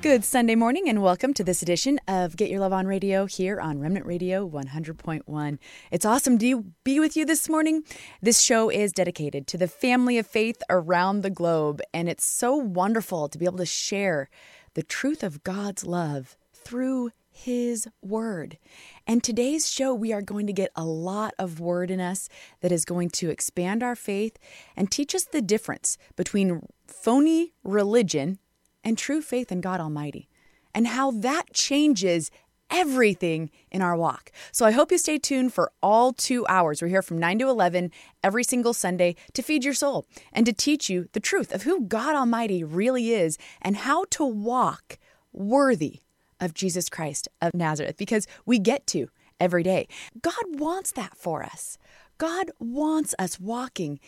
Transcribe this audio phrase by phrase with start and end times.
[0.00, 3.60] Good Sunday morning, and welcome to this edition of Get Your Love on Radio here
[3.60, 5.58] on Remnant Radio 100.1.
[5.90, 7.82] It's awesome to be with you this morning.
[8.22, 12.56] This show is dedicated to the family of faith around the globe, and it's so
[12.56, 14.30] wonderful to be able to share
[14.74, 17.10] the truth of God's love through
[17.44, 18.58] His Word.
[19.06, 22.28] And today's show, we are going to get a lot of Word in us
[22.60, 24.38] that is going to expand our faith
[24.76, 28.38] and teach us the difference between phony religion
[28.82, 30.28] and true faith in God Almighty,
[30.74, 32.30] and how that changes
[32.70, 34.32] everything in our walk.
[34.50, 36.82] So I hope you stay tuned for all two hours.
[36.82, 40.52] We're here from 9 to 11 every single Sunday to feed your soul and to
[40.52, 44.98] teach you the truth of who God Almighty really is and how to walk
[45.32, 46.00] worthy
[46.40, 49.08] of Jesus Christ of Nazareth because we get to
[49.40, 49.88] every day.
[50.20, 51.78] God wants that for us.
[52.18, 54.00] God wants us walking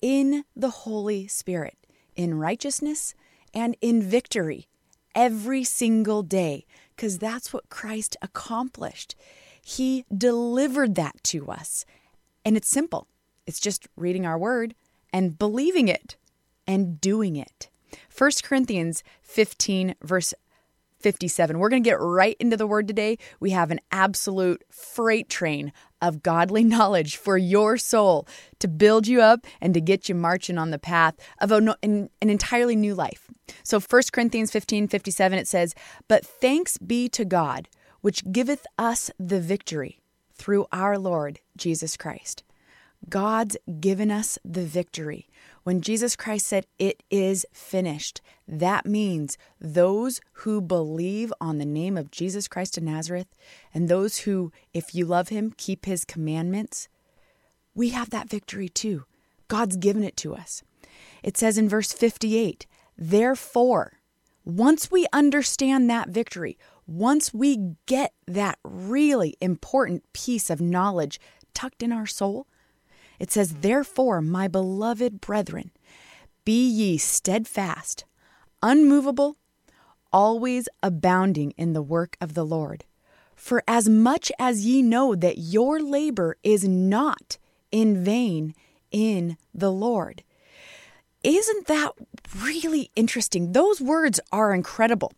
[0.00, 1.76] in the Holy Spirit,
[2.16, 3.14] in righteousness
[3.52, 4.68] and in victory
[5.14, 9.14] every single day because that's what Christ accomplished.
[9.62, 11.84] He delivered that to us.
[12.44, 13.06] And it's simple
[13.46, 14.74] it's just reading our word
[15.12, 16.16] and believing it
[16.66, 17.68] and doing it.
[18.16, 20.34] 1 Corinthians 15, verse
[21.00, 21.58] 57.
[21.58, 23.18] We're going to get right into the word today.
[23.40, 28.26] We have an absolute freight train of godly knowledge for your soul
[28.58, 32.10] to build you up and to get you marching on the path of an, an,
[32.20, 33.28] entirely new life.
[33.62, 35.74] So 1 Corinthians 15 57, it says,
[36.06, 37.68] But thanks be to God,
[38.00, 40.00] which giveth us the victory
[40.34, 42.44] through our Lord Jesus Christ.
[43.08, 45.28] God's given us the victory.
[45.68, 51.98] When Jesus Christ said, It is finished, that means those who believe on the name
[51.98, 53.26] of Jesus Christ of Nazareth
[53.74, 56.88] and those who, if you love him, keep his commandments,
[57.74, 59.04] we have that victory too.
[59.48, 60.62] God's given it to us.
[61.22, 62.64] It says in verse 58
[62.96, 63.98] Therefore,
[64.46, 71.20] once we understand that victory, once we get that really important piece of knowledge
[71.52, 72.46] tucked in our soul,
[73.18, 75.70] it says, Therefore, my beloved brethren,
[76.44, 78.04] be ye steadfast,
[78.62, 79.36] unmovable,
[80.12, 82.84] always abounding in the work of the Lord.
[83.36, 87.38] For as much as ye know that your labor is not
[87.70, 88.54] in vain
[88.90, 90.22] in the Lord.
[91.22, 91.92] Isn't that
[92.36, 93.52] really interesting?
[93.52, 95.12] Those words are incredible.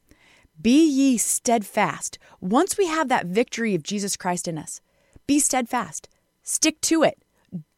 [0.60, 2.18] Be ye steadfast.
[2.40, 4.80] Once we have that victory of Jesus Christ in us,
[5.26, 6.08] be steadfast.
[6.42, 7.22] Stick to it.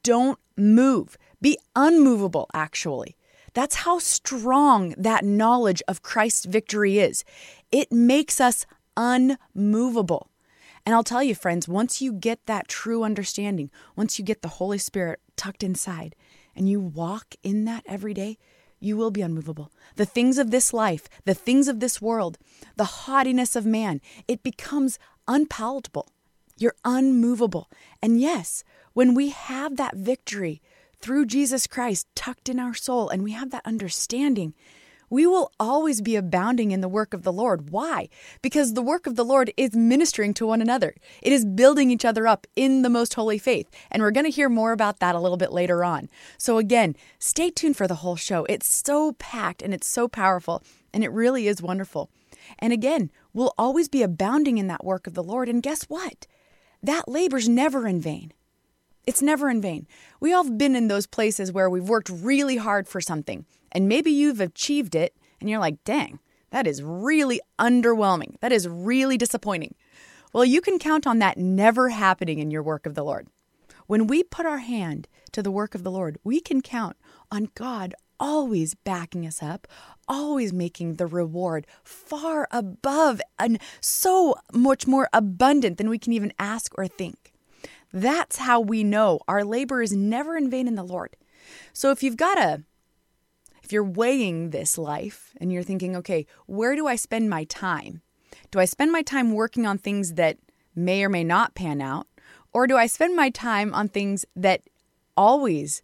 [0.03, 1.17] Don't move.
[1.41, 3.17] Be unmovable, actually.
[3.55, 7.25] That's how strong that knowledge of Christ's victory is.
[7.71, 10.31] It makes us unmovable.
[10.85, 14.49] And I'll tell you, friends, once you get that true understanding, once you get the
[14.49, 16.17] Holy Spirit tucked inside
[16.57, 18.39] and you walk in that every day,
[18.81, 19.71] you will be unmovable.
[19.95, 22.37] The things of this life, the things of this world,
[22.77, 24.99] the haughtiness of man, it becomes
[25.29, 26.09] unpalatable.
[26.59, 27.71] You're unmovable.
[28.03, 28.65] And yes,
[28.95, 30.61] when we have that victory
[31.01, 34.55] through Jesus Christ tucked in our soul and we have that understanding,
[35.13, 37.69] we will always be abounding in the work of the Lord.
[37.69, 38.09] Why?
[38.41, 40.95] Because the work of the Lord is ministering to one another.
[41.21, 43.69] It is building each other up in the most holy faith.
[43.91, 46.09] And we're going to hear more about that a little bit later on.
[46.39, 48.47] So, again, stay tuned for the whole show.
[48.47, 50.63] It's so packed and it's so powerful,
[50.95, 52.09] and it really is wonderful.
[52.59, 55.47] And again, we'll always be abounding in that work of the Lord.
[55.47, 56.27] And guess what?
[56.83, 58.33] That labor's never in vain.
[59.05, 59.87] It's never in vain.
[60.21, 63.89] We all have been in those places where we've worked really hard for something, and
[63.89, 66.21] maybe you've achieved it, and you're like, dang,
[66.51, 68.39] that is really underwhelming.
[68.41, 69.75] That is really disappointing.
[70.33, 73.27] Well, you can count on that never happening in your work of the Lord.
[73.87, 76.97] When we put our hand to the work of the Lord, we can count
[77.31, 79.67] on God always backing us up,
[80.07, 86.33] always making the reward far above and so much more abundant than we can even
[86.39, 87.32] ask or think.
[87.93, 91.17] That's how we know our labor is never in vain in the Lord.
[91.73, 92.63] So if you've got a
[93.63, 98.03] if you're weighing this life and you're thinking, okay, where do I spend my time?
[98.51, 100.39] Do I spend my time working on things that
[100.75, 102.07] may or may not pan out?
[102.53, 104.63] Or do I spend my time on things that
[105.17, 105.83] always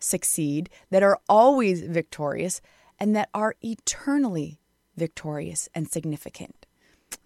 [0.00, 2.60] succeed, that are always victorious,
[2.98, 4.58] and that are eternally
[4.96, 6.66] victorious and significant?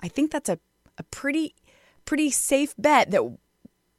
[0.01, 0.59] I think that's a,
[0.99, 1.55] a pretty
[2.05, 3.23] pretty safe bet that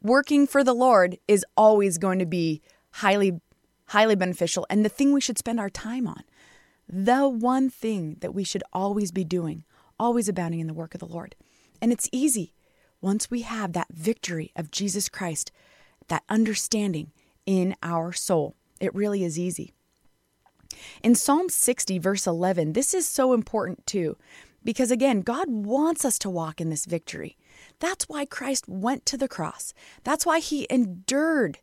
[0.05, 2.61] working for the Lord is always going to be
[2.91, 3.41] highly,
[3.87, 6.23] highly beneficial and the thing we should spend our time on.
[6.87, 9.63] The one thing that we should always be doing,
[9.99, 11.35] always abounding in the work of the Lord.
[11.81, 12.53] And it's easy
[13.01, 15.51] once we have that victory of Jesus Christ,
[16.07, 17.11] that understanding
[17.45, 18.55] in our soul.
[18.79, 19.73] It really is easy.
[21.01, 24.17] In Psalm 60, verse 11, this is so important too,
[24.63, 27.37] because again, God wants us to walk in this victory.
[27.79, 29.73] That's why Christ went to the cross.
[30.03, 31.59] That's why he endured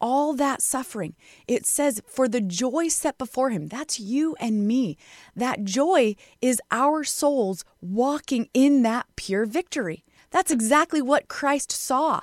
[0.00, 1.14] all that suffering.
[1.46, 3.66] It says, for the joy set before him.
[3.68, 4.96] That's you and me.
[5.36, 10.04] That joy is our souls walking in that pure victory.
[10.30, 12.22] That's exactly what Christ saw.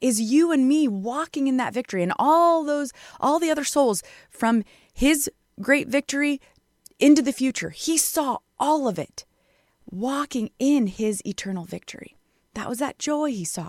[0.00, 4.02] Is you and me walking in that victory and all those all the other souls
[4.30, 4.62] from
[4.94, 5.28] his
[5.60, 6.40] great victory
[7.00, 7.70] into the future.
[7.70, 9.24] He saw all of it
[9.90, 12.17] walking in his eternal victory.
[12.58, 13.68] That was that joy he saw.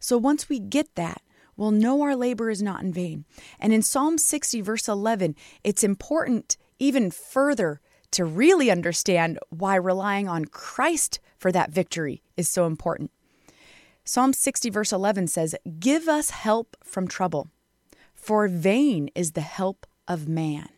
[0.00, 1.22] So once we get that,
[1.56, 3.26] we'll know our labor is not in vain.
[3.60, 10.28] And in Psalm 60, verse 11, it's important even further to really understand why relying
[10.28, 13.12] on Christ for that victory is so important.
[14.02, 17.46] Psalm 60, verse 11 says, Give us help from trouble,
[18.16, 20.70] for vain is the help of man.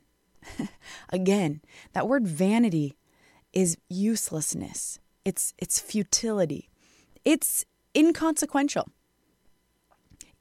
[1.09, 1.63] Again,
[1.95, 2.99] that word vanity
[3.55, 6.69] is uselessness, it's, it's futility,
[7.27, 8.89] it's inconsequential.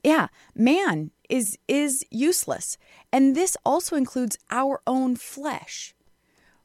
[0.04, 2.78] Yeah, man is is useless.
[3.12, 5.96] And this also includes our own flesh.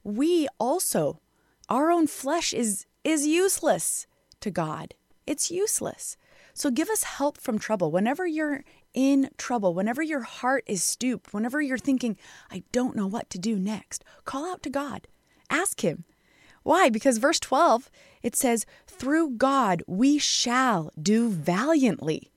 [0.04, 1.20] We also
[1.70, 4.06] our own flesh is is useless
[4.40, 4.94] to God.
[5.26, 6.18] It's useless.
[6.52, 7.90] So give us help from trouble.
[7.90, 8.62] Whenever you're
[8.92, 12.18] in trouble, whenever your heart is stooped, whenever you're thinking,
[12.50, 15.06] I don't know what to do next, call out to God.
[15.48, 16.04] Ask him.
[16.62, 16.90] Why?
[16.90, 17.90] Because verse 12,
[18.22, 18.66] it says,
[19.00, 22.30] Through God we shall do valiantly.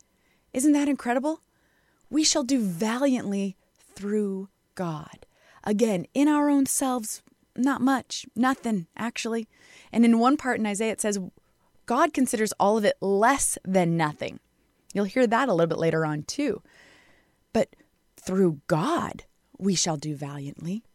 [0.53, 1.41] Isn't that incredible?
[2.09, 3.57] We shall do valiantly
[3.95, 5.25] through God.
[5.65, 7.21] Again, in our own selves,
[7.57, 9.49] not much, nothing, actually.
[9.91, 11.19] And in one part in Isaiah, it says,
[11.85, 14.39] God considers all of it less than nothing.
[14.93, 16.61] You'll hear that a little bit later on, too.
[17.51, 17.75] But
[18.15, 19.25] through God
[19.57, 20.85] we shall do valiantly,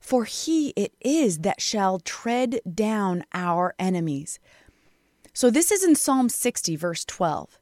[0.00, 4.38] for he it is that shall tread down our enemies.
[5.34, 7.58] So this is in Psalm 60, verse 12.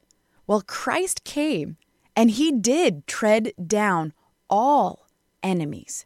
[0.47, 1.79] Well, Christ came
[2.15, 4.13] and he did tread down
[4.51, 5.07] all
[5.43, 6.05] enemies.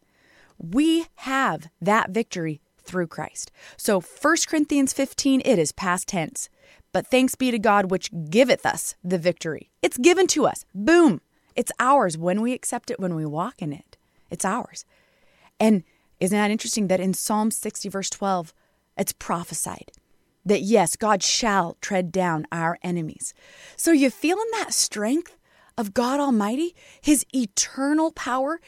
[0.58, 3.50] We have that victory through Christ.
[3.76, 6.48] So 1 Corinthians 15, it is past tense.
[6.92, 9.70] But thanks be to God which giveth us the victory.
[9.82, 10.64] It's given to us.
[10.72, 11.20] Boom.
[11.56, 13.96] It's ours when we accept it, when we walk in it.
[14.30, 14.84] It's ours.
[15.58, 15.82] And
[16.20, 18.54] isn't that interesting that in Psalm 60, verse 12,
[18.96, 19.90] it's prophesied
[20.46, 23.34] that yes, God shall tread down our enemies.
[23.76, 25.36] So you feeling that strength
[25.76, 28.60] of God Almighty, His eternal power?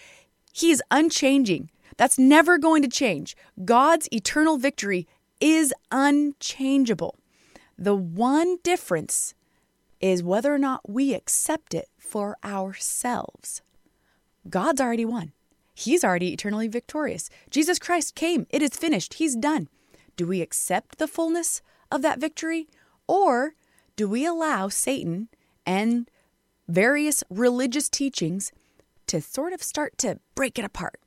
[0.53, 1.71] He is unchanging.
[1.97, 3.37] That's never going to change.
[3.65, 5.07] God's eternal victory
[5.41, 7.17] is unchangeable.
[7.79, 9.35] The one difference
[10.01, 13.63] is whether or not we accept it for ourselves.
[14.49, 15.33] God's already won.
[15.75, 17.31] He's already eternally victorious.
[17.51, 18.47] Jesus Christ came.
[18.51, 19.15] It is finished.
[19.15, 19.69] He's done.
[20.17, 22.69] Do we accept the fullness of that victory?
[23.07, 23.55] Or
[23.97, 25.29] do we allow Satan
[25.67, 26.11] and
[26.69, 28.53] various religious teachings
[29.07, 31.01] to sort of start to break it apart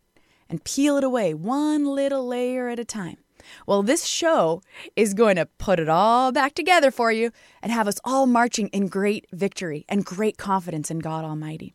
[0.49, 3.17] and peel it away one little layer at a time?
[3.65, 4.61] Well, this show
[4.95, 7.31] is going to put it all back together for you
[7.61, 11.73] and have us all marching in great victory and great confidence in God Almighty.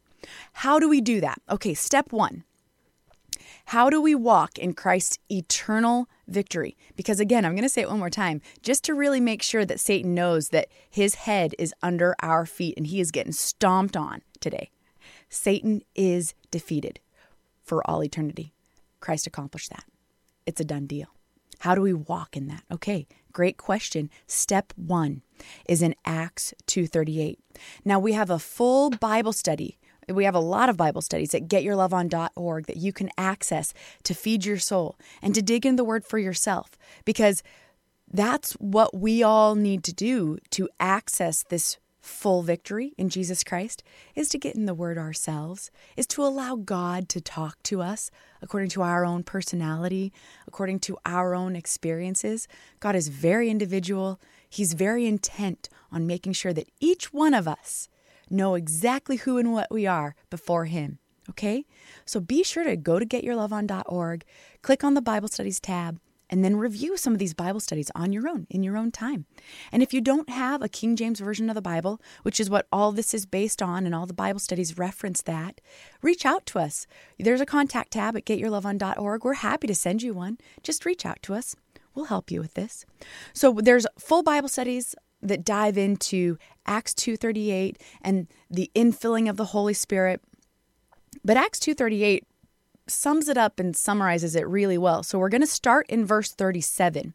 [0.52, 1.41] How do we do that?
[1.50, 2.44] Okay, step one.
[3.67, 6.77] How do we walk in Christ's eternal victory.
[6.97, 9.64] Because again, I'm going to say it one more time, just to really make sure
[9.64, 13.97] that Satan knows that his head is under our feet and he is getting stomped
[13.97, 14.71] on today.
[15.29, 17.00] Satan is defeated
[17.62, 18.52] for all eternity.
[19.00, 19.85] Christ accomplished that.
[20.47, 21.09] It's a done deal.
[21.61, 22.62] How do we walk in that?
[22.71, 24.11] Okay, great question.
[24.26, 25.23] Step 1
[25.69, 27.38] is in Acts 2:38.
[27.85, 31.49] Now we have a full Bible study we have a lot of Bible studies at
[31.49, 36.05] getyourloveon.org that you can access to feed your soul and to dig in the word
[36.05, 36.71] for yourself
[37.05, 37.43] because
[38.13, 43.83] that's what we all need to do to access this full victory in Jesus Christ
[44.15, 48.13] is to get in the word ourselves, is to allow God to talk to us
[48.41, 50.13] according to our own personality,
[50.47, 52.47] according to our own experiences.
[52.79, 54.21] God is very individual.
[54.49, 57.89] He's very intent on making sure that each one of us
[58.30, 60.99] know exactly who and what we are before Him.
[61.30, 61.64] Okay?
[62.04, 64.25] So be sure to go to getyourloveon.org,
[64.62, 68.12] click on the Bible Studies tab, and then review some of these Bible studies on
[68.12, 69.26] your own, in your own time.
[69.71, 72.66] And if you don't have a King James Version of the Bible, which is what
[72.73, 75.61] all this is based on, and all the Bible studies reference that,
[76.02, 76.87] reach out to us.
[77.18, 79.25] There's a contact tab at getyourloveon.org.
[79.25, 80.38] We're happy to send you one.
[80.62, 81.54] Just reach out to us.
[81.95, 82.85] We'll help you with this.
[83.33, 89.46] So there's full Bible studies that dive into Acts 2:38 and the infilling of the
[89.46, 90.20] Holy Spirit.
[91.25, 92.25] But Acts 2:38
[92.88, 95.02] sums it up and summarizes it really well.
[95.02, 97.14] So we're going to start in verse 37.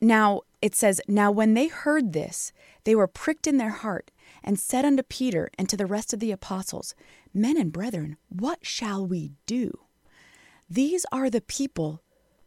[0.00, 2.52] Now it says, Now when they heard this,
[2.84, 4.10] they were pricked in their heart
[4.42, 6.94] and said unto Peter and to the rest of the apostles,
[7.32, 9.78] Men and brethren, what shall we do?
[10.68, 12.02] These are the people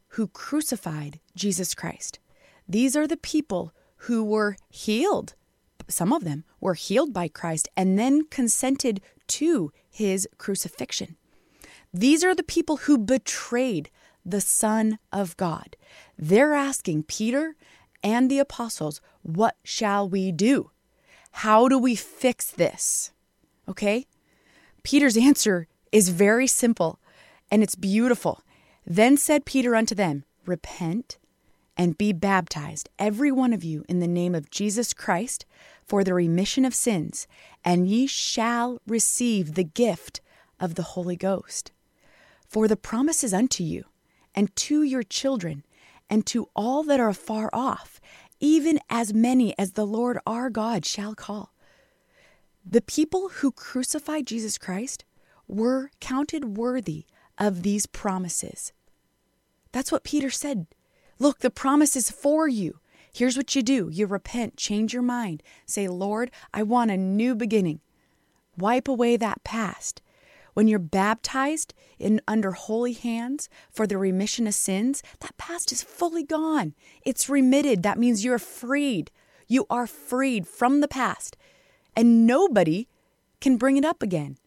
[0.10, 2.20] who crucified Jesus Christ.
[2.68, 5.34] These are the people who were healed.
[5.88, 11.16] Some of them were healed by Christ and then consented to his crucifixion.
[11.94, 13.90] These are the people who betrayed
[14.26, 15.78] the Son of God.
[16.18, 17.56] They're asking Peter
[18.04, 20.72] and the apostles, What shall we do?
[21.32, 23.12] How do we fix this?
[23.68, 24.08] Okay?
[24.84, 27.00] Peter's answer is very simple
[27.50, 28.42] and it's beautiful.
[28.86, 31.18] Then said Peter unto them, Repent
[31.78, 35.46] and be baptized, every one of you, in the name of Jesus Christ,
[35.86, 37.28] for the remission of sins,
[37.64, 40.22] and ye shall receive the gift
[40.60, 41.72] of the Holy Ghost.
[42.48, 43.86] For the promise is unto you,
[44.34, 45.64] and to your children,
[46.10, 48.00] and to all that are afar off,
[48.40, 51.54] even as many as the Lord our God shall call.
[52.66, 55.06] The people who crucified Jesus Christ
[55.48, 57.06] were counted worthy
[57.38, 58.74] of these promises.
[59.72, 60.68] That's what Peter said.
[61.20, 62.80] Look, the promise is for you.
[63.14, 67.36] Here's what you do you repent, change your mind, say, Lord, I want a new
[67.36, 67.80] beginning.
[68.58, 70.02] Wipe away that past.
[70.54, 75.84] When you're baptized in under holy hands for the remission of sins, that past is
[75.84, 76.74] fully gone.
[77.06, 77.84] It's remitted.
[77.84, 79.12] That means you're freed.
[79.48, 81.36] You are freed from the past.
[81.96, 82.88] And nobody
[83.42, 84.38] can bring it up again.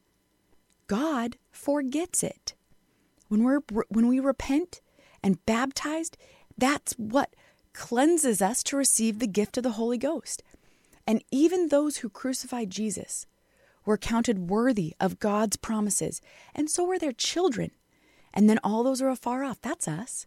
[0.87, 2.54] God forgets it.
[3.28, 4.80] When we're when we repent
[5.22, 6.16] and baptized,
[6.59, 7.35] that's what
[7.73, 10.43] cleanses us to receive the gift of the Holy Ghost.
[11.07, 13.27] And even those who crucified Jesus
[13.87, 16.21] were counted worthy of God's promises,
[16.55, 17.71] and so were their children.
[18.35, 19.62] And then all those are afar off.
[19.62, 20.27] That's us.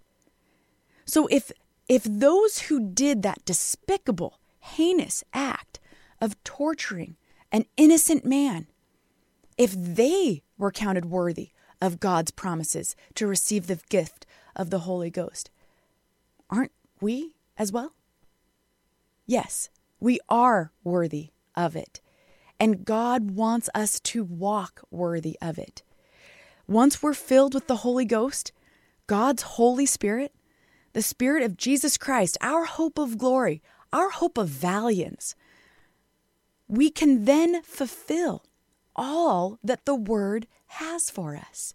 [1.05, 1.51] So if
[1.87, 5.79] if those who did that despicable, heinous act
[6.21, 7.17] of torturing
[7.51, 8.67] an innocent man,
[9.57, 11.49] if they were counted worthy
[11.81, 15.51] of God's promises to receive the gift of the Holy Ghost,
[16.51, 17.93] aren't we as well?
[19.25, 22.01] Yes, we are worthy of it.
[22.59, 25.83] And God wants us to walk worthy of it.
[26.67, 28.51] Once we're filled with the Holy Ghost,
[29.07, 30.33] God's Holy Spirit,
[30.93, 35.35] the Spirit of Jesus Christ, our hope of glory, our hope of valiance,
[36.67, 38.43] we can then fulfill
[38.95, 41.73] all that the Word has for us.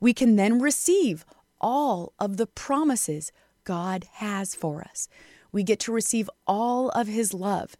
[0.00, 1.24] We can then receive
[1.60, 3.30] all of the promises
[3.64, 5.08] God has for us.
[5.52, 7.76] We get to receive all of His love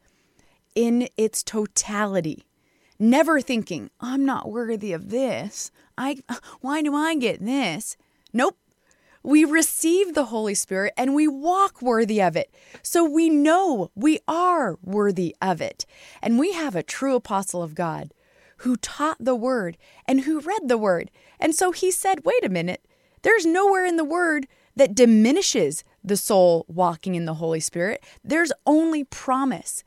[0.74, 2.44] in its totality.
[2.98, 5.70] Never thinking, I'm not worthy of this.
[5.98, 6.18] I
[6.60, 7.96] why do I get this?
[8.32, 8.56] Nope.
[9.22, 12.54] We receive the Holy Spirit and we walk worthy of it.
[12.82, 15.86] So we know we are worthy of it.
[16.20, 18.12] And we have a true apostle of God
[18.58, 21.10] who taught the word and who read the word.
[21.40, 22.86] And so he said, wait a minute,
[23.22, 28.02] there's nowhere in the word that diminishes the soul walking in the Holy Spirit.
[28.22, 29.84] There's only promise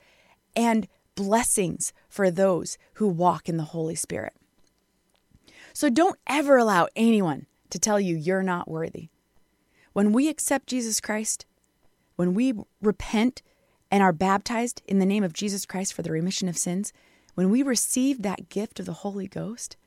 [0.56, 4.34] and blessings for those who walk in the Holy Spirit.
[5.74, 9.10] So don't ever allow anyone to tell you you're not worthy.
[9.94, 11.46] When we accept Jesus Christ,
[12.16, 13.42] when we repent
[13.92, 16.94] and are baptized in the name of Jesus Christ for the remission of sins,
[17.36, 19.78] when we receive that gift of the Holy Ghost,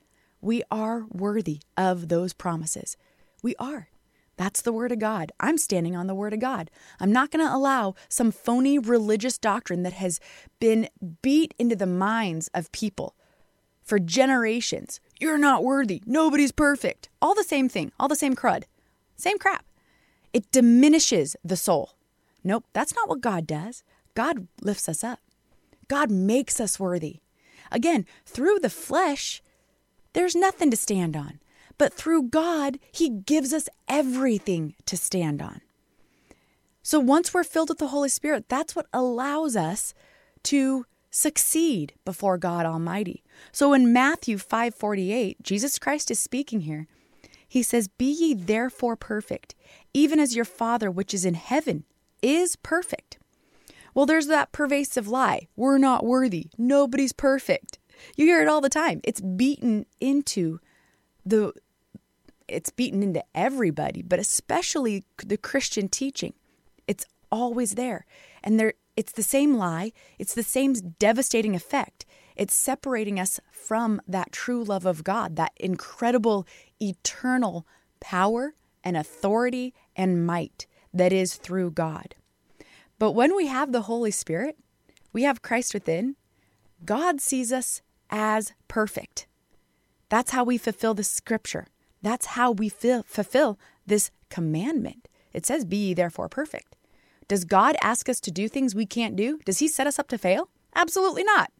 [0.40, 2.96] we are worthy of those promises.
[3.42, 3.88] We are.
[4.40, 5.32] That's the Word of God.
[5.38, 6.70] I'm standing on the Word of God.
[6.98, 10.18] I'm not going to allow some phony religious doctrine that has
[10.58, 10.88] been
[11.20, 13.14] beat into the minds of people
[13.82, 14.98] for generations.
[15.20, 16.02] You're not worthy.
[16.06, 17.10] Nobody's perfect.
[17.20, 18.64] All the same thing, all the same crud,
[19.14, 19.66] same crap.
[20.32, 21.90] It diminishes the soul.
[22.42, 23.82] Nope, that's not what God does.
[24.14, 25.18] God lifts us up,
[25.86, 27.20] God makes us worthy.
[27.70, 29.42] Again, through the flesh,
[30.14, 31.40] there's nothing to stand on.
[31.80, 35.62] But through God, He gives us everything to stand on.
[36.82, 39.94] So once we're filled with the Holy Spirit, that's what allows us
[40.42, 43.24] to succeed before God Almighty.
[43.50, 46.86] So in Matthew 5:48, Jesus Christ is speaking here.
[47.48, 49.54] He says, "Be ye therefore perfect,
[49.94, 51.86] even as your Father which is in heaven
[52.20, 53.16] is perfect."
[53.94, 55.48] Well, there's that pervasive lie.
[55.56, 56.50] We're not worthy.
[56.58, 57.78] Nobody's perfect.
[58.16, 59.00] You hear it all the time.
[59.02, 60.60] It's beaten into
[61.24, 61.54] the
[62.50, 66.34] it's beaten into everybody, but especially the Christian teaching.
[66.86, 68.06] It's always there.
[68.42, 72.04] And there it's the same lie, it's the same devastating effect.
[72.36, 76.46] It's separating us from that true love of God, that incredible
[76.80, 77.66] eternal
[78.00, 82.14] power and authority and might that is through God.
[82.98, 84.58] But when we have the Holy Spirit,
[85.12, 86.16] we have Christ within,
[86.84, 89.26] God sees us as perfect.
[90.08, 91.68] That's how we fulfill the scripture.
[92.02, 95.08] That's how we feel, fulfill this commandment.
[95.32, 96.76] It says, Be ye therefore perfect.
[97.28, 99.38] Does God ask us to do things we can't do?
[99.44, 100.48] Does He set us up to fail?
[100.74, 101.50] Absolutely not.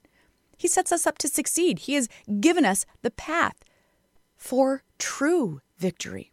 [0.56, 1.80] He sets us up to succeed.
[1.80, 2.08] He has
[2.40, 3.54] given us the path
[4.36, 6.32] for true victory.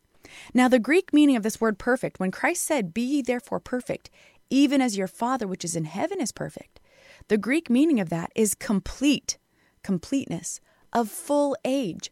[0.53, 4.09] Now, the Greek meaning of this word perfect, when Christ said, Be ye therefore perfect,
[4.49, 6.79] even as your Father which is in heaven is perfect,
[7.27, 9.37] the Greek meaning of that is complete,
[9.83, 10.59] completeness,
[10.93, 12.11] of full age.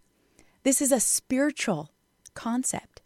[0.66, 1.92] This is a spiritual
[2.34, 3.04] concept.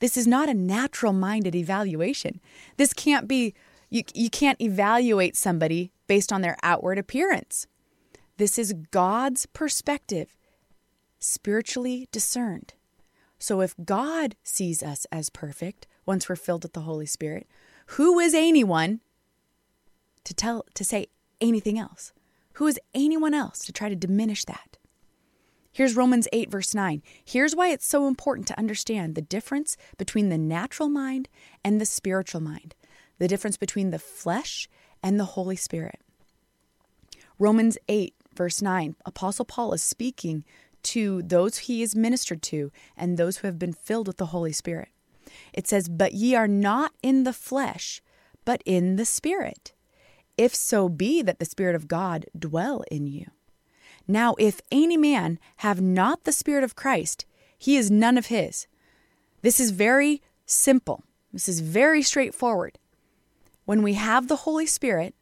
[0.00, 2.40] This is not a natural minded evaluation.
[2.78, 3.54] This can't be,
[3.88, 7.68] you, you can't evaluate somebody based on their outward appearance.
[8.38, 10.36] This is God's perspective,
[11.20, 12.74] spiritually discerned.
[13.38, 17.46] So if God sees us as perfect once we're filled with the Holy Spirit,
[17.90, 19.00] who is anyone
[20.24, 21.06] to tell to say
[21.40, 22.12] anything else?
[22.54, 24.76] Who is anyone else to try to diminish that?
[25.76, 27.02] Here's Romans 8, verse 9.
[27.22, 31.28] Here's why it's so important to understand the difference between the natural mind
[31.62, 32.74] and the spiritual mind,
[33.18, 34.70] the difference between the flesh
[35.02, 36.00] and the Holy Spirit.
[37.38, 40.46] Romans 8, verse 9, Apostle Paul is speaking
[40.84, 44.52] to those he is ministered to and those who have been filled with the Holy
[44.52, 44.88] Spirit.
[45.52, 48.00] It says, But ye are not in the flesh,
[48.46, 49.74] but in the Spirit,
[50.38, 53.26] if so be that the Spirit of God dwell in you.
[54.08, 57.26] Now, if any man have not the Spirit of Christ,
[57.58, 58.66] he is none of his.
[59.42, 61.04] This is very simple.
[61.32, 62.78] This is very straightforward.
[63.64, 65.14] When we have the Holy Spirit,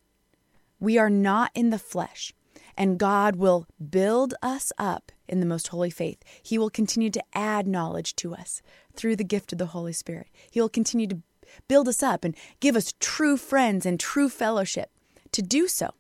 [0.79, 2.35] we are not in the flesh,
[2.77, 6.23] and God will build us up in the most holy faith.
[6.43, 8.61] He will continue to add knowledge to us
[8.95, 10.29] through the gift of the Holy Spirit.
[10.51, 11.23] He will continue to
[11.69, 14.91] build us up and give us true friends and true fellowship
[15.33, 15.95] to do so.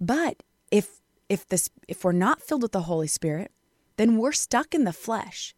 [0.00, 0.42] But
[1.32, 3.50] if this if we're not filled with the Holy Spirit,
[3.96, 5.54] then we're stuck in the flesh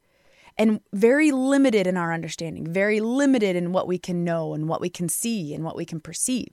[0.56, 4.80] and very limited in our understanding, very limited in what we can know and what
[4.80, 6.50] we can see and what we can perceive.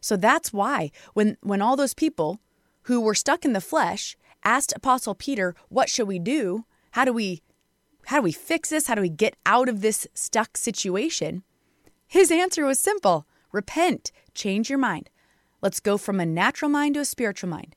[0.00, 2.38] So that's why when when all those people
[2.82, 6.64] who were stuck in the flesh asked apostle Peter, "What should we do?
[6.92, 7.42] How do we
[8.06, 8.86] how do we fix this?
[8.86, 11.42] How do we get out of this stuck situation?"
[12.06, 13.26] His answer was simple.
[13.50, 15.10] Repent, change your mind.
[15.60, 17.74] Let's go from a natural mind to a spiritual mind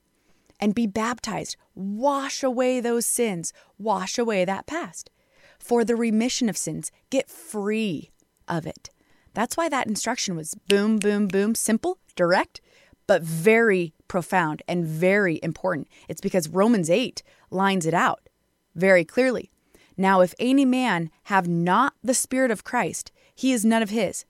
[0.60, 1.56] and be baptized.
[1.74, 5.10] Wash away those sins, wash away that past.
[5.58, 8.10] For the remission of sins, get free
[8.48, 8.90] of it.
[9.34, 12.60] That's why that instruction was boom, boom, boom, simple, direct,
[13.06, 15.88] but very profound and very important.
[16.08, 18.28] It's because Romans 8 lines it out
[18.74, 19.50] very clearly.
[19.96, 24.24] Now, if any man have not the Spirit of Christ, he is none of his.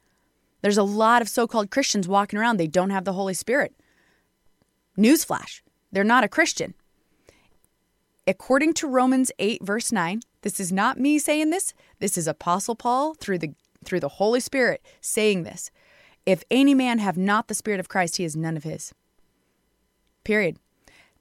[0.63, 3.75] There's a lot of so called Christians walking around, they don't have the Holy Spirit.
[4.97, 5.61] Newsflash,
[5.97, 6.75] they're not a Christian.
[8.27, 12.77] According to Romans 8, verse 9, this is not me saying this, this is Apostle
[12.77, 15.71] Paul through the through the Holy Spirit saying this.
[16.27, 18.93] If any man have not the Spirit of Christ, he is none of his.
[20.23, 20.59] Period.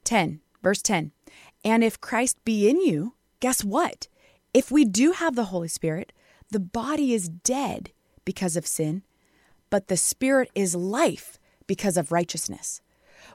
[0.04, 1.10] 10, verse 10.
[1.64, 4.08] And if Christ be in you, guess what?
[4.52, 6.12] If we do have the Holy Spirit,
[6.50, 7.92] the body is dead
[8.26, 9.04] because of sin,
[9.70, 12.82] but the Spirit is life because of righteousness.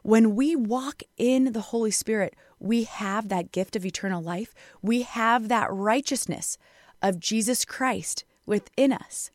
[0.03, 4.53] When we walk in the Holy Spirit, we have that gift of eternal life.
[4.81, 6.57] We have that righteousness
[7.01, 9.31] of Jesus Christ within us.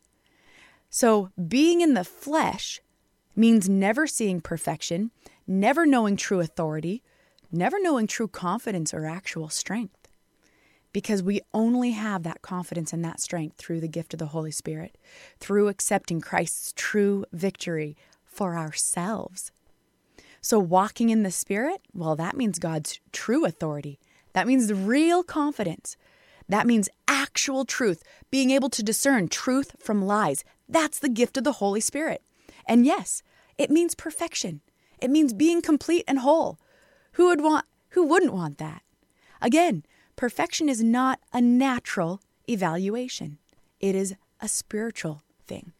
[0.89, 2.81] So, being in the flesh
[3.35, 5.11] means never seeing perfection,
[5.45, 7.03] never knowing true authority,
[7.51, 10.07] never knowing true confidence or actual strength.
[10.93, 14.51] Because we only have that confidence and that strength through the gift of the Holy
[14.51, 14.97] Spirit,
[15.39, 19.51] through accepting Christ's true victory for ourselves.
[20.41, 23.99] So, walking in the Spirit, well, that means God's true authority.
[24.33, 25.97] That means real confidence.
[26.49, 30.43] That means actual truth, being able to discern truth from lies.
[30.69, 32.21] That's the gift of the Holy Spirit.
[32.67, 33.23] And yes,
[33.57, 34.61] it means perfection.
[34.99, 36.59] It means being complete and whole.
[37.13, 38.83] Who would want who wouldn't want that?
[39.41, 39.83] Again,
[40.15, 43.39] perfection is not a natural evaluation.
[43.79, 45.73] It is a spiritual thing.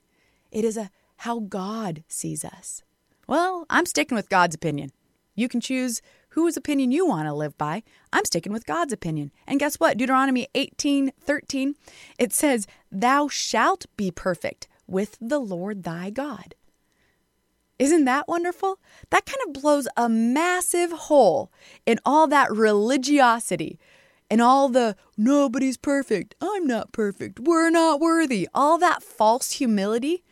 [0.51, 2.83] It is a how God sees us.
[3.27, 4.91] Well, I'm sticking with God's opinion.
[5.35, 7.83] You can choose whose opinion you want to live by.
[8.13, 9.31] I'm sticking with God's opinion.
[9.45, 9.97] And guess what?
[9.97, 11.75] Deuteronomy 18 13,
[12.17, 16.55] it says, Thou shalt be perfect with the Lord thy God.
[17.77, 18.79] Isn't that wonderful?
[19.11, 21.51] That kind of blows a massive hole
[21.85, 23.77] in all that religiosity
[24.29, 30.23] and all the nobody's perfect, I'm not perfect, we're not worthy, all that false humility,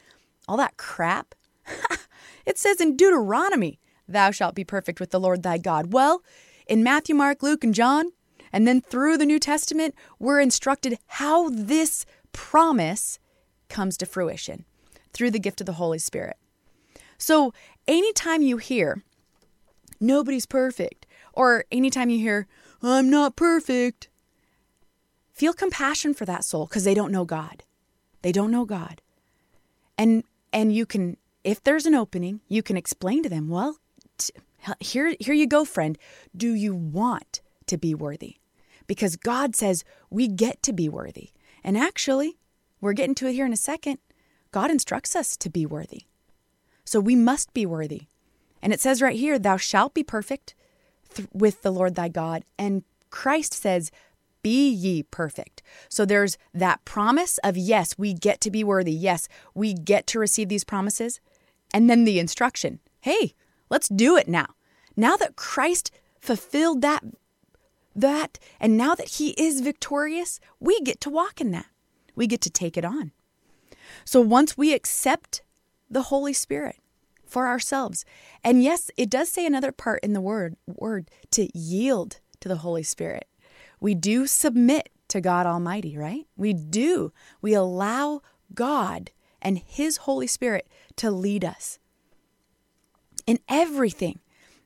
[0.47, 1.35] all that crap.
[2.45, 5.91] it says in Deuteronomy, Thou shalt be perfect with the Lord thy God.
[5.91, 6.21] Well,
[6.67, 8.11] in Matthew, Mark, Luke, and John,
[8.53, 13.19] and then through the New Testament, we're instructed how this promise
[13.69, 14.65] comes to fruition
[15.13, 16.37] through the gift of the Holy Spirit.
[17.17, 17.53] So,
[17.87, 19.03] anytime you hear,
[19.99, 22.47] nobody's perfect, or anytime you hear,
[22.81, 24.09] I'm not perfect,
[25.31, 27.63] feel compassion for that soul because they don't know God.
[28.21, 29.01] They don't know God.
[29.97, 33.77] And and you can if there's an opening, you can explain to them, well,
[34.17, 34.33] t-
[34.79, 35.97] here here you go, friend.
[36.35, 38.37] Do you want to be worthy?
[38.87, 41.29] Because God says we get to be worthy.
[41.63, 42.37] And actually,
[42.81, 43.99] we're getting to it here in a second.
[44.51, 46.03] God instructs us to be worthy.
[46.83, 48.07] So we must be worthy.
[48.61, 50.55] And it says right here, Thou shalt be perfect
[51.13, 52.43] th- with the Lord thy God.
[52.57, 53.91] And Christ says,
[54.41, 55.61] Be ye perfect.
[55.89, 58.93] So there's that promise of, yes, we get to be worthy.
[58.93, 61.19] Yes, we get to receive these promises.
[61.75, 63.33] And then the instruction, hey,
[63.69, 64.45] let's do it now.
[64.95, 67.03] Now that Christ fulfilled that
[67.93, 71.65] that and now that he is victorious, we get to walk in that.
[72.15, 73.11] We get to take it on.
[74.05, 75.41] So once we accept
[75.89, 76.77] the Holy Spirit
[77.25, 78.05] for ourselves,
[78.41, 82.63] and yes, it does say another part in the word word to yield to the
[82.63, 83.27] Holy Spirit.
[83.81, 86.25] We do submit to God Almighty, right?
[86.37, 87.11] We do.
[87.41, 88.21] We allow
[88.53, 89.11] God
[89.45, 91.79] and His Holy Spirit to lead us
[93.25, 94.19] in everything.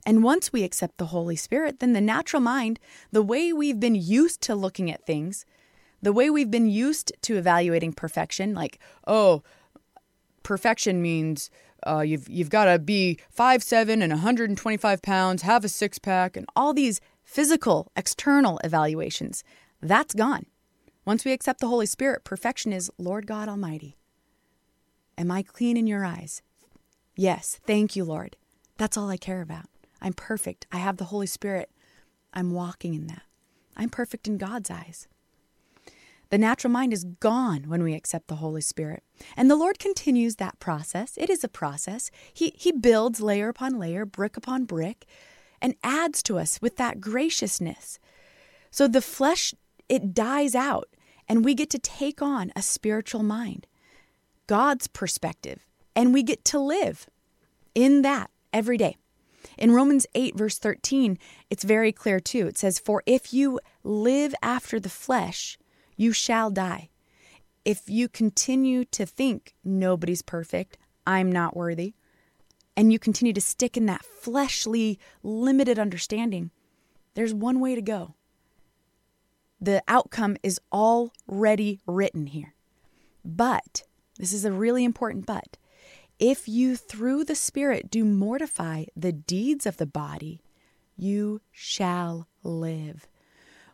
[0.06, 2.80] And once we accept the Holy Spirit, then the natural mind,
[3.12, 5.46] the way we've been used to looking at things,
[6.02, 9.44] the way we've been used to evaluating perfection, like, oh,
[10.44, 11.52] perfection means
[11.86, 16.38] uh, you've you've got to be five seven and 125 pounds, have a six pack,
[16.38, 19.44] and all these physical external evaluations.
[19.82, 20.46] That's gone.
[21.06, 23.99] Once we accept the Holy Spirit, perfection is Lord God Almighty.
[25.20, 26.42] Am I clean in your eyes?
[27.14, 28.38] Yes, thank you, Lord.
[28.78, 29.66] That's all I care about.
[30.02, 30.66] I'm perfect.
[30.72, 31.70] I have the Holy Spirit.
[32.34, 33.24] I'm walking in that.
[33.76, 35.10] I'm perfect in God's eyes.
[36.30, 39.04] The natural mind is gone when we accept the Holy Spirit.
[39.36, 41.18] And the Lord continues that process.
[41.18, 42.12] It is a process.
[42.34, 45.06] He, he builds layer upon layer, brick upon brick,
[45.62, 48.00] and adds to us with that graciousness.
[48.72, 49.54] So the flesh,
[49.90, 50.88] it dies out,
[51.28, 53.68] and we get to take on a spiritual mind,
[54.50, 57.08] God's perspective, and we get to live
[57.76, 58.98] in that every day.
[59.60, 61.20] In Romans 8, verse 13,
[61.52, 62.48] it's very clear too.
[62.48, 65.60] It says, For if you live after the flesh,
[65.98, 66.90] you shall die.
[67.64, 71.94] If you continue to think nobody's perfect, I'm not worthy,
[72.76, 76.50] and you continue to stick in that fleshly, limited understanding,
[77.14, 78.16] there's one way to go.
[79.62, 82.56] The outcome is already written here.
[83.24, 83.84] But,
[84.20, 85.58] this is a really important but,
[86.20, 90.42] if you through the Spirit do mortify the deeds of the body,
[90.98, 93.08] you shall live.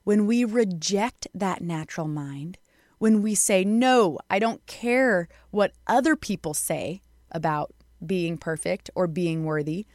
[0.04, 2.60] When we reject that natural mind,
[3.00, 7.74] when we say, No, I don't care what other people say about
[8.06, 9.88] being perfect or being worthy,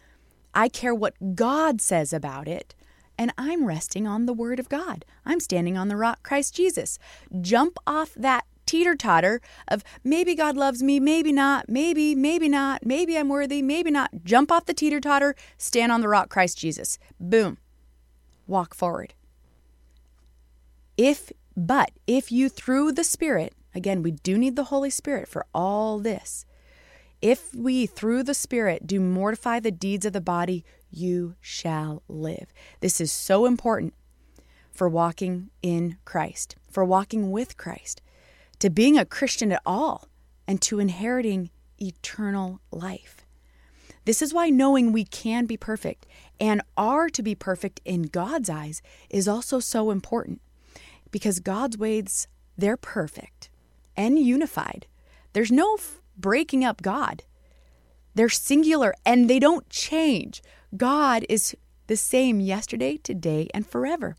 [0.52, 2.74] I care what God says about it.
[3.16, 5.04] And I'm resting on the Word of God.
[5.24, 6.98] I'm standing on the rock, Christ Jesus.
[7.40, 12.87] Jump off that teeter totter of maybe God loves me, maybe not, maybe, maybe not,
[12.87, 14.11] maybe I'm worthy, maybe not.
[14.22, 16.96] Jump off the teeter totter, stand on the rock, Christ Jesus.
[17.18, 17.59] Boom.
[18.46, 19.14] Walk forward.
[20.96, 25.46] If, but if you through the Spirit, again, we do need the Holy Spirit for
[25.52, 26.46] all this.
[27.20, 32.52] If we through the Spirit do mortify the deeds of the body, you shall live.
[32.78, 33.94] This is so important
[34.70, 38.00] for walking in Christ, for walking with Christ,
[38.61, 40.07] to being a Christian at all,
[40.46, 43.25] and to inheriting eternal life.
[44.05, 46.07] This is why knowing we can be perfect
[46.40, 50.40] and are to be perfect in God's eyes is also so important
[51.11, 53.51] because God's ways, they're perfect
[53.96, 54.87] and unified.
[55.33, 57.25] There's no f- breaking up God.
[58.14, 60.42] They're singular and they don't change.
[60.77, 61.55] God is
[61.87, 64.16] the same yesterday, today, and forever.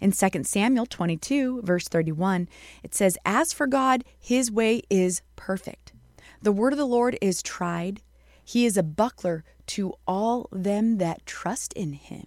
[0.00, 2.48] In 2 Samuel 22, verse 31,
[2.82, 5.92] it says, As for God, his way is perfect.
[6.40, 8.00] The word of the Lord is tried.
[8.42, 12.26] He is a buckler to all them that trust in him.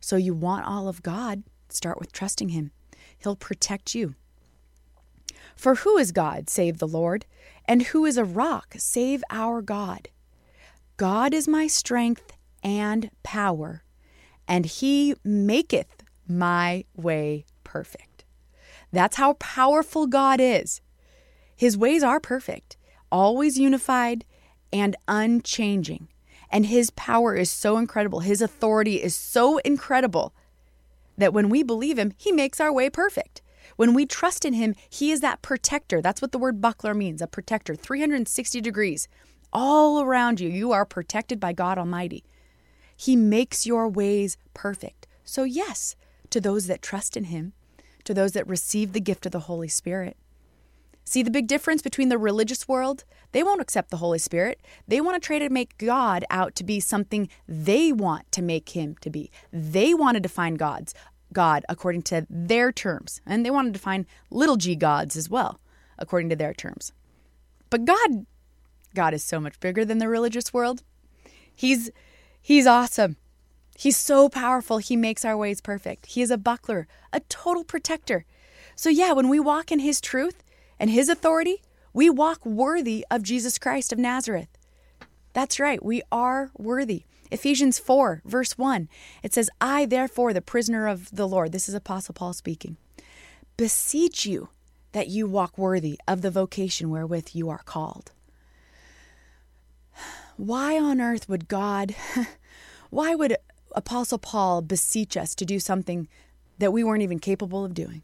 [0.00, 2.70] So you want all of God, start with trusting him.
[3.18, 4.14] He'll protect you.
[5.56, 7.24] For who is God save the Lord?
[7.64, 10.08] And who is a rock save our God?
[10.96, 13.82] God is my strength and power,
[14.46, 15.95] and he maketh
[16.28, 18.24] my way perfect.
[18.92, 20.80] That's how powerful God is.
[21.56, 22.76] His ways are perfect,
[23.10, 24.24] always unified
[24.72, 26.08] and unchanging.
[26.50, 28.20] And his power is so incredible.
[28.20, 30.34] His authority is so incredible
[31.18, 33.42] that when we believe him, he makes our way perfect.
[33.76, 36.00] When we trust in him, he is that protector.
[36.00, 39.08] That's what the word buckler means a protector, 360 degrees
[39.52, 40.48] all around you.
[40.48, 42.24] You are protected by God Almighty.
[42.96, 45.06] He makes your ways perfect.
[45.24, 45.96] So, yes,
[46.36, 47.54] to those that trust in him,
[48.04, 50.18] to those that receive the gift of the Holy Spirit.
[51.02, 53.04] See the big difference between the religious world?
[53.32, 54.60] They won't accept the Holy Spirit.
[54.86, 58.68] They want to try to make God out to be something they want to make
[58.70, 59.30] him to be.
[59.50, 60.92] They want to define God's
[61.32, 65.58] God according to their terms, and they want to define little g gods as well
[65.98, 66.92] according to their terms.
[67.70, 68.26] But God
[68.94, 70.82] God is so much bigger than the religious world.
[71.54, 71.90] He's
[72.42, 73.16] he's awesome.
[73.78, 74.78] He's so powerful.
[74.78, 76.06] He makes our ways perfect.
[76.06, 78.24] He is a buckler, a total protector.
[78.74, 80.42] So yeah, when we walk in his truth
[80.78, 81.62] and his authority,
[81.92, 84.48] we walk worthy of Jesus Christ of Nazareth.
[85.32, 87.04] That's right, we are worthy.
[87.30, 88.88] Ephesians 4, verse 1,
[89.22, 92.76] it says, I, therefore, the prisoner of the Lord, this is Apostle Paul speaking,
[93.56, 94.48] beseech you
[94.92, 98.12] that you walk worthy of the vocation wherewith you are called.
[100.36, 101.94] Why on earth would God,
[102.90, 103.36] why would
[103.76, 106.08] Apostle Paul beseech us to do something
[106.58, 108.02] that we weren't even capable of doing?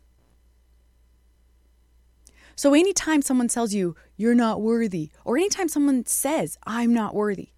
[2.55, 7.49] So, anytime someone tells you you're not worthy, or anytime someone says, I'm not worthy,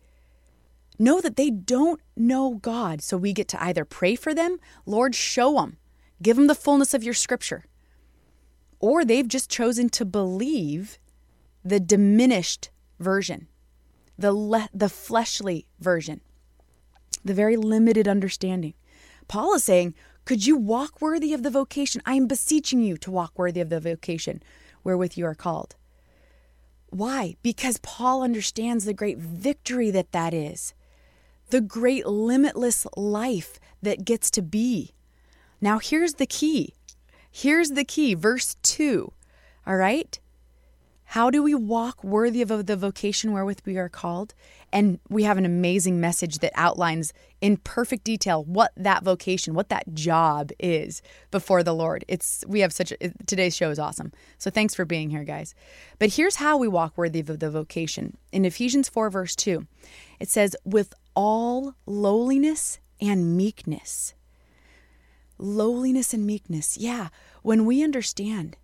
[0.98, 3.02] know that they don't know God.
[3.02, 5.78] So, we get to either pray for them, Lord, show them,
[6.22, 7.64] give them the fullness of your scripture,
[8.78, 10.98] or they've just chosen to believe
[11.64, 13.48] the diminished version,
[14.16, 16.20] the, le- the fleshly version,
[17.24, 18.74] the very limited understanding.
[19.28, 22.02] Paul is saying, Could you walk worthy of the vocation?
[22.06, 24.42] I am beseeching you to walk worthy of the vocation
[24.82, 25.76] wherewith you are called.
[26.90, 27.36] Why?
[27.42, 30.74] Because Paul understands the great victory that that is,
[31.50, 34.92] the great limitless life that gets to be.
[35.60, 36.74] Now, here's the key.
[37.30, 39.12] Here's the key, verse 2.
[39.66, 40.20] All right?
[41.14, 44.34] How do we walk worthy of the vocation wherewith we are called?
[44.72, 49.68] And we have an amazing message that outlines in perfect detail what that vocation, what
[49.68, 52.04] that job is before the Lord.
[52.08, 54.10] It's we have such a, today's show is awesome.
[54.38, 55.54] So thanks for being here, guys.
[56.00, 58.16] But here's how we walk worthy of the vocation.
[58.32, 59.68] In Ephesians 4 verse 2,
[60.18, 64.14] it says with all lowliness and meekness.
[65.38, 66.76] Lowliness and meekness.
[66.76, 67.10] Yeah,
[67.42, 68.56] when we understand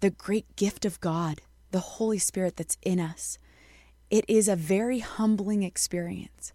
[0.00, 3.38] the great gift of God the Holy Spirit that's in us,
[4.10, 6.52] it is a very humbling experience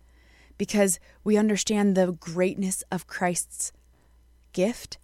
[0.57, 3.71] because we understand the greatness of Christ's
[4.53, 4.97] gift,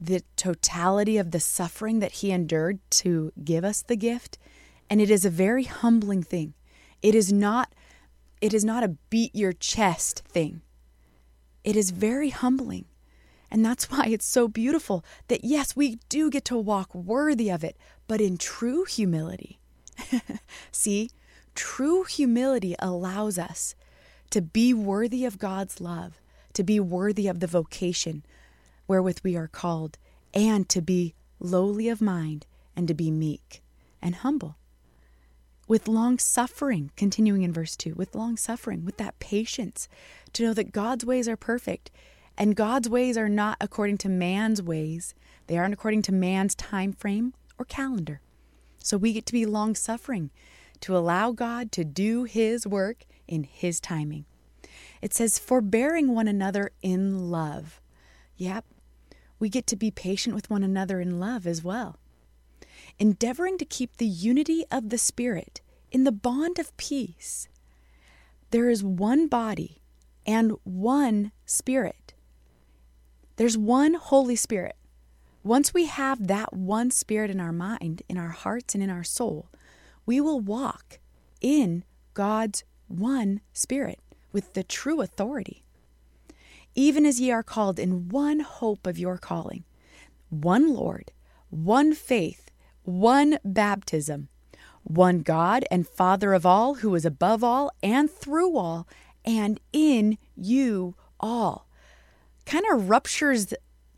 [0.00, 4.38] the totality of the suffering that he endured to give us the gift,
[4.88, 6.54] and it is a very humbling thing.
[7.02, 7.72] It is not
[8.40, 10.62] it is not a beat your chest thing.
[11.64, 12.84] It is very humbling.
[13.50, 17.64] And that's why it's so beautiful that yes, we do get to walk worthy of
[17.64, 19.58] it, but in true humility.
[20.72, 21.10] See,
[21.54, 23.74] true humility allows us
[24.30, 26.20] to be worthy of God's love,
[26.52, 28.24] to be worthy of the vocation
[28.86, 29.98] wherewith we are called,
[30.34, 33.62] and to be lowly of mind and to be meek
[34.02, 34.56] and humble.
[35.66, 39.88] With long suffering, continuing in verse 2, with long suffering, with that patience,
[40.32, 41.90] to know that God's ways are perfect
[42.38, 45.14] and God's ways are not according to man's ways.
[45.48, 48.20] They aren't according to man's time frame or calendar.
[48.78, 50.30] So we get to be long suffering,
[50.80, 54.24] to allow God to do His work in His timing.
[55.02, 57.80] It says, forbearing one another in love.
[58.36, 58.64] Yep,
[59.40, 61.98] we get to be patient with one another in love as well.
[63.00, 67.48] Endeavoring to keep the unity of the Spirit in the bond of peace.
[68.50, 69.82] There is one body
[70.24, 72.07] and one Spirit.
[73.38, 74.74] There's one Holy Spirit.
[75.44, 79.04] Once we have that one spirit in our mind, in our hearts, and in our
[79.04, 79.48] soul,
[80.04, 80.98] we will walk
[81.40, 84.00] in God's one spirit
[84.32, 85.62] with the true authority.
[86.74, 89.62] Even as ye are called in one hope of your calling,
[90.30, 91.12] one Lord,
[91.48, 92.50] one faith,
[92.82, 94.30] one baptism,
[94.82, 98.88] one God and Father of all, who is above all and through all
[99.24, 101.67] and in you all.
[102.48, 103.52] Kind of ruptures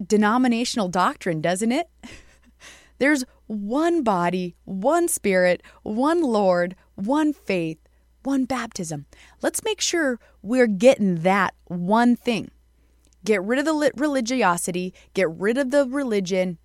[0.05, 1.89] denominational doctrine, doesn't it?
[2.99, 7.79] There's one body, one spirit, one Lord, one faith,
[8.25, 9.07] one baptism.
[9.41, 12.51] Let's make sure we're getting that one thing.
[13.25, 16.59] Get rid of the religiosity, get rid of the religion,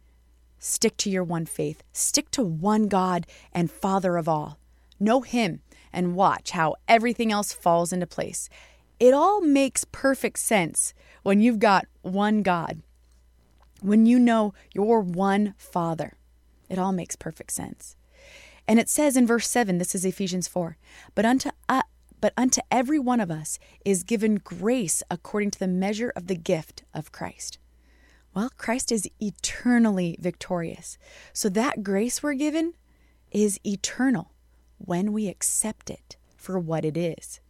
[0.58, 4.58] stick to your one faith, stick to one God and Father of all.
[5.00, 5.62] Know Him
[5.94, 8.50] and watch how everything else falls into place.
[9.00, 12.82] It all makes perfect sense when you've got one God,
[13.82, 16.14] when you know your one Father.
[16.70, 17.96] It all makes perfect sense.
[18.68, 20.78] And it says in verse 7, this is Ephesians 4,
[21.14, 21.84] but unto uh,
[22.22, 26.36] but unto every one of us is given grace according to the measure of the
[26.36, 27.60] gift of Christ.
[28.34, 30.98] Well, Christ is eternally victorious.
[31.34, 32.74] So that grace we're given
[33.32, 34.32] is eternal
[34.78, 37.42] when we accept it for what it is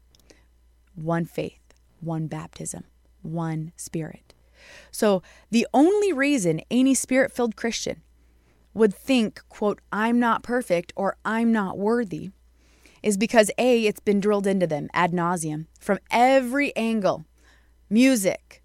[0.95, 2.85] one faith, one baptism,
[3.21, 4.33] one spirit.
[4.91, 8.01] So the only reason any spirit filled Christian
[8.73, 12.31] would think, quote, I'm not perfect or I'm not worthy
[13.03, 17.25] is because A, it's been drilled into them ad nauseum from every angle
[17.89, 18.63] music,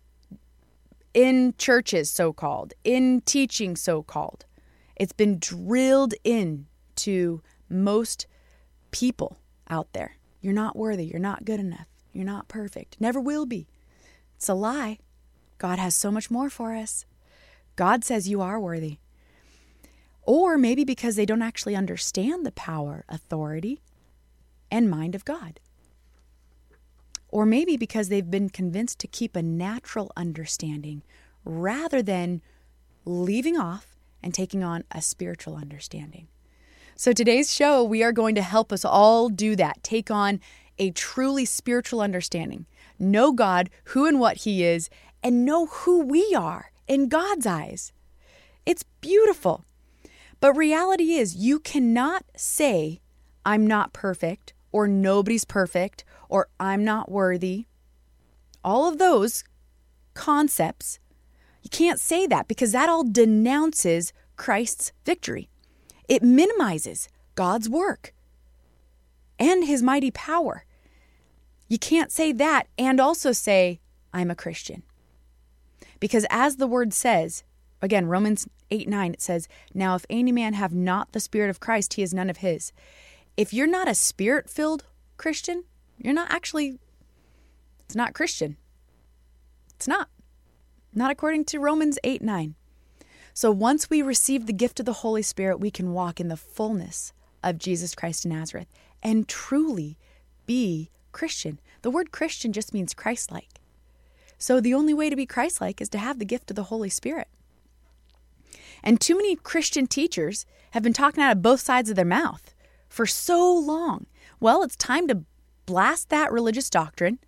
[1.13, 4.47] in churches, so called, in teaching, so called.
[4.97, 6.67] It's been drilled in
[6.97, 8.27] to most
[8.91, 9.39] people
[9.69, 10.17] out there.
[10.41, 11.07] You're not worthy.
[11.07, 11.87] You're not good enough.
[12.13, 12.97] You're not perfect.
[13.01, 13.67] Never will be.
[14.37, 14.99] It's a lie.
[15.59, 17.05] God has so much more for us.
[17.77, 18.99] God says you are worthy.
[20.23, 23.81] Or maybe because they don't actually understand the power, authority,
[24.71, 25.61] and mind of God.
[27.29, 31.03] Or maybe because they've been convinced to keep a natural understanding
[31.45, 32.43] rather than
[33.05, 36.29] leaving off and taking on a spiritual understanding.
[36.97, 40.41] So, today's show, we are going to help us all do that, take on
[40.81, 42.67] a truly spiritual understanding,
[42.99, 44.91] know God, who and what He is,
[45.23, 47.93] and know who we are in God's eyes.
[48.67, 49.65] It's beautiful.
[50.41, 53.01] But reality is, you cannot say,
[53.45, 57.67] I'm not perfect, or nobody's perfect, or I'm not worthy.
[58.65, 59.45] All of those
[60.15, 60.99] concepts,
[61.63, 65.51] you can't say that because that all denounces Christ's victory.
[66.09, 68.15] It minimizes God's work
[69.39, 70.65] and his mighty power.
[71.71, 73.81] You can't say that and also say,
[74.13, 74.83] I'm a Christian.
[76.01, 77.45] Because as the word says,
[77.81, 81.61] again, Romans 8 9, it says, Now if any man have not the Spirit of
[81.61, 82.73] Christ, he is none of his.
[83.37, 84.85] If you're not a spirit filled
[85.17, 85.63] Christian,
[85.97, 86.81] you're not actually,
[87.85, 88.57] it's not Christian.
[89.77, 90.09] It's not.
[90.93, 92.57] Not according to Romans 8 9.
[93.33, 96.37] So once we receive the gift of the Holy Spirit, we can walk in the
[96.37, 97.13] fullness
[97.45, 98.67] of Jesus Christ in Nazareth
[99.05, 99.97] and truly
[100.47, 101.61] be Christian.
[101.83, 103.61] The word Christian just means Christ like.
[104.39, 106.65] So the only way to be Christ like is to have the gift of the
[106.65, 107.29] Holy Spirit.
[108.83, 112.55] And too many Christian teachers have been talking out of both sides of their mouth
[112.89, 114.07] for so long.
[114.41, 115.25] Well, it's time to
[115.67, 117.19] blast that religious doctrine,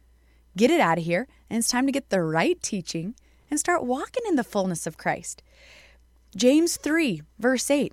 [0.57, 3.15] get it out of here, and it's time to get the right teaching
[3.51, 5.43] and start walking in the fullness of Christ.
[6.35, 7.93] James 3, verse 8,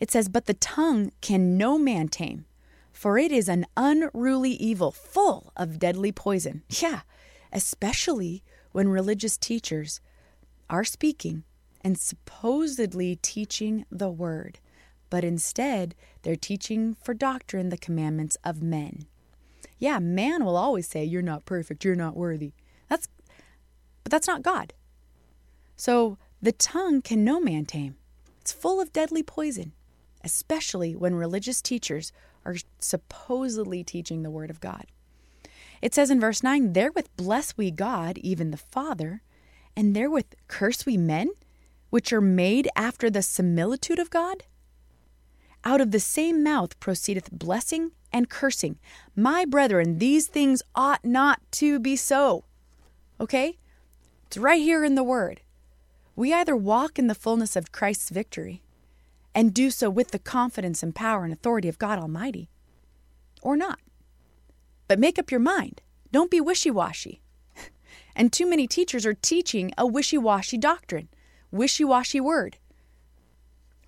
[0.00, 2.44] it says, But the tongue can no man tame,
[2.96, 6.62] for it is an unruly evil full of deadly poison.
[6.70, 7.02] Yeah,
[7.52, 10.00] especially when religious teachers
[10.70, 11.44] are speaking
[11.82, 14.60] and supposedly teaching the word,
[15.10, 19.04] but instead they're teaching for doctrine the commandments of men.
[19.78, 22.52] Yeah, man will always say, You're not perfect, you're not worthy.
[22.88, 23.08] That's
[24.04, 24.72] but that's not God.
[25.76, 27.96] So the tongue can no man tame.
[28.40, 29.72] It's full of deadly poison,
[30.24, 32.10] especially when religious teachers
[32.46, 34.86] are supposedly teaching the word of God.
[35.82, 39.22] It says in verse 9, Therewith bless we God, even the Father,
[39.76, 41.30] and therewith curse we men,
[41.90, 44.44] which are made after the similitude of God?
[45.64, 48.78] Out of the same mouth proceedeth blessing and cursing.
[49.14, 52.44] My brethren, these things ought not to be so.
[53.20, 53.58] Okay?
[54.26, 55.40] It's right here in the Word.
[56.14, 58.62] We either walk in the fullness of Christ's victory
[59.36, 62.48] and do so with the confidence and power and authority of God Almighty,
[63.42, 63.80] or not.
[64.88, 65.82] But make up your mind.
[66.10, 67.20] Don't be wishy washy.
[68.16, 71.10] and too many teachers are teaching a wishy washy doctrine,
[71.50, 72.56] wishy washy word.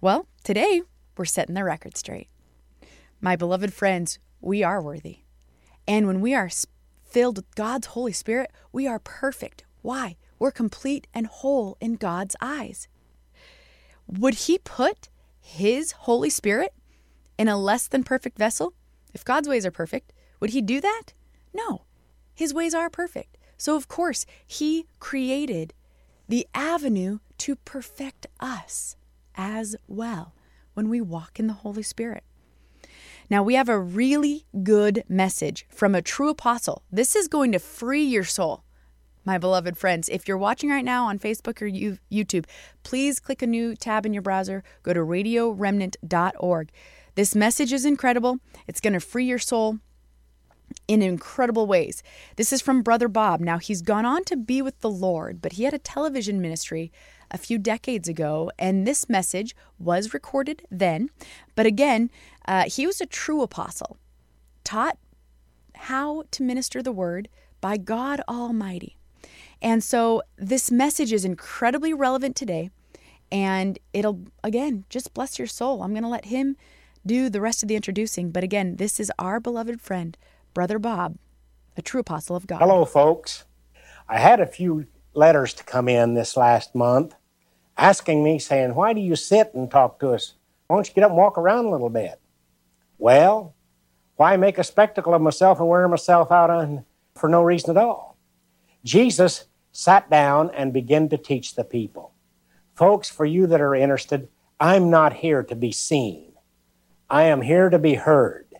[0.03, 0.82] Well, today
[1.16, 2.28] we're setting the record straight.
[3.22, 5.20] My beloved friends, we are worthy.
[5.86, 6.51] And when we are
[7.07, 9.64] filled with God's Holy Spirit, we are perfect.
[9.80, 10.18] Why?
[10.38, 12.86] We're complete and whole in God's eyes.
[14.07, 15.09] Would He put
[15.49, 16.74] His Holy Spirit
[17.38, 18.74] in a less than perfect vessel?
[19.14, 21.14] If God's ways are perfect, would He do that?
[21.55, 21.84] No.
[22.34, 23.38] His ways are perfect.
[23.57, 25.72] So, of course, He created
[26.28, 28.96] the avenue to perfect us
[29.36, 30.34] as well
[30.74, 32.24] when we walk in the Holy Spirit.
[33.30, 36.82] Now, we have a really good message from a true apostle.
[36.92, 38.64] This is going to free your soul.
[39.29, 40.09] My beloved friends.
[40.09, 42.47] If you're watching right now on Facebook or YouTube,
[42.83, 44.64] please click a new tab in your browser.
[44.83, 46.70] Go to radioremnant.org.
[47.14, 48.39] This message is incredible.
[48.66, 49.81] It's going to free your soul
[50.87, 52.03] in incredible ways.
[52.37, 53.41] This is from Brother Bob.
[53.41, 56.91] Now, he's gone on to be with the Lord, but he had a television ministry
[57.31, 61.11] a few decades ago, and this message was recorded then.
[61.55, 62.11] But again,
[62.47, 63.99] uh, he was a true apostle,
[64.64, 64.97] taught
[65.74, 67.29] how to minister the word
[67.61, 68.97] by God Almighty.
[69.61, 72.70] And so this message is incredibly relevant today,
[73.30, 75.82] and it'll, again, just bless your soul.
[75.82, 76.56] I'm going to let him
[77.04, 78.30] do the rest of the introducing.
[78.30, 80.16] But again, this is our beloved friend,
[80.54, 81.16] Brother Bob,
[81.76, 82.59] a true apostle of God.
[82.59, 83.44] Hello, folks.
[84.09, 87.14] I had a few letters to come in this last month
[87.78, 90.34] asking me, saying, Why do you sit and talk to us?
[90.66, 92.20] Why don't you get up and walk around a little bit?
[92.98, 93.54] Well,
[94.16, 96.84] why make a spectacle of myself and wear myself out on,
[97.14, 98.16] for no reason at all?
[98.84, 99.44] Jesus
[99.79, 102.12] sat down and began to teach the people.
[102.74, 106.33] Folks, for you that are interested, I'm not here to be seen.
[107.09, 108.57] I am here to be heard.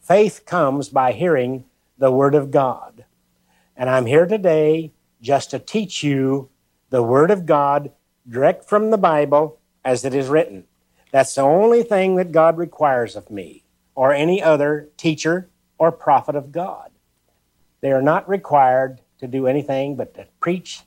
[0.00, 3.04] Faith comes by hearing the Word of God.
[3.76, 6.50] And I'm here today just to teach you
[6.90, 7.92] the Word of God
[8.28, 10.64] direct from the Bible as it is written.
[11.12, 13.62] That's the only thing that God requires of me
[13.94, 16.90] or any other teacher or prophet of God.
[17.80, 20.82] They are not required to do anything but to preach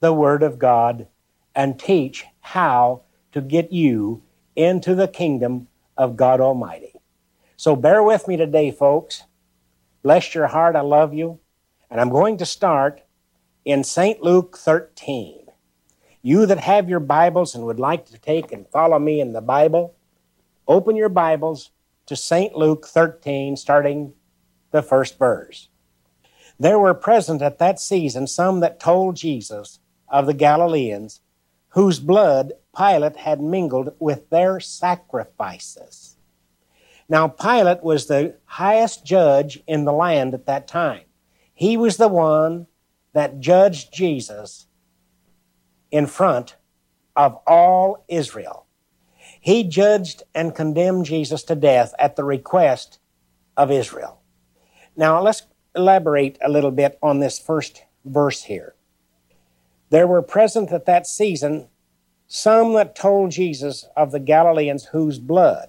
[0.00, 1.06] the Word of God
[1.54, 4.22] and teach how to get you
[4.56, 6.94] into the kingdom of God Almighty.
[7.56, 9.24] So bear with me today, folks.
[10.02, 10.76] Bless your heart.
[10.76, 11.38] I love you.
[11.90, 13.02] And I'm going to start
[13.64, 14.22] in St.
[14.22, 15.46] Luke 13.
[16.22, 19.40] You that have your Bibles and would like to take and follow me in the
[19.40, 19.94] Bible,
[20.66, 21.70] open your Bibles
[22.06, 22.54] to St.
[22.54, 24.12] Luke 13, starting
[24.70, 25.68] the first verse.
[26.58, 31.20] There were present at that season some that told Jesus of the Galileans,
[31.70, 36.16] whose blood Pilate had mingled with their sacrifices.
[37.08, 41.02] Now, Pilate was the highest judge in the land at that time.
[41.52, 42.66] He was the one
[43.12, 44.66] that judged Jesus
[45.90, 46.56] in front
[47.14, 48.66] of all Israel.
[49.40, 52.98] He judged and condemned Jesus to death at the request
[53.56, 54.20] of Israel.
[54.96, 55.42] Now, let's
[55.74, 58.74] elaborate a little bit on this first verse here.
[59.90, 61.68] There were present at that season
[62.26, 65.68] some that told Jesus of the Galileans whose blood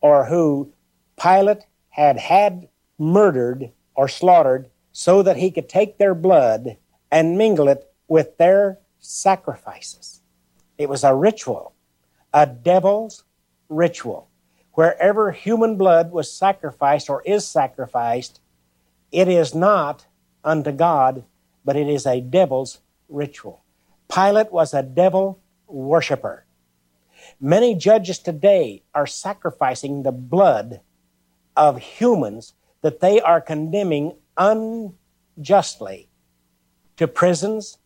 [0.00, 0.72] or who
[1.20, 6.76] Pilate had had murdered or slaughtered so that he could take their blood
[7.10, 10.22] and mingle it with their sacrifices.
[10.78, 11.74] It was a ritual,
[12.32, 13.24] a devil's
[13.68, 14.28] ritual.
[14.72, 18.40] Wherever human blood was sacrificed or is sacrificed,
[19.12, 20.06] it is not
[20.44, 21.24] unto God,
[21.64, 23.62] but it is a devil's ritual.
[24.12, 26.44] Pilate was a devil worshiper.
[27.40, 30.80] Many judges today are sacrificing the blood
[31.56, 36.08] of humans that they are condemning unjustly
[36.96, 37.78] to prisons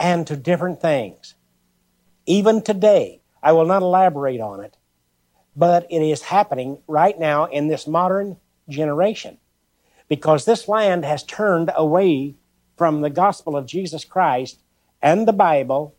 [0.00, 1.34] and to different things.
[2.26, 4.76] Even today, I will not elaborate on it,
[5.54, 8.38] but it is happening right now in this modern
[8.68, 9.38] generation
[10.08, 12.36] because this land has turned away
[12.76, 14.60] from the gospel of Jesus Christ
[15.00, 15.94] and the Bible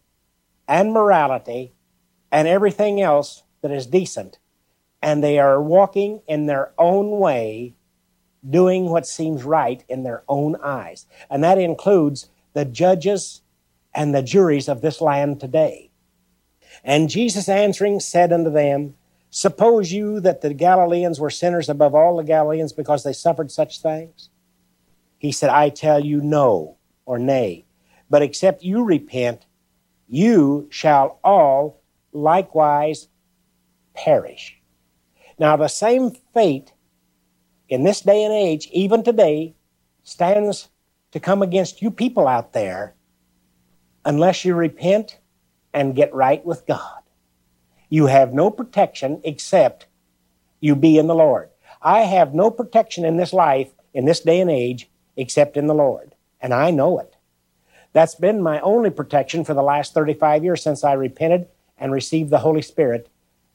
[0.67, 1.73] and morality
[2.31, 4.39] and everything else that is decent
[5.05, 7.75] and they are walking in their own way,
[8.49, 11.05] doing what seems right in their own eyes.
[11.29, 13.41] And that includes the judges
[13.93, 15.91] and the juries of this land today.
[16.83, 18.95] And Jesus answering said unto them,
[19.35, 23.81] Suppose you that the Galileans were sinners above all the Galileans because they suffered such
[23.81, 24.29] things?
[25.17, 27.65] He said, I tell you no, or nay.
[28.09, 29.45] But except you repent,
[30.07, 31.81] you shall all
[32.13, 33.09] likewise
[33.93, 34.57] perish.
[35.37, 36.71] Now, the same fate
[37.67, 39.53] in this day and age, even today,
[40.03, 40.69] stands
[41.11, 42.95] to come against you people out there
[44.05, 45.19] unless you repent
[45.73, 47.01] and get right with God.
[47.89, 49.87] You have no protection except
[50.59, 51.49] you be in the Lord.
[51.81, 55.73] I have no protection in this life, in this day and age, except in the
[55.73, 56.15] Lord.
[56.41, 57.15] And I know it.
[57.93, 62.29] That's been my only protection for the last 35 years since I repented and received
[62.29, 63.09] the Holy Spirit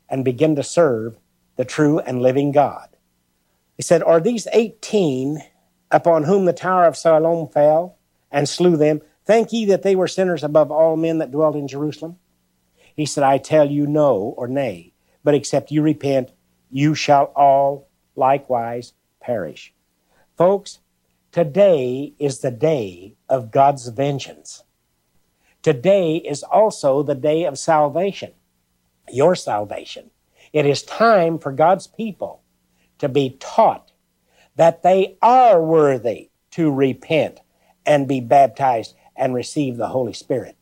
[0.09, 1.17] and began to serve
[1.57, 2.89] the true and living God.
[3.77, 5.43] He said, Are these 18
[5.91, 7.97] upon whom the tower of Siloam fell
[8.31, 9.03] and slew them?
[9.27, 12.20] Think ye that they were sinners above all men that dwelt in Jerusalem?
[13.01, 14.93] He said, I tell you no or nay,
[15.25, 16.33] but except you repent,
[16.71, 18.93] you shall all likewise
[19.23, 19.73] perish.
[20.37, 20.81] Folks,
[21.33, 24.65] Today is the day of God's vengeance.
[25.63, 28.33] Today is also the day of salvation,
[29.11, 30.11] your salvation.
[30.53, 32.43] It is time for God's people
[32.99, 33.93] to be taught
[34.57, 37.41] that they are worthy to repent
[37.87, 40.59] and be baptized and receive the Holy Spirit.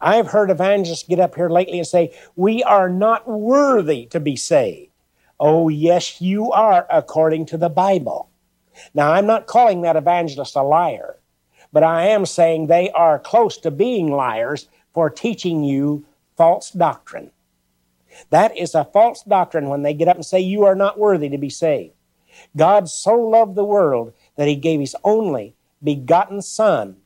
[0.00, 4.36] I've heard evangelists get up here lately and say, We are not worthy to be
[4.36, 4.92] saved.
[5.40, 8.30] Oh, yes, you are, according to the Bible.
[8.94, 11.18] Now, I'm not calling that evangelist a liar,
[11.72, 16.04] but I am saying they are close to being liars for teaching you
[16.36, 17.30] false doctrine.
[18.30, 21.28] That is a false doctrine when they get up and say, You are not worthy
[21.28, 21.94] to be saved.
[22.56, 26.96] God so loved the world that he gave his only begotten Son,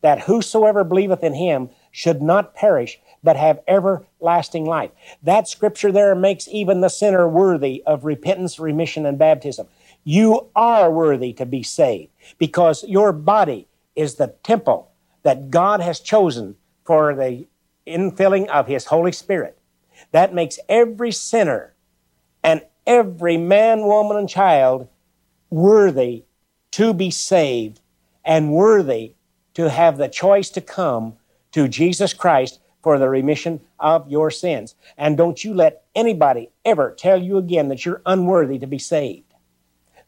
[0.00, 4.90] that whosoever believeth in him should not perish, but have everlasting life.
[5.22, 9.66] That scripture there makes even the sinner worthy of repentance, remission, and baptism.
[10.04, 14.90] You are worthy to be saved because your body is the temple
[15.22, 17.46] that God has chosen for the
[17.86, 19.58] infilling of His Holy Spirit.
[20.12, 21.74] That makes every sinner
[22.42, 24.88] and every man, woman, and child
[25.50, 26.24] worthy
[26.72, 27.80] to be saved
[28.24, 29.14] and worthy
[29.54, 31.16] to have the choice to come
[31.52, 34.74] to Jesus Christ for the remission of your sins.
[34.96, 39.34] And don't you let anybody ever tell you again that you're unworthy to be saved.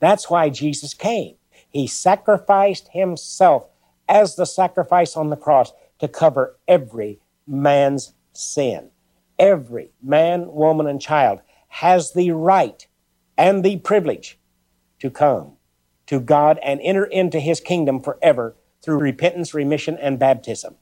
[0.01, 1.36] That's why Jesus came.
[1.68, 3.66] He sacrificed himself
[4.09, 8.90] as the sacrifice on the cross to cover every man's sin.
[9.38, 12.86] Every man, woman, and child has the right
[13.36, 14.38] and the privilege
[15.01, 15.53] to come
[16.07, 20.76] to God and enter into his kingdom forever through repentance, remission, and baptism.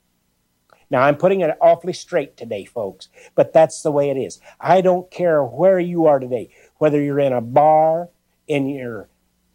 [0.91, 4.41] Now, I'm putting it awfully straight today, folks, but that's the way it is.
[4.61, 8.09] I don't care where you are today, whether you're in a bar,
[8.49, 9.09] in your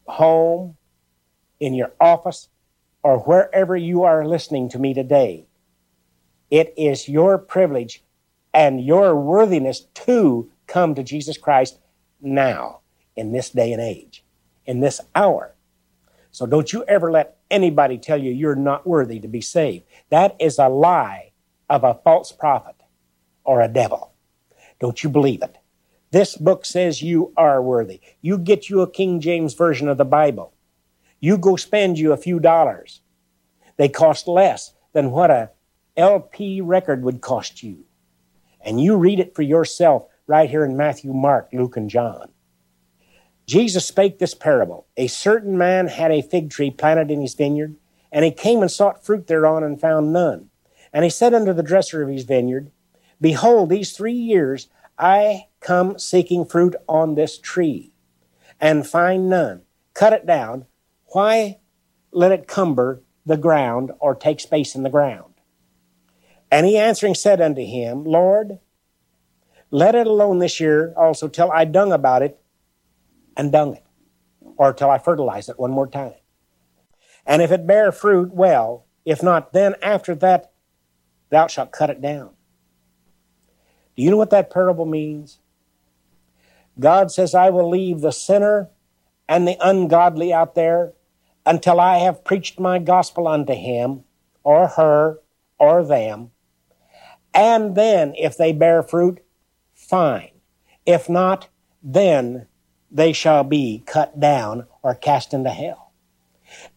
[0.07, 0.77] home,
[1.59, 2.47] in your office,
[3.03, 5.45] or wherever you are listening to me today.
[6.49, 8.03] It is your privilege
[8.53, 11.79] and your worthiness to come to Jesus Christ
[12.21, 12.79] now,
[13.15, 14.23] in this day and age,
[14.65, 15.54] in this hour.
[16.35, 19.85] So don't you ever let anybody tell you you're not worthy to be saved.
[20.09, 21.31] That is a lie
[21.69, 22.75] of a false prophet
[23.45, 24.11] or a devil.
[24.81, 25.55] Don't you believe it?
[26.11, 28.01] This book says you are worthy.
[28.21, 30.53] You get you a King James version of the Bible.
[31.21, 32.99] You go spend you a few dollars.
[33.77, 35.51] They cost less than what a
[35.95, 37.85] LP record would cost you.
[38.59, 42.33] And you read it for yourself right here in Matthew, Mark, Luke, and John.
[43.45, 47.75] Jesus spake this parable A certain man had a fig tree planted in his vineyard,
[48.11, 50.49] and he came and sought fruit thereon and found none.
[50.91, 52.71] And he said unto the dresser of his vineyard,
[53.21, 57.93] Behold, these three years I come seeking fruit on this tree,
[58.59, 59.63] and find none.
[59.93, 60.65] Cut it down.
[61.07, 61.59] Why
[62.11, 65.33] let it cumber the ground or take space in the ground?
[66.51, 68.59] And he answering said unto him, Lord,
[69.71, 72.39] let it alone this year also till I dung about it
[73.35, 73.85] and dung it,
[74.57, 76.13] or till I fertilize it one more time.
[77.25, 78.85] And if it bear fruit, well.
[79.03, 80.51] If not, then after that
[81.29, 82.31] thou shalt cut it down.
[83.95, 85.39] Do you know what that parable means?
[86.79, 88.69] God says, I will leave the sinner
[89.29, 90.93] and the ungodly out there
[91.45, 94.03] until I have preached my gospel unto him
[94.43, 95.19] or her
[95.57, 96.31] or them.
[97.33, 99.19] And then, if they bear fruit,
[99.73, 100.31] fine.
[100.85, 101.49] If not,
[101.83, 102.47] then
[102.95, 105.91] they shall be cut down or cast into hell.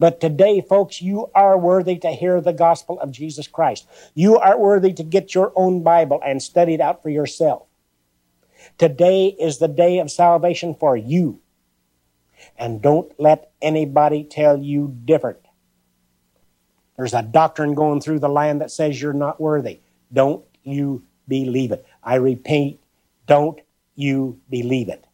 [0.01, 3.87] But today, folks, you are worthy to hear the gospel of Jesus Christ.
[4.15, 7.63] You are worthy to get your own Bible and study it out for yourself.
[8.79, 11.41] Today is the day of salvation for you.
[12.57, 15.39] And don't let anybody tell you different.
[16.97, 19.81] There's a doctrine going through the land that says you're not worthy.
[20.13, 21.87] Don't you believe it.
[22.03, 22.81] I repeat,
[23.27, 23.61] don't
[23.95, 25.05] you believe it.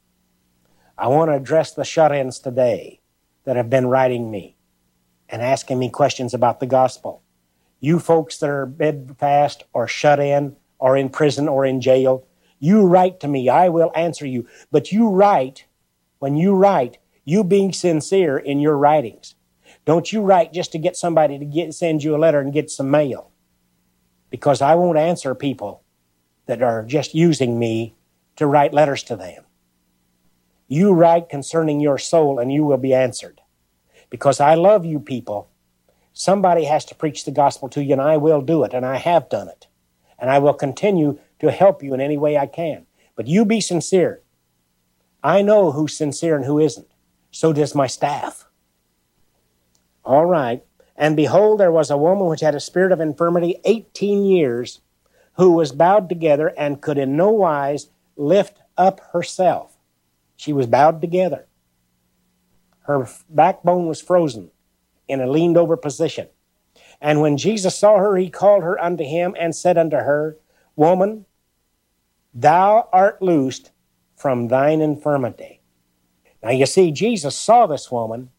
[0.97, 3.01] I want to address the shut ins today
[3.45, 4.57] that have been writing me
[5.29, 7.23] and asking me questions about the gospel.
[7.81, 12.27] You folks that are bedfast or shut in or in prison or in jail,
[12.61, 13.49] you write to me.
[13.49, 14.47] I will answer you.
[14.71, 15.65] But you write,
[16.21, 19.35] when you write, you being sincere in your writings.
[19.85, 22.71] Don't you write just to get somebody to get, send you a letter and get
[22.71, 23.33] some mail.
[24.31, 25.83] Because I won't answer people
[26.47, 27.97] that are just using me
[28.37, 29.45] to write letters to them.
[30.67, 33.41] You write concerning your soul and you will be answered.
[34.11, 35.49] Because I love you people.
[36.13, 38.97] Somebody has to preach the gospel to you, and I will do it, and I
[38.99, 39.67] have done it.
[40.19, 42.87] And I will continue to help you in any way I can.
[43.17, 44.23] But you be sincere.
[45.23, 46.87] I know who's sincere and who isn't.
[47.33, 48.47] So does my staff.
[50.05, 50.63] All right.
[50.97, 54.81] And behold, there was a woman which had a spirit of infirmity 18 years,
[55.37, 59.74] who was bowed together and could in no wise lift up herself.
[60.37, 61.47] She was bowed together.
[62.81, 64.51] Her backbone was frozen
[65.09, 66.29] in a leaned over position.
[67.01, 70.39] And when Jesus saw her, he called her unto him and said unto her,
[70.77, 71.27] Woman,
[72.33, 73.71] thou art loosed
[74.17, 75.61] from thine infirmity.
[76.43, 78.31] Now you see, Jesus saw this woman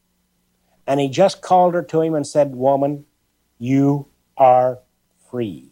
[0.87, 3.05] and he just called her to him and said, Woman,
[3.57, 4.79] you are
[5.29, 5.71] free.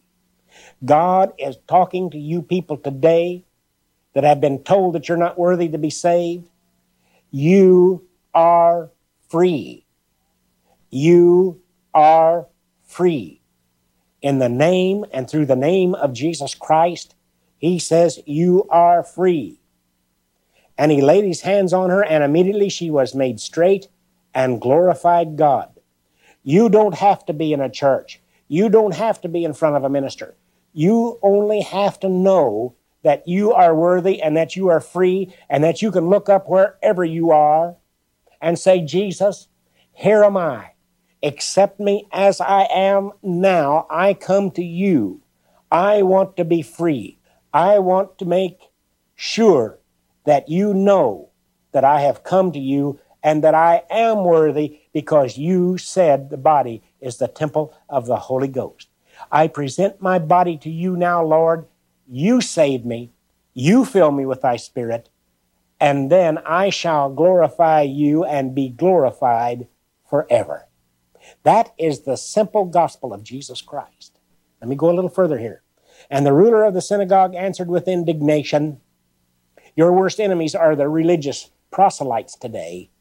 [0.84, 3.46] God is talking to you people today
[4.14, 6.50] that have been told that you're not worthy to be saved.
[7.32, 8.92] You are
[9.30, 9.86] free.
[10.90, 11.62] You
[11.94, 12.48] are
[12.84, 13.42] free.
[14.22, 17.16] In the name and through the name of Jesus Christ,
[17.58, 19.60] he says, You are free.
[20.78, 23.88] And he laid his hands on her, and immediately she was made straight
[24.34, 25.70] and glorified God.
[26.44, 28.22] You don't have to be in a church.
[28.48, 30.36] You don't have to be in front of a minister.
[30.74, 35.64] You only have to know that you are worthy and that you are free and
[35.64, 37.76] that you can look up wherever you are
[38.42, 39.48] and say, Jesus,
[39.92, 40.72] here am I.
[41.22, 43.88] Accept me as I am now.
[43.90, 45.22] I come to you.
[45.72, 47.20] I want to be free.
[47.54, 48.60] I want to make
[49.16, 49.80] sure
[50.26, 51.30] that you know
[51.72, 56.38] that I have come to you and that I am worthy because you said the
[56.38, 58.90] body is the temple of the Holy Ghost.
[59.32, 61.66] I present my body to you now, Lord.
[62.16, 63.12] You save me.
[63.56, 65.10] You fill me with thy spirit.
[65.80, 69.68] And then I shall glorify you and be glorified
[70.08, 70.68] forever.
[71.42, 74.20] That is the simple gospel of Jesus Christ.
[74.62, 75.64] Let me go a little further here.
[76.08, 78.80] And the ruler of the synagogue answered with indignation
[79.76, 82.92] Your worst enemies are the religious proselytes today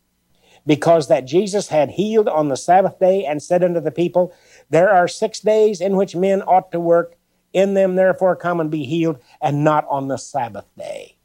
[0.66, 4.32] because that Jesus had healed on the Sabbath day and said unto the people,
[4.70, 7.18] There are six days in which men ought to work.
[7.52, 11.16] In them, therefore, come and be healed, and not on the Sabbath day.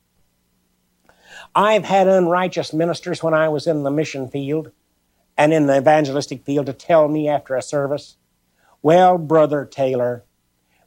[1.56, 4.72] I've had unrighteous ministers when I was in the mission field
[5.38, 8.18] and in the evangelistic field to tell me after a service,
[8.82, 10.24] Well, Brother Taylor,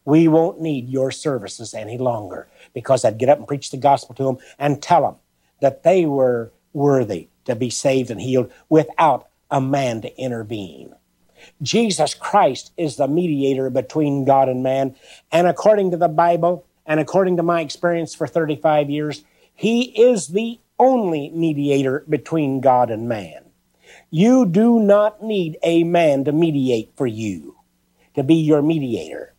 [0.05, 4.15] we won't need your services any longer because I'd get up and preach the gospel
[4.17, 5.17] to them and tell them
[5.61, 10.95] that they were worthy to be saved and healed without a man to intervene.
[11.63, 14.95] Jesus Christ is the mediator between God and man.
[15.31, 19.25] And according to the Bible, and according to my experience for 35 years,
[19.55, 23.45] he is the only mediator between God and man.
[24.11, 27.57] You do not need a man to mediate for you,
[28.15, 29.35] to be your mediator.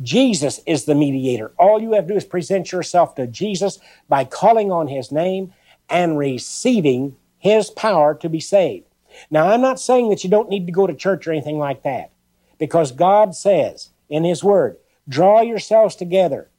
[0.00, 1.52] Jesus is the mediator.
[1.58, 3.78] All you have to do is present yourself to Jesus
[4.08, 5.52] by calling on his name
[5.88, 8.86] and receiving his power to be saved.
[9.30, 11.82] Now, I'm not saying that you don't need to go to church or anything like
[11.82, 12.12] that,
[12.58, 14.76] because God says in His Word,
[15.08, 16.50] draw yourselves together.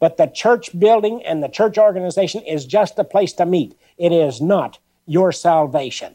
[0.00, 3.78] But the church building and the church organization is just a place to meet.
[3.96, 6.14] It is not your salvation.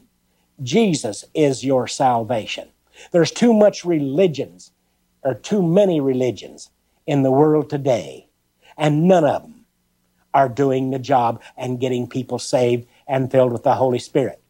[0.62, 2.68] Jesus is your salvation.
[3.12, 4.72] There's too much religions,
[5.24, 6.70] or too many religions
[7.08, 8.28] in the world today,
[8.78, 9.66] and none of them
[10.34, 14.42] are doing the job and getting people saved and filled with the Holy Spirit.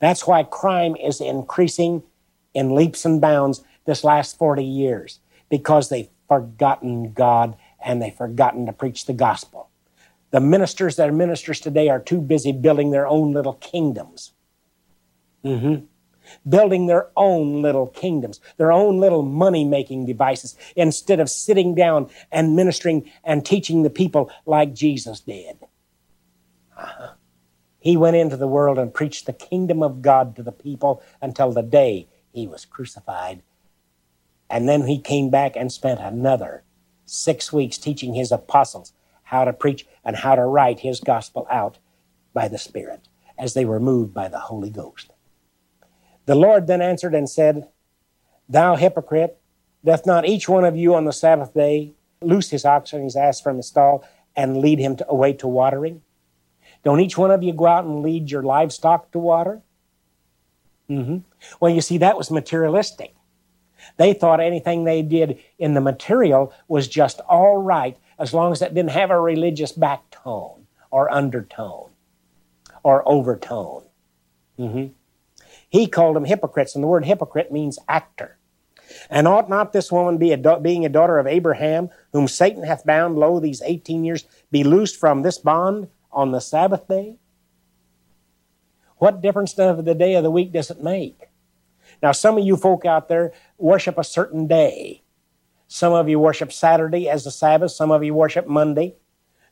[0.00, 2.02] That's why crime is increasing
[2.54, 8.66] in leaps and bounds this last 40 years because they've forgotten God and they've forgotten
[8.66, 9.68] to preach the gospel.
[10.30, 14.32] The ministers that are ministers today are too busy building their own little kingdoms.
[15.44, 15.84] Mm-hmm.
[16.48, 22.08] Building their own little kingdoms, their own little money making devices, instead of sitting down
[22.30, 25.58] and ministering and teaching the people like Jesus did.
[26.76, 27.14] Uh-huh.
[27.80, 31.50] He went into the world and preached the kingdom of God to the people until
[31.50, 33.42] the day he was crucified.
[34.50, 36.64] And then he came back and spent another
[37.06, 38.92] six weeks teaching his apostles
[39.24, 41.78] how to preach and how to write his gospel out
[42.34, 43.08] by the Spirit
[43.38, 45.12] as they were moved by the Holy Ghost.
[46.26, 47.68] The Lord then answered and said,
[48.48, 49.40] Thou hypocrite,
[49.84, 53.16] doth not each one of you on the Sabbath day loose his ox and his
[53.16, 54.04] ass from his stall
[54.36, 56.02] and lead him to, away to watering?
[56.82, 59.60] Don't each one of you go out and lead your livestock to water?
[60.88, 61.18] Mm-hmm.
[61.60, 63.14] Well, you see, that was materialistic.
[63.96, 68.60] They thought anything they did in the material was just all right as long as
[68.60, 71.90] it didn't have a religious backtone or undertone
[72.82, 73.84] or overtone.
[74.58, 74.92] Mm-hmm.
[75.68, 78.36] He called them hypocrites, and the word hypocrite means actor.
[79.08, 82.64] And ought not this woman, be a da- being a daughter of Abraham, whom Satan
[82.64, 87.16] hath bound, lo, these 18 years, be loosed from this bond on the Sabbath day?
[88.96, 91.28] What difference of the day of the week does it make?
[92.02, 95.02] Now, some of you folk out there worship a certain day.
[95.68, 97.72] Some of you worship Saturday as the Sabbath.
[97.72, 98.96] Some of you worship Monday.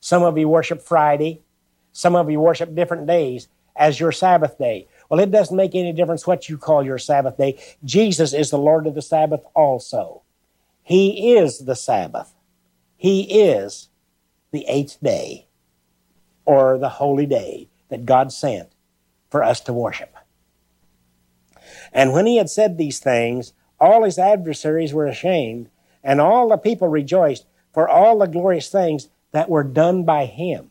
[0.00, 1.42] Some of you worship Friday.
[1.92, 4.88] Some of you worship different days as your Sabbath day.
[5.08, 7.58] Well, it doesn't make any difference what you call your Sabbath day.
[7.84, 10.22] Jesus is the Lord of the Sabbath also.
[10.82, 12.34] He is the Sabbath.
[12.96, 13.88] He is
[14.50, 15.47] the eighth day
[16.48, 18.70] or the holy day that God sent
[19.28, 20.16] for us to worship.
[21.92, 25.68] And when he had said these things, all his adversaries were ashamed,
[26.02, 27.44] and all the people rejoiced
[27.74, 30.70] for all the glorious things that were done by him.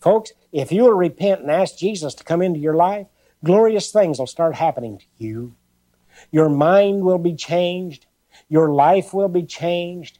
[0.00, 3.06] Folks, if you will repent and ask Jesus to come into your life,
[3.44, 5.54] glorious things will start happening to you.
[6.32, 8.06] Your mind will be changed.
[8.48, 10.18] Your life will be changed.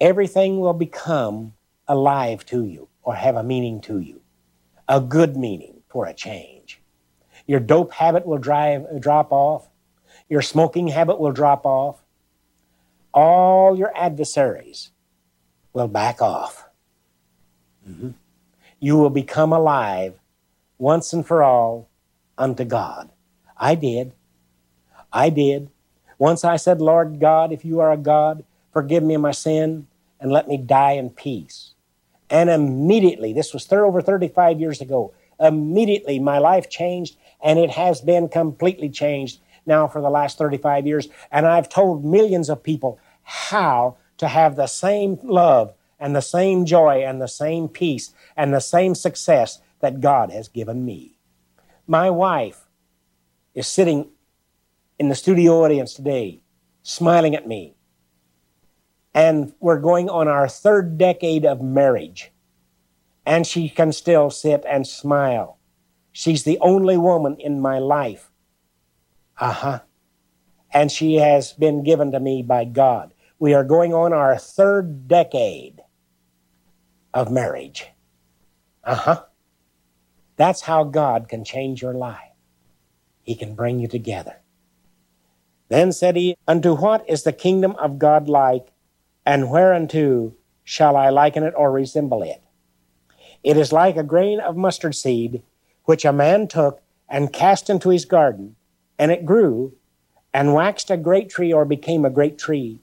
[0.00, 1.52] Everything will become
[1.86, 4.20] alive to you or have a meaning to you,
[4.88, 6.80] a good meaning for a change.
[7.46, 9.68] Your dope habit will drive, drop off.
[10.28, 12.02] Your smoking habit will drop off.
[13.14, 14.90] All your adversaries
[15.72, 16.68] will back off.
[17.88, 18.10] Mm-hmm.
[18.80, 20.18] You will become alive
[20.76, 21.88] once and for all
[22.36, 23.08] unto God.
[23.56, 24.12] I did.
[25.12, 25.70] I did.
[26.18, 29.86] Once I said, Lord God, if you are a God, forgive me my sin
[30.18, 31.65] and let me die in peace.
[32.30, 38.00] And immediately, this was over 35 years ago, immediately my life changed and it has
[38.00, 41.08] been completely changed now for the last 35 years.
[41.30, 46.64] And I've told millions of people how to have the same love and the same
[46.64, 51.18] joy and the same peace and the same success that God has given me.
[51.86, 52.66] My wife
[53.54, 54.10] is sitting
[54.98, 56.40] in the studio audience today,
[56.82, 57.75] smiling at me.
[59.16, 62.32] And we're going on our third decade of marriage.
[63.24, 65.58] And she can still sit and smile.
[66.12, 68.30] She's the only woman in my life.
[69.40, 69.80] Uh huh.
[70.70, 73.14] And she has been given to me by God.
[73.38, 75.80] We are going on our third decade
[77.14, 77.86] of marriage.
[78.84, 79.24] Uh huh.
[80.36, 82.36] That's how God can change your life.
[83.22, 84.42] He can bring you together.
[85.70, 88.72] Then said he, Unto what is the kingdom of God like,
[89.26, 92.42] and whereunto shall I liken it or resemble it?
[93.42, 95.42] It is like a grain of mustard seed,
[95.84, 98.56] which a man took and cast into his garden,
[98.98, 99.74] and it grew,
[100.32, 102.80] and waxed a great tree or became a great tree,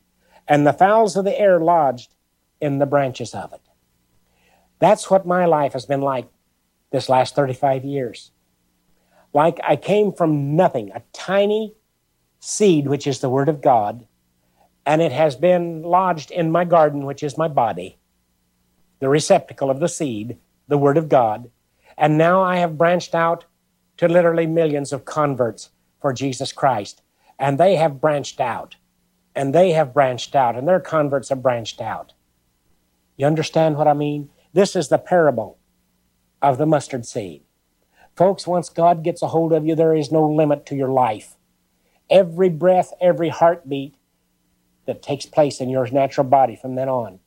[0.47, 2.13] and the fowls of the air lodged
[2.61, 3.61] in the branches of it.
[4.79, 6.27] That's what my life has been like
[6.91, 8.31] this last 35 years.
[9.33, 11.73] Like I came from nothing, a tiny
[12.39, 14.05] seed, which is the Word of God,
[14.85, 17.97] and it has been lodged in my garden, which is my body,
[18.99, 21.49] the receptacle of the seed, the Word of God.
[21.97, 23.45] And now I have branched out
[23.97, 25.69] to literally millions of converts
[26.01, 27.01] for Jesus Christ.
[27.39, 28.75] And they have branched out,
[29.35, 32.13] and they have branched out, and their converts have branched out.
[33.17, 34.29] You understand what I mean?
[34.53, 35.57] This is the parable
[36.41, 37.43] of the mustard seed.
[38.15, 41.35] Folks, once God gets a hold of you, there is no limit to your life
[42.09, 43.95] every breath, every heartbeat
[44.85, 47.19] that takes place in your natural body from then on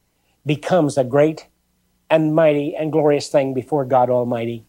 [0.44, 1.48] becomes a great
[2.08, 4.64] and mighty and glorious thing before God Almighty.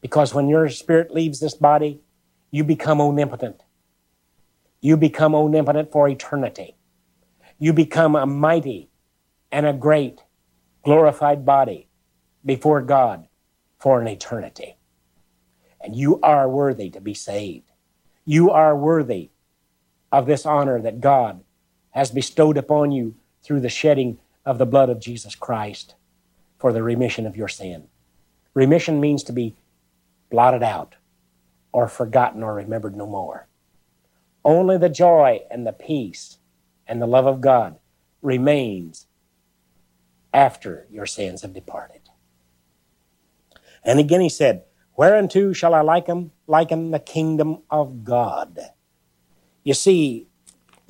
[0.00, 2.00] Because when your spirit leaves this body,
[2.50, 3.62] you become omnipotent.
[4.80, 6.76] You become omnipotent for eternity.
[7.58, 8.90] You become a mighty
[9.52, 10.20] and a great
[10.82, 11.88] glorified body
[12.44, 13.28] before God
[13.78, 14.76] for an eternity.
[15.80, 17.70] And you are worthy to be saved.
[18.24, 19.30] You are worthy
[20.10, 21.42] of this honor that God
[21.92, 25.94] has bestowed upon you through the shedding of the blood of Jesus Christ
[26.58, 27.88] for the remission of your sin.
[28.54, 29.56] Remission means to be
[30.30, 30.96] blotted out
[31.72, 33.46] or forgotten or remembered no more.
[34.44, 36.38] Only the joy and the peace
[36.86, 37.76] and the love of God
[38.20, 39.06] remains
[40.34, 42.00] after your sins have departed.
[43.84, 44.64] And again he said,
[44.96, 48.58] Whereunto shall I liken, liken the kingdom of God?
[49.64, 50.28] You see,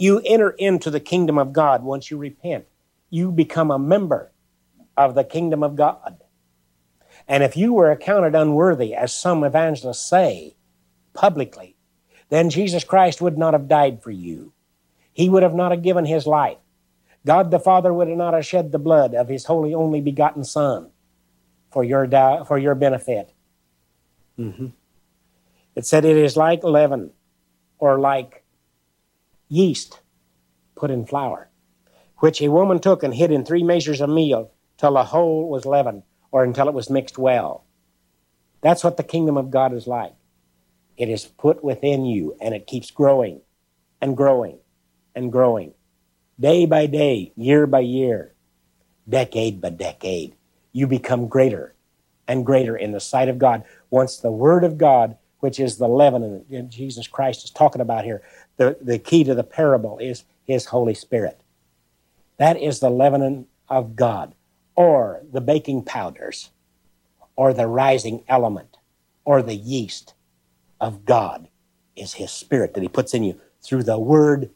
[0.02, 2.66] you enter into the kingdom of God once you repent.
[3.08, 4.32] You become a member
[4.96, 6.16] of the kingdom of God.
[7.28, 10.56] And if you were accounted unworthy, as some evangelists say
[11.14, 11.76] publicly,
[12.30, 14.52] then Jesus Christ would not have died for you.
[15.12, 16.58] He would have not have given his life.
[17.24, 20.42] God the Father would have not have shed the blood of his holy only begotten
[20.42, 20.90] Son
[21.70, 22.08] for your,
[22.44, 23.32] for your benefit.
[24.36, 24.66] Mm-hmm.
[25.76, 27.12] It said it is like leaven
[27.78, 28.41] or like
[29.52, 30.00] yeast
[30.74, 31.50] put in flour,
[32.18, 35.66] which a woman took and hid in three measures of meal till the whole was
[35.66, 37.64] leavened or until it was mixed well.
[38.62, 40.14] That's what the kingdom of God is like.
[40.96, 43.42] It is put within you and it keeps growing
[44.00, 44.58] and growing
[45.14, 45.74] and growing.
[46.40, 48.32] Day by day, year by year,
[49.08, 50.34] decade by decade,
[50.72, 51.74] you become greater
[52.26, 53.64] and greater in the sight of God.
[53.90, 58.04] Once the Word of God, which is the leaven that Jesus Christ is talking about
[58.04, 58.22] here,
[58.56, 61.40] the, the key to the parable is His Holy Spirit.
[62.38, 64.34] That is the leaven of God,
[64.74, 66.50] or the baking powders,
[67.36, 68.78] or the rising element,
[69.24, 70.14] or the yeast
[70.80, 71.48] of God
[71.94, 74.50] is His Spirit that He puts in you through the Word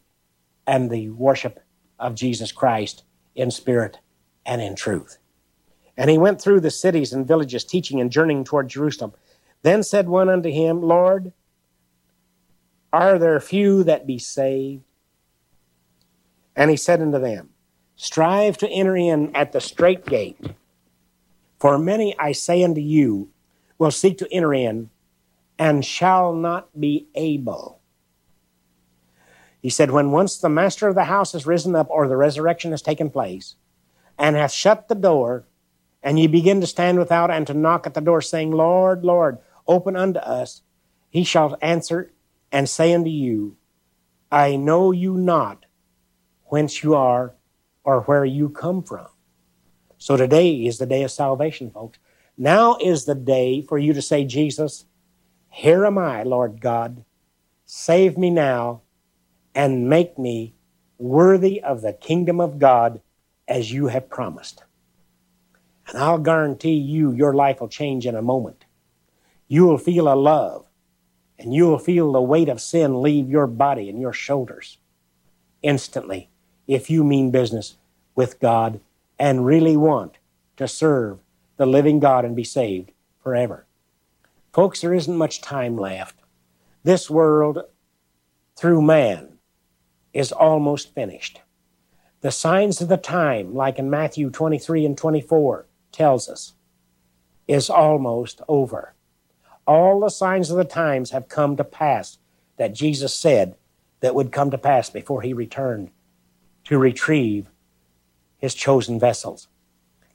[0.66, 1.60] and the worship
[1.98, 3.98] of Jesus Christ in spirit
[4.44, 5.18] and in truth.
[5.96, 9.12] And he went through the cities and villages, teaching and journeying toward Jerusalem.
[9.62, 11.32] Then said one unto him, Lord,
[12.92, 14.82] are there few that be saved?
[16.54, 17.50] And he said unto them,
[17.96, 20.38] Strive to enter in at the strait gate.
[21.58, 23.30] For many, I say unto you,
[23.78, 24.90] will seek to enter in
[25.58, 27.80] and shall not be able.
[29.60, 32.70] He said, When once the master of the house has risen up, or the resurrection
[32.70, 33.56] has taken place,
[34.18, 35.44] and hath shut the door,
[36.02, 39.38] and ye begin to stand without and to knock at the door, saying, Lord, Lord,
[39.66, 40.62] open unto us,
[41.10, 42.12] he shall answer
[42.52, 43.56] and say unto you,
[44.30, 45.66] I know you not
[46.44, 47.34] whence you are
[47.84, 49.06] or where you come from.
[49.98, 51.98] So today is the day of salvation, folks.
[52.36, 54.84] Now is the day for you to say, Jesus,
[55.50, 57.04] here am I, Lord God.
[57.64, 58.82] Save me now
[59.54, 60.54] and make me
[60.98, 63.00] worthy of the kingdom of God
[63.48, 64.62] as you have promised.
[65.88, 68.64] And I'll guarantee you, your life will change in a moment.
[69.48, 70.65] You will feel a love,
[71.38, 74.78] and you will feel the weight of sin leave your body and your shoulders
[75.62, 76.28] instantly
[76.66, 77.76] if you mean business
[78.14, 78.80] with God
[79.18, 80.18] and really want
[80.56, 81.18] to serve
[81.56, 83.66] the living God and be saved forever.
[84.52, 86.16] Folks, there isn't much time left.
[86.82, 87.62] This world,
[88.56, 89.38] through man,
[90.12, 91.40] is almost finished.
[92.22, 96.54] The signs of the time, like in Matthew 23 and 24, tells us,
[97.46, 98.94] is almost over.
[99.66, 102.18] All the signs of the times have come to pass
[102.56, 103.56] that Jesus said
[104.00, 105.90] that would come to pass before he returned
[106.64, 107.46] to retrieve
[108.38, 109.48] his chosen vessels.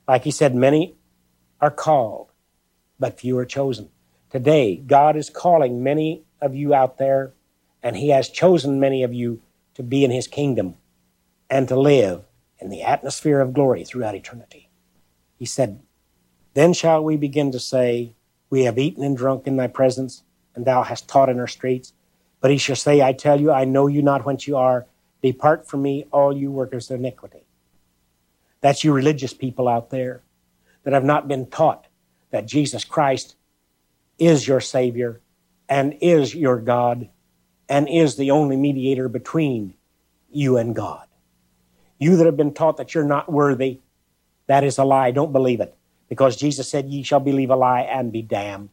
[0.06, 0.96] Like he said, many
[1.60, 2.32] are called,
[2.98, 3.90] but few are chosen.
[4.30, 7.32] Today, God is calling many of you out there,
[7.82, 9.42] and he has chosen many of you
[9.74, 10.76] to be in his kingdom
[11.50, 12.24] and to live
[12.58, 14.70] in the atmosphere of glory throughout eternity.
[15.38, 15.82] He said,
[16.54, 18.14] Then shall we begin to say,
[18.52, 20.24] We have eaten and drunk in thy presence,
[20.54, 21.94] and thou hast taught in our streets.
[22.42, 24.84] But he shall say, I tell you, I know you not whence you are.
[25.22, 27.46] Depart from me, all you workers of iniquity.
[28.60, 30.20] That's you religious people out there
[30.84, 31.86] that have not been taught
[32.30, 33.36] that Jesus Christ
[34.18, 35.22] is your Savior
[35.66, 37.08] and is your God
[37.70, 39.72] and is the only mediator between
[40.30, 41.06] you and God.
[41.98, 43.80] You that have been taught that you're not worthy,
[44.46, 45.10] that is a lie.
[45.10, 45.74] Don't believe it.
[46.12, 48.68] Because Jesus said, Ye shall believe a lie and be damned.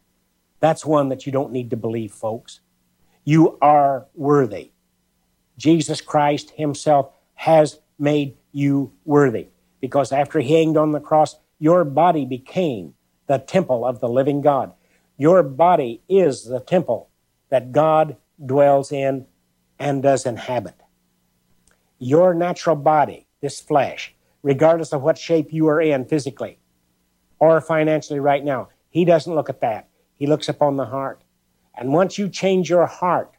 [0.59, 2.59] That's one that you don't need to believe, folks.
[3.23, 4.71] You are worthy.
[5.57, 9.47] Jesus Christ Himself has made you worthy.
[9.79, 12.95] Because after He hanged on the cross, your body became
[13.27, 14.73] the temple of the living God.
[15.15, 17.09] Your body is the temple
[17.47, 19.27] that God dwells in
[19.79, 20.75] and does inhabit
[21.99, 24.13] your natural body, this flesh,
[24.43, 26.58] regardless of what shape you are in physically
[27.39, 28.69] or financially right now.
[28.89, 29.87] He doesn't look at that.
[30.15, 31.21] He looks upon the heart.
[31.75, 33.33] And once you change your heart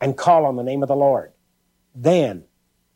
[0.00, 1.32] and call on the name of the Lord,
[1.94, 2.44] then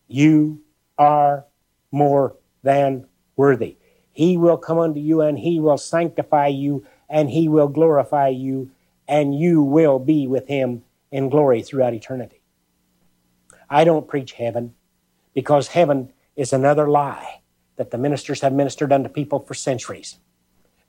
[0.07, 0.62] you
[0.99, 1.47] are
[1.91, 3.78] more than worthy.
[4.12, 8.70] He will come unto you and he will sanctify you and he will glorify you
[9.09, 12.41] and you will be with him in glory throughout eternity.
[13.68, 14.74] I don't preach heaven
[15.34, 17.39] because heaven is another lie
[17.81, 20.18] that the ministers have ministered unto people for centuries.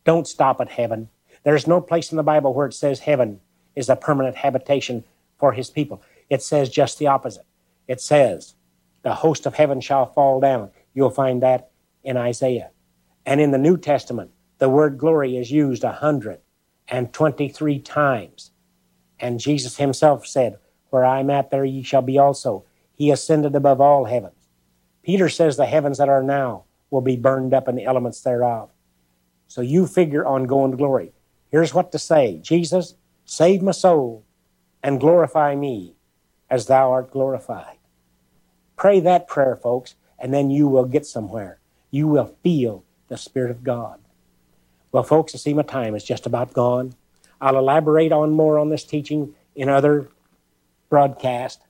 [0.04, 1.08] Don't stop at heaven.
[1.46, 3.40] There's no place in the Bible where it says heaven
[3.78, 5.06] is a permanent habitation
[5.40, 6.04] for his people.
[6.30, 7.46] It says just the opposite.
[7.88, 8.56] It says,
[9.04, 10.72] the host of heaven shall fall down.
[10.94, 11.72] You'll find that
[12.04, 12.72] in Isaiah.
[13.26, 18.52] And in the New Testament, the word glory is used 123 times.
[19.18, 20.58] And Jesus himself said,
[20.90, 22.66] Where I'm at, there ye shall be also.
[22.94, 24.50] He ascended above all heavens.
[25.04, 28.70] Peter says the heavens that are now will be burned up in the elements thereof.
[29.48, 31.14] So you figure on going to glory.
[31.50, 32.94] Here's what to say Jesus,
[33.26, 34.24] save my soul
[34.84, 35.96] and glorify me
[36.50, 37.78] as thou art glorified.
[38.76, 41.60] Pray that prayer, folks, and then you will get somewhere.
[41.90, 44.00] You will feel the Spirit of God.
[44.92, 46.96] Well, folks, I see my time is just about gone.
[47.40, 50.08] I'll elaborate on more on this teaching in other
[50.90, 51.64] broadcasts.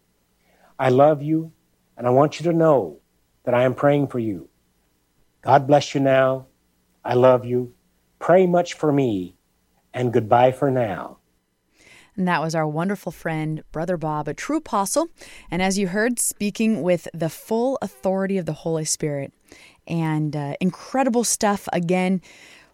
[0.78, 1.52] I love you,
[1.98, 2.98] and I want you to know
[3.44, 4.50] that I am praying for you.
[5.42, 6.48] God bless you now.
[7.04, 7.74] I love you.
[8.20, 9.36] Pray much for me,
[9.94, 11.18] and goodbye for now.
[12.16, 15.08] And that was our wonderful friend, Brother Bob, a true apostle.
[15.50, 19.34] And as you heard, speaking with the full authority of the Holy Spirit.
[19.88, 22.22] And uh, incredible stuff again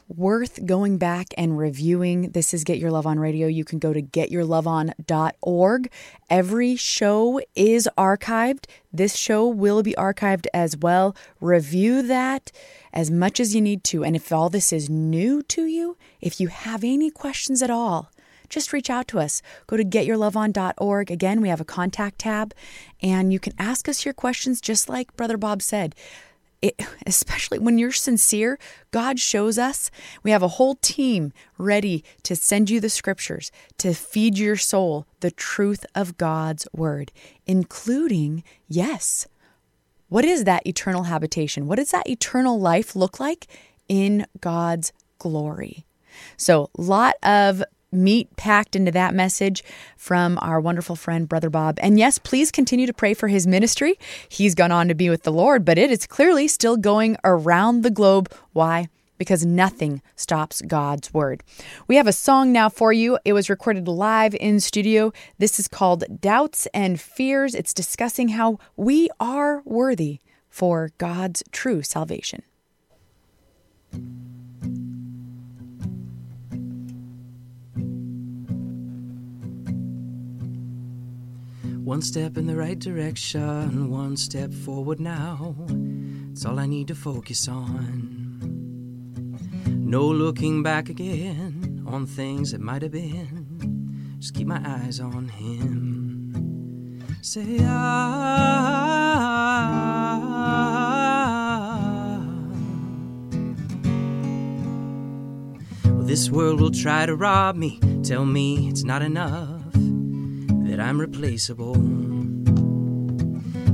[0.07, 2.31] worth going back and reviewing.
[2.31, 3.47] This is Get Your Love On Radio.
[3.47, 5.91] You can go to getyourloveon.org.
[6.29, 8.65] Every show is archived.
[8.91, 11.15] This show will be archived as well.
[11.41, 12.51] Review that
[12.93, 14.03] as much as you need to.
[14.03, 18.11] And if all this is new to you, if you have any questions at all,
[18.49, 19.41] just reach out to us.
[19.67, 21.11] Go to getyourloveon.org.
[21.11, 22.53] Again, we have a contact tab,
[23.01, 25.95] and you can ask us your questions just like Brother Bob said
[26.61, 28.57] it, especially when you're sincere,
[28.91, 29.91] God shows us.
[30.23, 35.05] We have a whole team ready to send you the scriptures, to feed your soul
[35.19, 37.11] the truth of God's word,
[37.45, 39.27] including, yes,
[40.09, 41.67] what is that eternal habitation?
[41.67, 43.47] What does that eternal life look like
[43.87, 45.85] in God's glory?
[46.37, 49.63] So, lot of meat packed into that message
[49.95, 51.77] from our wonderful friend, Brother Bob.
[51.81, 53.97] And yes, please continue to pray for his ministry.
[54.29, 57.81] He's gone on to be with the Lord, but it is clearly still going around
[57.81, 58.31] the globe.
[58.53, 58.89] Why?
[59.17, 61.43] Because nothing stops God's word.
[61.87, 63.17] We have a song now for you.
[63.25, 65.11] It was recorded live in studio.
[65.39, 67.55] This is called Doubts and Fears.
[67.55, 70.19] It's discussing how we are worthy
[70.49, 72.43] for God's true salvation.
[81.87, 85.55] One step in the right direction, one step forward now.
[86.33, 88.27] It's all I need to focus on.
[89.65, 94.17] No looking back again on things that might have been.
[94.19, 97.05] Just keep my eyes on Him.
[97.21, 98.17] Say, ah.
[105.85, 109.56] Well, this world will try to rob me, tell me it's not enough
[110.77, 111.75] that I'm replaceable.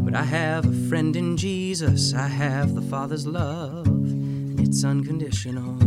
[0.05, 5.77] But I have a friend in Jesus, I have the Father's love, and it's unconditional.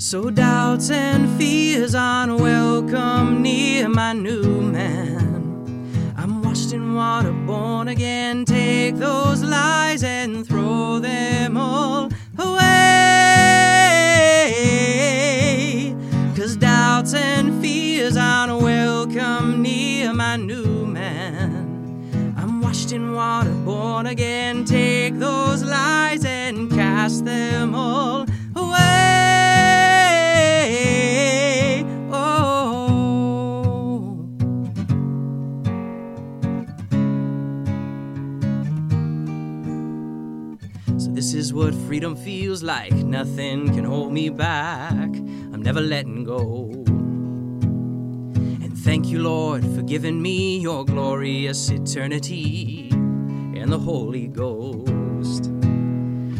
[0.00, 6.14] So doubts and fears aren't welcome near my new man.
[6.16, 8.44] I'm washed in water, born again.
[8.44, 13.12] Take those lies and throw them all away.
[16.36, 17.41] Cause doubts and
[22.92, 24.66] I'm in water, born again.
[24.66, 28.76] Take those lies and cast them all away.
[32.12, 32.68] Oh.
[40.98, 42.92] So, this is what freedom feels like.
[42.92, 45.08] Nothing can hold me back.
[45.54, 46.81] I'm never letting go.
[48.84, 55.52] Thank you, Lord, for giving me your glorious eternity and the Holy Ghost.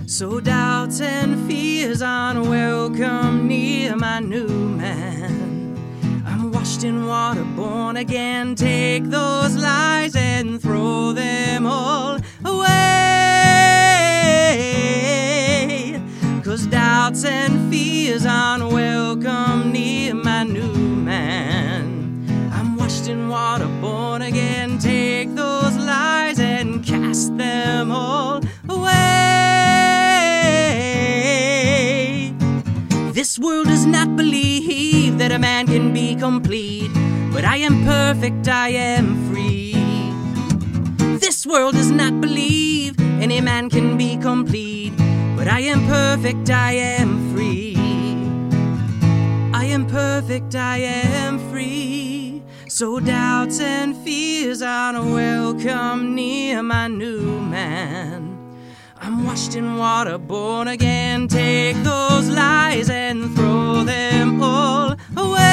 [0.07, 5.76] So doubts and fears aren't welcome near my new man.
[6.26, 8.57] I'm washed in water, born again.
[8.57, 12.72] Take those lies and throw them all away.
[16.43, 21.91] Cause doubts and fears aren't welcome near my new man.
[23.13, 24.79] In water, born again.
[24.79, 28.41] Take those lies and cast them all
[28.71, 28.93] away.
[33.13, 36.91] This world does not believe that a man can be complete,
[37.35, 39.75] but I am perfect, I am free.
[41.19, 44.95] This world does not believe any man can be complete,
[45.37, 47.77] but I am perfect, I am free.
[49.53, 52.12] I am perfect, I am free.
[52.83, 58.37] So doubts and fears aren't welcome near my new man.
[59.01, 61.28] I'm washed in water, born again.
[61.28, 65.53] Take those lies and throw them all away.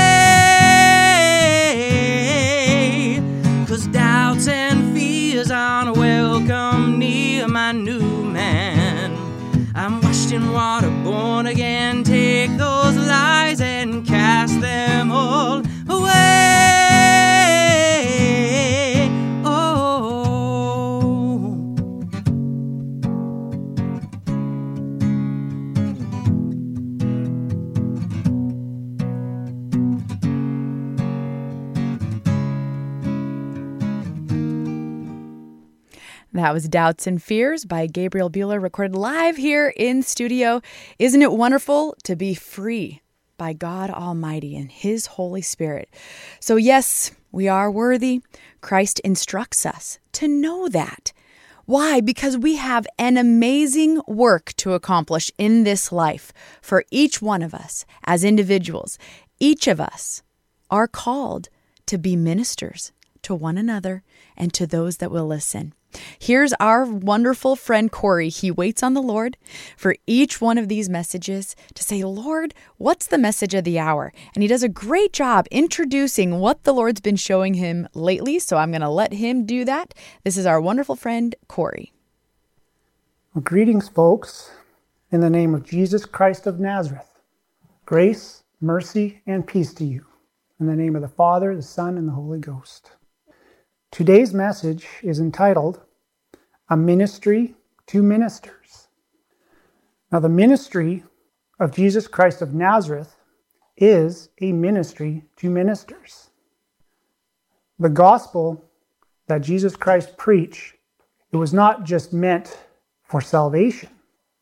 [3.67, 9.15] Cause doubts and fears aren't welcome near my new man.
[9.75, 12.03] I'm washed in water, born again.
[12.03, 12.88] Take those
[36.39, 40.61] That was Doubts and Fears by Gabriel Bueller, recorded live here in studio.
[40.97, 43.01] Isn't it wonderful to be free
[43.37, 45.89] by God Almighty and His Holy Spirit?
[46.39, 48.21] So, yes, we are worthy.
[48.61, 51.11] Christ instructs us to know that.
[51.65, 51.99] Why?
[51.99, 56.31] Because we have an amazing work to accomplish in this life
[56.61, 58.97] for each one of us as individuals.
[59.41, 60.23] Each of us
[60.71, 61.49] are called
[61.87, 64.03] to be ministers to one another
[64.37, 65.73] and to those that will listen.
[66.19, 68.29] Here's our wonderful friend Corey.
[68.29, 69.37] He waits on the Lord
[69.75, 74.13] for each one of these messages to say, Lord, what's the message of the hour?
[74.33, 78.39] And he does a great job introducing what the Lord's been showing him lately.
[78.39, 79.93] So I'm going to let him do that.
[80.23, 81.91] This is our wonderful friend Corey.
[83.33, 84.51] Well, greetings, folks,
[85.11, 87.19] in the name of Jesus Christ of Nazareth.
[87.85, 90.05] Grace, mercy, and peace to you.
[90.59, 92.91] In the name of the Father, the Son, and the Holy Ghost.
[93.91, 95.81] Today's message is entitled
[96.69, 97.55] A Ministry
[97.87, 98.87] to Ministers.
[100.11, 101.03] Now, the ministry
[101.59, 103.15] of Jesus Christ of Nazareth
[103.75, 106.29] is a ministry to ministers.
[107.79, 108.63] The gospel
[109.27, 110.75] that Jesus Christ preached,
[111.31, 112.59] it was not just meant
[113.03, 113.89] for salvation,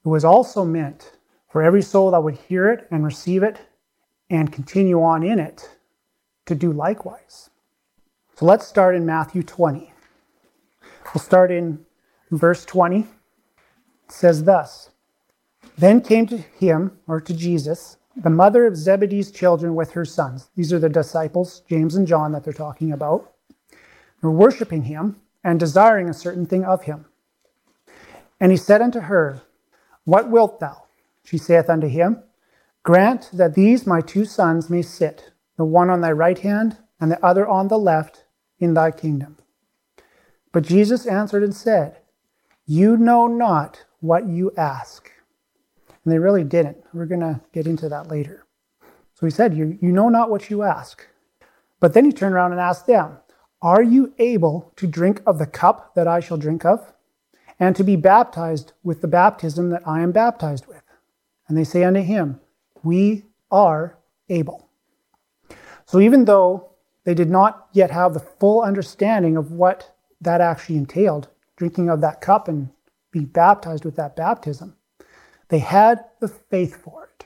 [0.06, 1.14] it was also meant
[1.50, 3.60] for every soul that would hear it and receive it
[4.30, 5.70] and continue on in it
[6.48, 7.50] to do likewise.
[8.38, 9.92] So let's start in Matthew 20.
[10.84, 11.84] We'll start in
[12.30, 13.00] verse 20.
[13.00, 13.08] It
[14.10, 14.92] says thus
[15.76, 20.52] Then came to him, or to Jesus, the mother of Zebedee's children with her sons.
[20.56, 23.32] These are the disciples, James and John, that they're talking about.
[24.22, 27.06] They're worshiping him and desiring a certain thing of him.
[28.40, 29.42] And he said unto her,
[30.04, 30.84] What wilt thou?
[31.24, 32.22] She saith unto him,
[32.84, 37.12] Grant that these my two sons may sit, the one on thy right hand and
[37.12, 38.26] the other on the left
[38.60, 39.38] in thy kingdom.
[40.52, 41.98] But Jesus answered and said,
[42.66, 45.12] You know not what you ask.
[46.04, 46.78] And they really didn't.
[46.94, 48.46] We're going to get into that later.
[49.16, 51.06] So he said, you, you know not what you ask.
[51.80, 53.18] But then he turned around and asked them,
[53.62, 56.94] Are you able to drink of the cup that I shall drink of?
[57.60, 60.84] And to be baptized with the baptism that I am baptized with?
[61.48, 62.40] And they say unto him,
[62.84, 63.98] We are
[64.30, 64.70] able.
[65.86, 66.67] So even though
[67.08, 72.02] they did not yet have the full understanding of what that actually entailed, drinking of
[72.02, 72.70] that cup and
[73.12, 74.76] be baptized with that baptism.
[75.48, 77.26] They had the faith for it.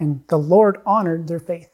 [0.00, 1.70] And the Lord honored their faith.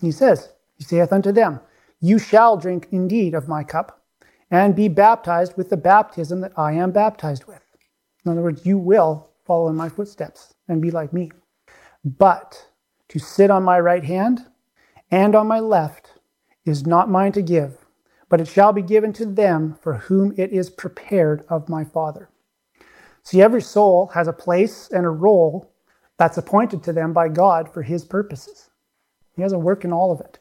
[0.00, 1.58] He says, He saith unto them,
[2.00, 4.00] You shall drink indeed of my cup,
[4.48, 7.66] and be baptized with the baptism that I am baptized with.
[8.24, 11.32] In other words, you will follow in my footsteps and be like me.
[12.04, 12.68] But
[13.08, 14.46] to sit on my right hand
[15.10, 16.11] and on my left
[16.64, 17.84] is not mine to give,
[18.28, 22.28] but it shall be given to them for whom it is prepared of my Father.
[23.22, 25.72] See, every soul has a place and a role
[26.18, 28.70] that's appointed to them by God for his purposes.
[29.34, 30.38] He has a work in all of it.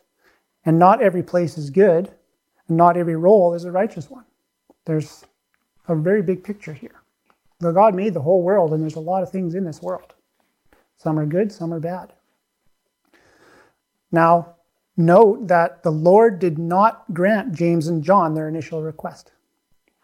[0.65, 2.11] And not every place is good,
[2.67, 4.25] and not every role is a righteous one.
[4.85, 5.25] There's
[5.87, 7.01] a very big picture here.
[7.59, 10.13] The God made the whole world, and there's a lot of things in this world.
[10.97, 12.13] Some are good, some are bad.
[14.11, 14.55] Now,
[15.01, 19.31] Note that the Lord did not grant James and John their initial request.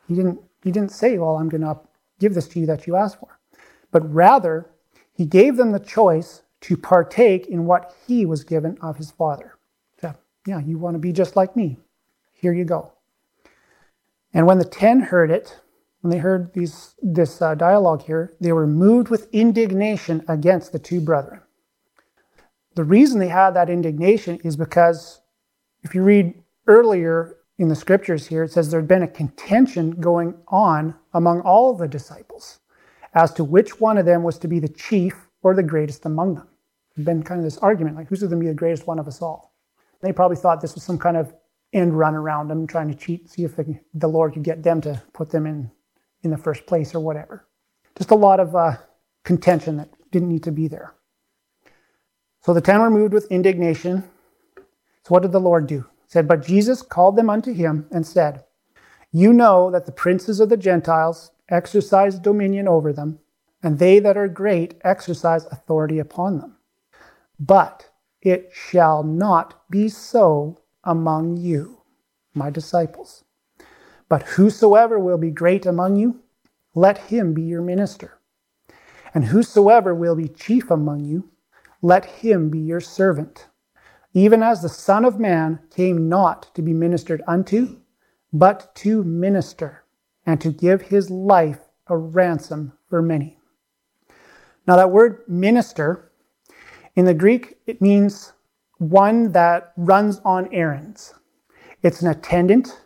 [0.07, 1.79] He didn't, he didn't say, Well, I'm going to
[2.19, 3.39] give this to you that you asked for.
[3.91, 4.69] But rather,
[5.13, 9.53] he gave them the choice to partake in what he was given of his Father.
[10.01, 10.13] So,
[10.45, 11.77] yeah, you want to be just like me.
[12.33, 12.91] Here you go.
[14.33, 15.59] And when the ten heard it,
[16.01, 20.79] when they heard these, this uh, dialogue here, they were moved with indignation against the
[20.79, 21.41] two brethren.
[22.77, 25.19] The reason they had that indignation is because
[25.81, 26.35] if you read
[26.67, 31.41] earlier in the scriptures here, it says there had been a contention going on among
[31.41, 32.59] all the disciples
[33.15, 36.35] as to which one of them was to be the chief or the greatest among
[36.35, 36.47] them.
[36.95, 39.07] There'd been kind of this argument, like who's going to be the greatest one of
[39.07, 39.55] us all?
[40.03, 41.33] They probably thought this was some kind of
[41.73, 45.01] end run around them, trying to cheat, see if the, Lord could get them to
[45.13, 45.71] put them in
[46.21, 47.47] in the first place or whatever.
[47.97, 48.77] Just a lot of uh,
[49.23, 50.93] contention that didn't need to be there.
[52.47, 54.05] So the ten were moved with indignation.
[54.55, 55.81] So what did the Lord do?
[55.81, 58.45] He said, But Jesus called them unto him and said,
[59.11, 63.19] You know that the princes of the Gentiles exercise dominion over them,
[63.61, 66.55] and they that are great exercise authority upon them.
[67.37, 67.89] But
[68.21, 71.81] it shall not be so among you,
[72.33, 73.25] my disciples.
[74.07, 76.21] But whosoever will be great among you,
[76.73, 78.19] let him be your minister.
[79.13, 81.29] And whosoever will be chief among you,
[81.81, 83.47] let him be your servant.
[84.13, 87.77] Even as the Son of Man came not to be ministered unto,
[88.33, 89.83] but to minister,
[90.25, 93.37] and to give his life a ransom for many.
[94.67, 96.11] Now, that word minister,
[96.95, 98.33] in the Greek, it means
[98.79, 101.13] one that runs on errands.
[101.83, 102.81] It's an attendant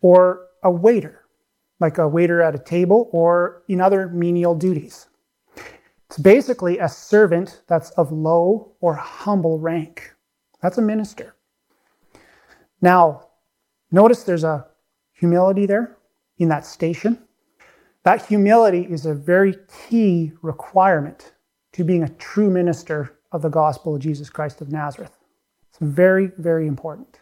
[0.00, 1.22] or a waiter,
[1.80, 5.08] like a waiter at a table or in other menial duties.
[6.08, 10.14] It's basically a servant that's of low or humble rank.
[10.62, 11.34] That's a minister.
[12.80, 13.28] Now,
[13.90, 14.66] notice there's a
[15.12, 15.96] humility there
[16.38, 17.18] in that station.
[18.04, 19.56] That humility is a very
[19.88, 21.32] key requirement
[21.72, 25.18] to being a true minister of the gospel of Jesus Christ of Nazareth.
[25.68, 27.20] It's very, very important.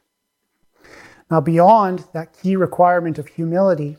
[1.30, 3.96] Now, beyond that key requirement of humility,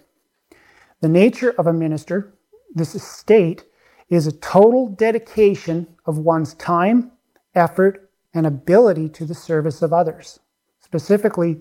[1.02, 2.36] the nature of a minister,
[2.74, 3.66] this estate,
[4.10, 7.12] is a total dedication of one's time,
[7.56, 10.40] effort, and ability to the service of others,
[10.80, 11.60] specifically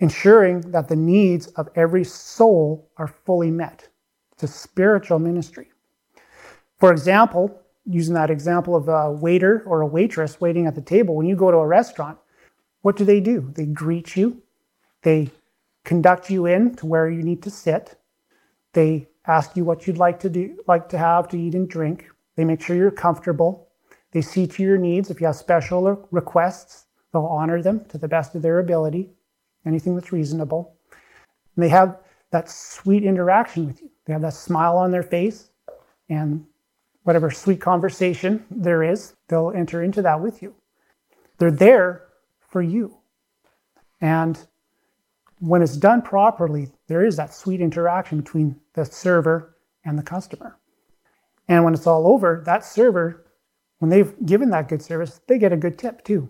[0.00, 3.88] ensuring that the needs of every soul are fully met.
[4.32, 5.70] It's a spiritual ministry.
[6.78, 11.16] For example, using that example of a waiter or a waitress waiting at the table,
[11.16, 12.18] when you go to a restaurant,
[12.82, 13.50] what do they do?
[13.54, 14.42] They greet you,
[15.02, 15.30] they
[15.84, 17.96] conduct you in to where you need to sit,
[18.72, 22.06] they ask you what you'd like to do, like to have to eat and drink.
[22.36, 23.68] They make sure you're comfortable.
[24.12, 25.10] They see to your needs.
[25.10, 29.10] If you have special requests, they'll honor them to the best of their ability,
[29.66, 30.74] anything that's reasonable.
[31.54, 31.98] And they have
[32.30, 33.90] that sweet interaction with you.
[34.06, 35.50] They have that smile on their face
[36.08, 36.46] and
[37.02, 40.54] whatever sweet conversation there is, they'll enter into that with you.
[41.38, 42.04] They're there
[42.50, 42.98] for you.
[44.00, 44.38] And
[45.38, 50.58] when it's done properly, there is that sweet interaction between the server and the customer.
[51.46, 53.24] And when it's all over, that server,
[53.78, 56.28] when they've given that good service, they get a good tip too.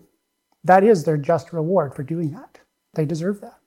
[0.65, 2.61] That is their just reward for doing that.
[2.95, 3.59] They deserve that.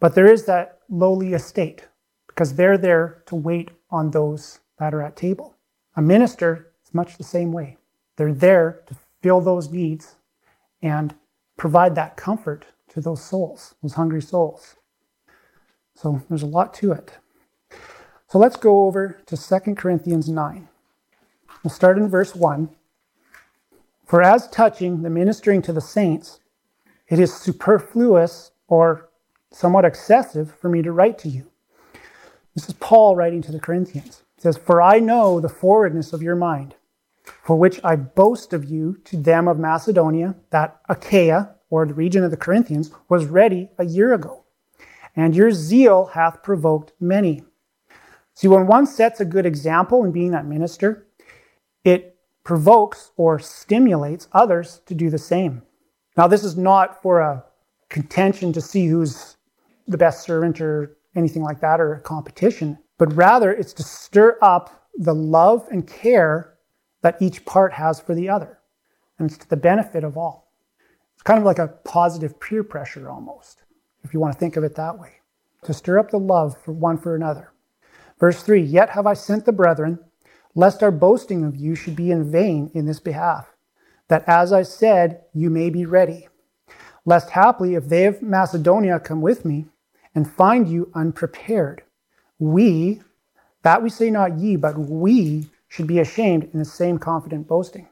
[0.00, 1.86] But there is that lowly estate
[2.26, 5.54] because they're there to wait on those that are at table.
[5.96, 7.76] A minister is much the same way.
[8.16, 10.16] They're there to fill those needs
[10.82, 11.14] and
[11.56, 14.75] provide that comfort to those souls, those hungry souls.
[15.96, 17.18] So there's a lot to it.
[18.28, 20.68] So let's go over to 2 Corinthians 9.
[21.64, 22.68] We'll start in verse 1.
[24.04, 26.38] For as touching the ministering to the saints,
[27.08, 29.08] it is superfluous or
[29.50, 31.50] somewhat excessive for me to write to you
[32.56, 34.22] this is Paul writing to the Corinthians.
[34.34, 36.74] He says, For I know the forwardness of your mind,
[37.44, 42.24] for which I boast of you to them of Macedonia, that Achaia, or the region
[42.24, 44.44] of the Corinthians, was ready a year ago.
[45.16, 47.42] And your zeal hath provoked many.
[48.34, 51.06] See, when one sets a good example in being that minister,
[51.84, 55.62] it provokes or stimulates others to do the same.
[56.16, 57.44] Now, this is not for a
[57.88, 59.36] contention to see who's
[59.88, 64.38] the best servant or anything like that or a competition, but rather it's to stir
[64.42, 66.54] up the love and care
[67.02, 68.58] that each part has for the other.
[69.18, 70.52] And it's to the benefit of all.
[71.14, 73.62] It's kind of like a positive peer pressure almost,
[74.06, 75.14] if you want to think of it that way,
[75.64, 77.52] to stir up the love for one for another.
[78.20, 79.98] Verse 3 Yet have I sent the brethren,
[80.54, 83.48] lest our boasting of you should be in vain in this behalf,
[84.08, 86.28] that as I said, you may be ready.
[87.04, 89.66] Lest haply, if they of Macedonia come with me,
[90.14, 91.82] and find you unprepared.
[92.38, 93.02] We,
[93.62, 97.88] that we say not ye, but we should be ashamed in the same confident boasting.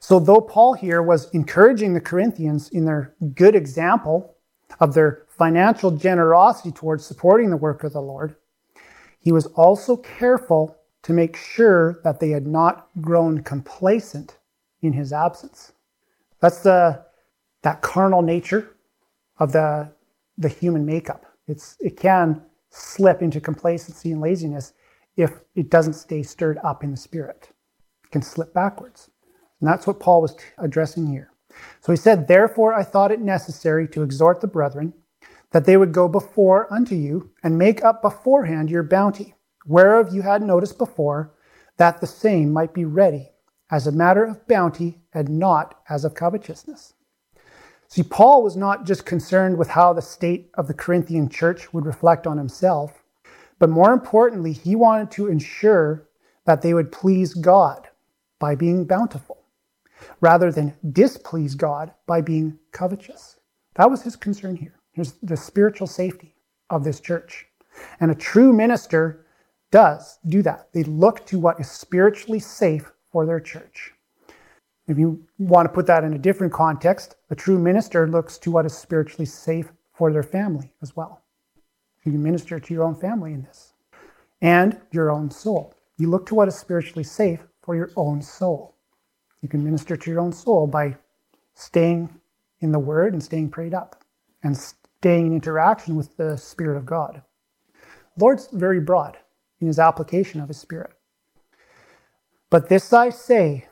[0.00, 4.34] So, though Paul here was encouraging the Corinthians in their good example
[4.78, 8.36] of their financial generosity towards supporting the work of the Lord,
[9.20, 14.38] he was also careful to make sure that they had not grown complacent
[14.82, 15.72] in his absence.
[16.40, 17.04] That's the
[17.62, 18.76] that carnal nature
[19.38, 19.92] of the
[20.38, 21.26] the human makeup.
[21.46, 24.72] It's, it can slip into complacency and laziness
[25.16, 27.50] if it doesn't stay stirred up in the spirit.
[28.04, 29.10] It can slip backwards.
[29.60, 31.29] And that's what Paul was addressing here.
[31.80, 34.94] So he said, Therefore I thought it necessary to exhort the brethren
[35.52, 39.34] that they would go before unto you and make up beforehand your bounty,
[39.66, 41.32] whereof you had noticed before,
[41.76, 43.30] that the same might be ready
[43.70, 46.94] as a matter of bounty and not as of covetousness.
[47.88, 51.86] See, Paul was not just concerned with how the state of the Corinthian church would
[51.86, 53.02] reflect on himself,
[53.58, 56.08] but more importantly, he wanted to ensure
[56.46, 57.88] that they would please God
[58.38, 59.39] by being bountiful,
[60.20, 63.38] rather than displease God by being covetous.
[63.74, 64.74] That was his concern here.
[64.92, 66.34] Here's the spiritual safety
[66.68, 67.46] of this church.
[68.00, 69.26] And a true minister
[69.70, 70.68] does do that.
[70.72, 73.92] They look to what is spiritually safe for their church.
[74.88, 78.50] If you want to put that in a different context, a true minister looks to
[78.50, 81.22] what is spiritually safe for their family as well.
[82.04, 83.74] You minister to your own family in this
[84.40, 85.74] and your own soul.
[85.98, 88.74] You look to what is spiritually safe for your own soul.
[89.42, 90.96] You can minister to your own soul by
[91.54, 92.10] staying
[92.60, 94.04] in the Word and staying prayed up
[94.42, 97.22] and staying in interaction with the Spirit of God.
[98.16, 99.16] The Lord's very broad
[99.60, 100.92] in his application of his Spirit.
[102.50, 103.66] But this I say,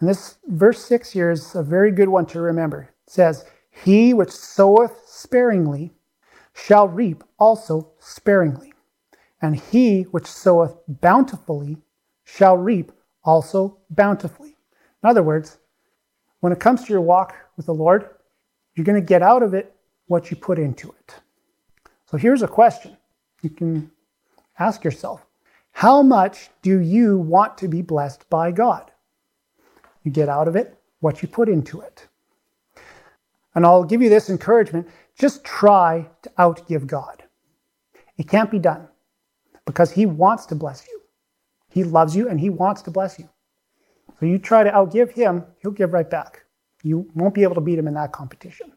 [0.00, 2.90] and this verse 6 here is a very good one to remember.
[3.06, 5.92] It says, He which soweth sparingly
[6.54, 8.72] shall reap also sparingly,
[9.40, 11.78] and he which soweth bountifully
[12.24, 12.92] shall reap
[13.22, 14.51] also bountifully.
[15.02, 15.58] In other words,
[16.40, 18.08] when it comes to your walk with the Lord,
[18.74, 19.74] you're going to get out of it
[20.06, 21.14] what you put into it.
[22.06, 22.96] So here's a question
[23.42, 23.90] you can
[24.58, 25.24] ask yourself
[25.72, 28.90] How much do you want to be blessed by God?
[30.04, 32.06] You get out of it what you put into it.
[33.54, 34.88] And I'll give you this encouragement
[35.18, 37.22] just try to outgive God.
[38.16, 38.88] It can't be done
[39.66, 41.02] because He wants to bless you.
[41.68, 43.28] He loves you and He wants to bless you.
[44.18, 46.44] So you try to outgive Him, He'll give right back.
[46.82, 48.72] You won't be able to beat Him in that competition.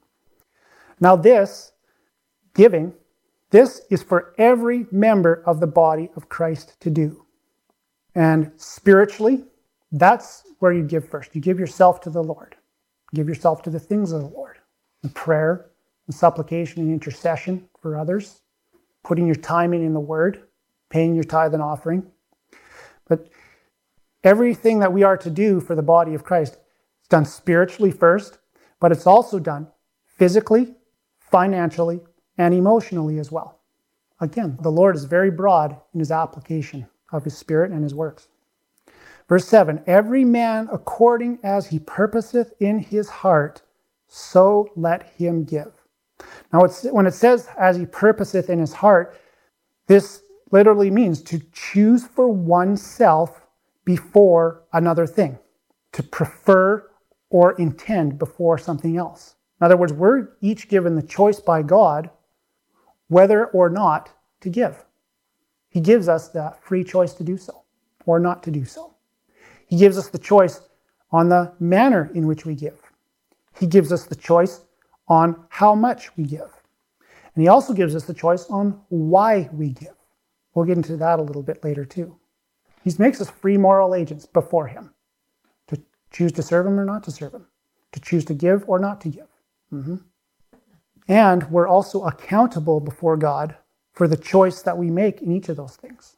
[1.00, 1.72] Now, this
[2.54, 2.94] giving,
[3.52, 7.26] this is for every member of the body of Christ to do.
[8.16, 9.44] And spiritually,
[9.92, 11.36] that's where you give first.
[11.36, 12.56] You give yourself to the Lord,
[13.12, 14.58] you give yourself to the things of the Lord,
[15.04, 15.72] in prayer,
[16.08, 18.42] and supplication and intercession for others,
[19.04, 20.44] putting your time in in the Word,
[20.90, 22.06] paying your tithe and offering.
[23.08, 23.30] But
[24.26, 28.40] everything that we are to do for the body of Christ is done spiritually first,
[28.80, 29.68] but it's also done
[30.06, 30.76] physically,
[31.20, 32.02] financially,
[32.38, 33.62] and emotionally as well.
[34.20, 38.28] Again, the Lord is very broad in his application of his Spirit and his works.
[39.28, 43.62] Verse 7 Every man according as he purposeth in his heart,
[44.08, 45.72] so let him give.
[46.54, 49.20] Now, when it says, as he purposeth in his heart,
[49.88, 50.22] this
[50.52, 53.45] literally means to choose for oneself
[53.86, 55.38] before another thing,
[55.94, 56.90] to prefer
[57.30, 59.36] or intend before something else.
[59.62, 62.10] In other words, we're each given the choice by God
[63.07, 64.84] whether or not to give.
[65.70, 67.64] He gives us the free choice to do so
[68.06, 68.95] or not to do so.
[69.68, 70.62] He gives us the choice
[71.12, 72.80] on the manner in which we give.
[73.60, 74.62] He gives us the choice
[75.07, 76.52] on how much we give.
[77.36, 79.95] And he also gives us the choice on why we give.
[80.53, 82.18] We'll get into that a little bit later too.
[82.86, 84.94] He makes us free moral agents before him
[85.68, 85.82] to
[86.12, 87.48] choose to serve him or not to serve him,
[87.91, 89.28] to choose to give or not to give.
[89.74, 89.95] Mm-hmm.
[91.07, 93.56] And we're also accountable before God
[93.94, 96.18] for the choice that we make in each of those things.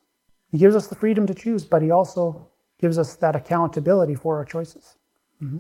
[0.52, 2.50] He gives us the freedom to choose, but he also
[2.82, 4.98] gives us that accountability for our choices.
[5.42, 5.60] Mm-hmm.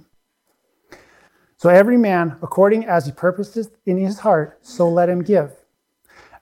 [1.55, 5.53] So every man, according as he purposes in his heart, so let him give,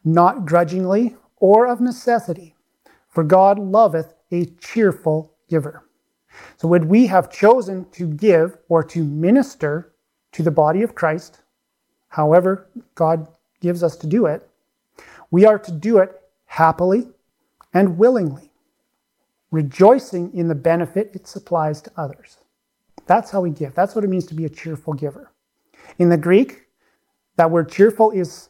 [0.04, 2.56] not grudgingly or of necessity,
[3.08, 5.86] for God loveth a cheerful giver.
[6.58, 9.94] So when we have chosen to give or to minister
[10.34, 11.42] to the body of Christ,
[12.10, 13.28] however God
[13.62, 14.48] gives us to do it,
[15.32, 17.08] we are to do it happily
[17.74, 18.52] and willingly,
[19.52, 22.38] rejoicing in the benefit it supplies to others.
[23.06, 23.76] That's how we give.
[23.76, 25.32] That's what it means to be a cheerful giver.
[26.00, 26.64] In the Greek,
[27.38, 28.50] that word cheerful is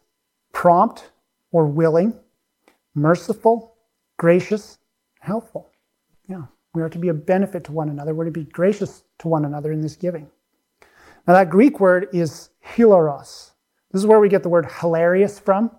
[0.54, 1.12] prompt
[1.52, 2.14] or willing,
[2.94, 3.76] merciful,
[4.18, 4.78] gracious,
[5.26, 5.72] helpful.
[6.28, 6.44] Yeah,
[6.74, 8.14] we are to be a benefit to one another.
[8.14, 10.30] We're to be gracious to one another in this giving.
[11.28, 13.52] Now, that Greek word is hilaros.
[13.92, 15.72] This is where we get the word hilarious from.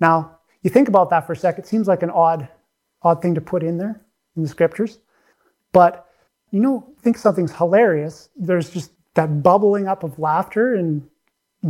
[0.00, 1.64] Now, you think about that for a second.
[1.64, 2.48] It seems like an odd,
[3.02, 4.00] odd thing to put in there
[4.36, 4.98] in the scriptures.
[5.72, 6.10] But
[6.50, 11.06] you know, think something's hilarious, there's just that bubbling up of laughter and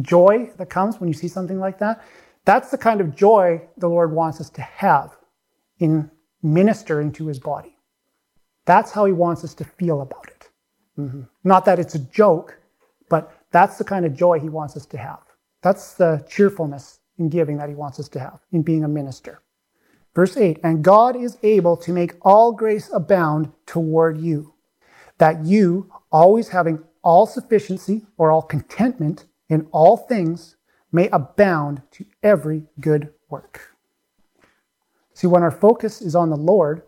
[0.01, 2.03] joy that comes when you see something like that.
[2.45, 5.16] That's the kind of joy the Lord wants us to have
[5.78, 6.11] in
[6.43, 7.77] ministering to his body.
[8.67, 10.49] That's how he wants us to feel about it.
[10.99, 11.23] Mm-hmm.
[11.45, 12.59] Not that it's a joke,
[13.09, 15.21] but that's the kind of joy he wants us to have.
[15.62, 19.41] That's the cheerfulness in giving that he wants us to have in being a minister.
[20.15, 24.55] Verse 8 And God is able to make all grace abound toward you
[25.19, 30.57] that you, always having all sufficiency or all contentment in all things,
[30.93, 33.69] may abound to every good work.
[35.20, 36.82] See, when our focus is on the Lord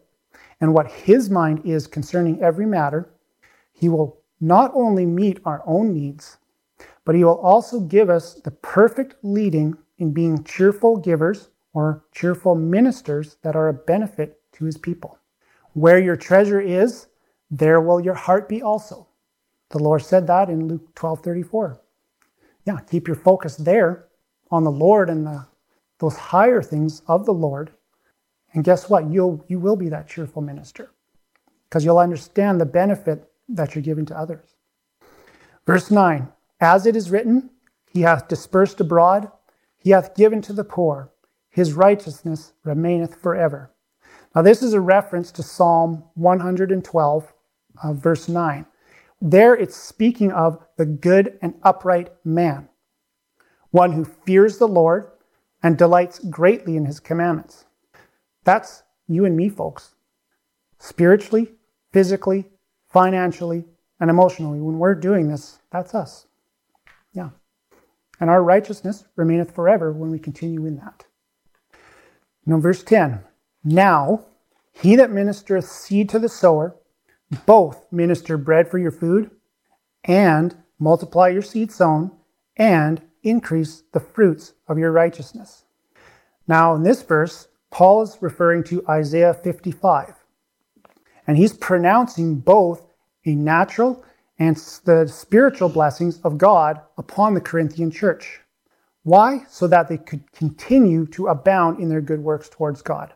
[0.62, 3.12] and what His mind is concerning every matter,
[3.74, 6.38] He will not only meet our own needs,
[7.04, 12.54] but He will also give us the perfect leading in being cheerful givers or cheerful
[12.54, 15.18] ministers that are a benefit to His people.
[15.74, 17.08] Where your treasure is,
[17.50, 19.08] there will your heart be also.
[19.72, 21.82] The Lord said that in Luke 12 34.
[22.64, 24.08] Yeah, keep your focus there
[24.50, 25.44] on the Lord and the,
[25.98, 27.72] those higher things of the Lord.
[28.54, 29.10] And guess what?
[29.10, 30.90] You'll, you will be that cheerful minister
[31.68, 34.56] because you'll understand the benefit that you're giving to others.
[35.66, 36.28] Verse 9
[36.60, 37.50] As it is written,
[37.90, 39.30] He hath dispersed abroad,
[39.78, 41.10] He hath given to the poor,
[41.50, 43.70] His righteousness remaineth forever.
[44.34, 47.32] Now, this is a reference to Psalm 112,
[47.82, 48.66] uh, verse 9.
[49.20, 52.68] There it's speaking of the good and upright man,
[53.70, 55.10] one who fears the Lord
[55.62, 57.66] and delights greatly in his commandments.
[58.44, 59.94] That's you and me, folks.
[60.78, 61.52] Spiritually,
[61.92, 62.50] physically,
[62.88, 63.64] financially,
[64.00, 64.60] and emotionally.
[64.60, 66.26] When we're doing this, that's us.
[67.12, 67.30] Yeah.
[68.20, 71.06] And our righteousness remaineth forever when we continue in that.
[72.44, 73.20] Now, verse 10
[73.64, 74.24] Now,
[74.72, 76.76] he that ministereth seed to the sower,
[77.46, 79.30] both minister bread for your food,
[80.04, 82.10] and multiply your seed sown,
[82.56, 85.64] and increase the fruits of your righteousness.
[86.48, 90.14] Now, in this verse, Paul is referring to Isaiah 55,
[91.26, 92.86] and he's pronouncing both
[93.24, 94.04] a natural
[94.38, 98.40] and the spiritual blessings of God upon the Corinthian church.
[99.04, 99.44] Why?
[99.48, 103.14] So that they could continue to abound in their good works towards God.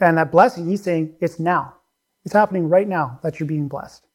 [0.00, 1.74] And that blessing, he's saying, it's now.
[2.24, 4.06] It's happening right now that you're being blessed.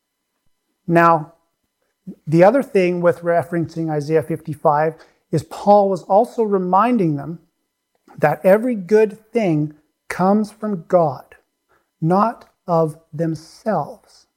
[0.88, 1.34] Now,
[2.28, 4.96] the other thing with referencing Isaiah 55
[5.32, 7.40] is Paul was also reminding them
[8.18, 9.76] that every good thing
[10.10, 11.36] comes from God,
[12.02, 14.28] not of themselves.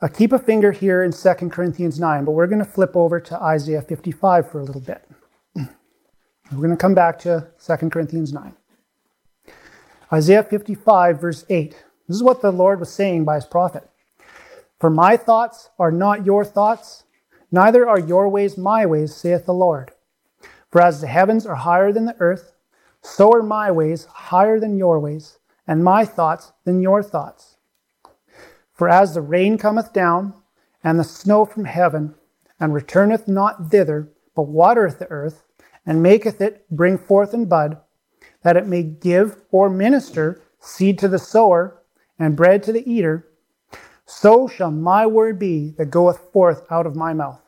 [0.00, 3.20] Uh, keep a finger here in 2 Corinthians 9, but we're going to flip over
[3.20, 5.08] to Isaiah 55 for a little bit.
[6.50, 8.54] We're going to come back to 2 Corinthians 9.
[10.12, 11.70] Isaiah 55, verse 8.
[12.08, 13.88] This is what the Lord was saying by his prophet.
[14.78, 17.04] For my thoughts are not your thoughts,
[17.50, 19.92] neither are your ways my ways, saith the Lord.
[20.70, 22.51] For as the heavens are higher than the earth,
[23.02, 27.56] so are my ways higher than your ways, and my thoughts than your thoughts.
[28.72, 30.34] For as the rain cometh down,
[30.82, 32.14] and the snow from heaven,
[32.58, 35.44] and returneth not thither, but watereth the earth,
[35.84, 37.78] and maketh it bring forth and bud,
[38.42, 41.82] that it may give or minister seed to the sower
[42.18, 43.28] and bread to the eater,
[44.06, 47.40] so shall my word be that goeth forth out of my mouth.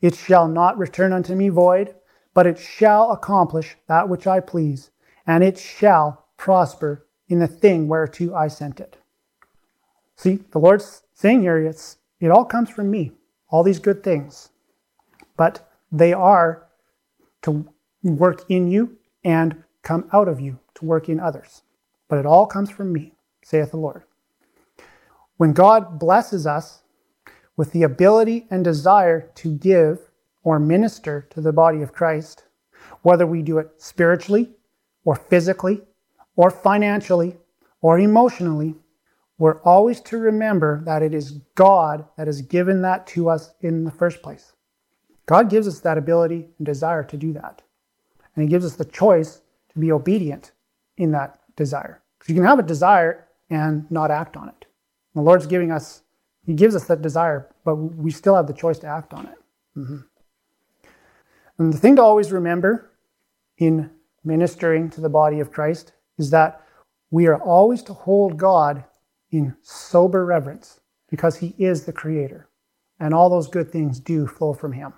[0.00, 1.94] It shall not return unto me void,
[2.34, 4.90] but it shall accomplish that which I please,
[5.26, 8.96] and it shall prosper in the thing whereto I sent it.
[10.16, 13.12] See, the Lord's saying here, it's, it all comes from me,
[13.48, 14.50] all these good things.
[15.36, 16.66] But they are
[17.42, 17.66] to
[18.02, 21.62] work in you and come out of you to work in others.
[22.08, 23.12] But it all comes from me,
[23.42, 24.02] saith the Lord.
[25.36, 26.82] When God blesses us
[27.56, 30.09] with the ability and desire to give
[30.42, 32.44] or minister to the body of Christ,
[33.02, 34.50] whether we do it spiritually
[35.04, 35.82] or physically
[36.36, 37.36] or financially
[37.80, 38.74] or emotionally,
[39.38, 43.84] we're always to remember that it is God that has given that to us in
[43.84, 44.52] the first place.
[45.26, 47.62] God gives us that ability and desire to do that.
[48.34, 49.40] And He gives us the choice
[49.72, 50.52] to be obedient
[50.98, 52.02] in that desire.
[52.18, 54.66] Because you can have a desire and not act on it.
[55.14, 56.02] The Lord's giving us,
[56.44, 59.38] He gives us that desire, but we still have the choice to act on it.
[59.78, 59.96] Mm-hmm.
[61.60, 62.90] And the thing to always remember
[63.58, 63.90] in
[64.24, 66.62] ministering to the body of Christ is that
[67.10, 68.82] we are always to hold God
[69.30, 70.80] in sober reverence
[71.10, 72.48] because He is the Creator,
[72.98, 74.94] and all those good things do flow from Him.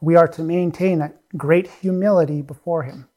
[0.00, 3.08] We are to maintain that great humility before Him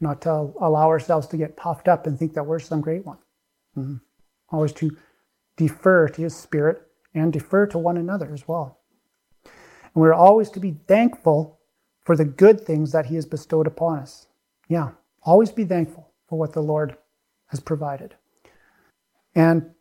[0.00, 3.18] not to allow ourselves to get puffed up and think that we're some great one.
[3.76, 3.96] Mm-hmm.
[4.50, 4.96] Always to
[5.56, 6.80] defer to His Spirit
[7.12, 8.79] and defer to one another as well.
[10.00, 11.58] And we're always to be thankful
[12.06, 14.28] for the good things that He has bestowed upon us.
[14.66, 14.92] Yeah,
[15.24, 16.96] always be thankful for what the Lord
[17.48, 18.14] has provided.
[19.34, 19.72] And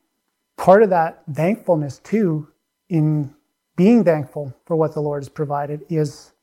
[0.58, 2.50] part of that thankfulness, too,
[2.90, 3.34] in
[3.78, 6.34] being thankful for what the Lord has provided, is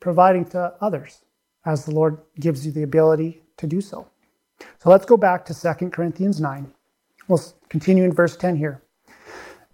[0.00, 1.22] providing to others
[1.66, 4.08] as the Lord gives you the ability to do so.
[4.78, 6.72] So let's go back to 2 Corinthians 9.
[7.28, 8.82] We'll continue in verse 10 here.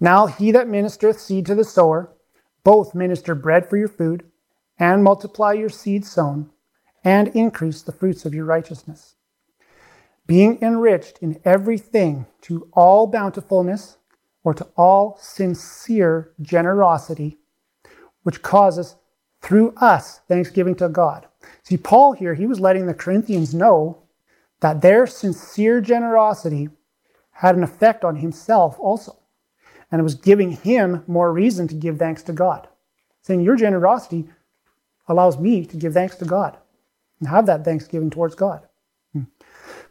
[0.01, 2.11] Now he that ministereth seed to the sower,
[2.65, 4.25] both minister bread for your food,
[4.79, 6.51] and multiply your seed sown,
[7.05, 9.15] and increase the fruits of your righteousness.
[10.27, 13.99] Being enriched in everything to all bountifulness,
[14.43, 17.39] or to all sincere generosity,
[18.23, 18.97] which causes
[19.41, 21.27] through us thanksgiving to God.
[21.63, 24.03] See, Paul here, he was letting the Corinthians know
[24.61, 26.71] that their sincere generosity
[27.33, 29.19] had an effect on himself also.
[29.95, 32.67] And it was giving him more reason to give thanks to God.
[33.23, 34.29] Saying, Your generosity
[35.07, 36.59] allows me to give thanks to God.
[37.21, 38.67] and have that thanksgiving towards God.
[39.13, 39.23] Hmm.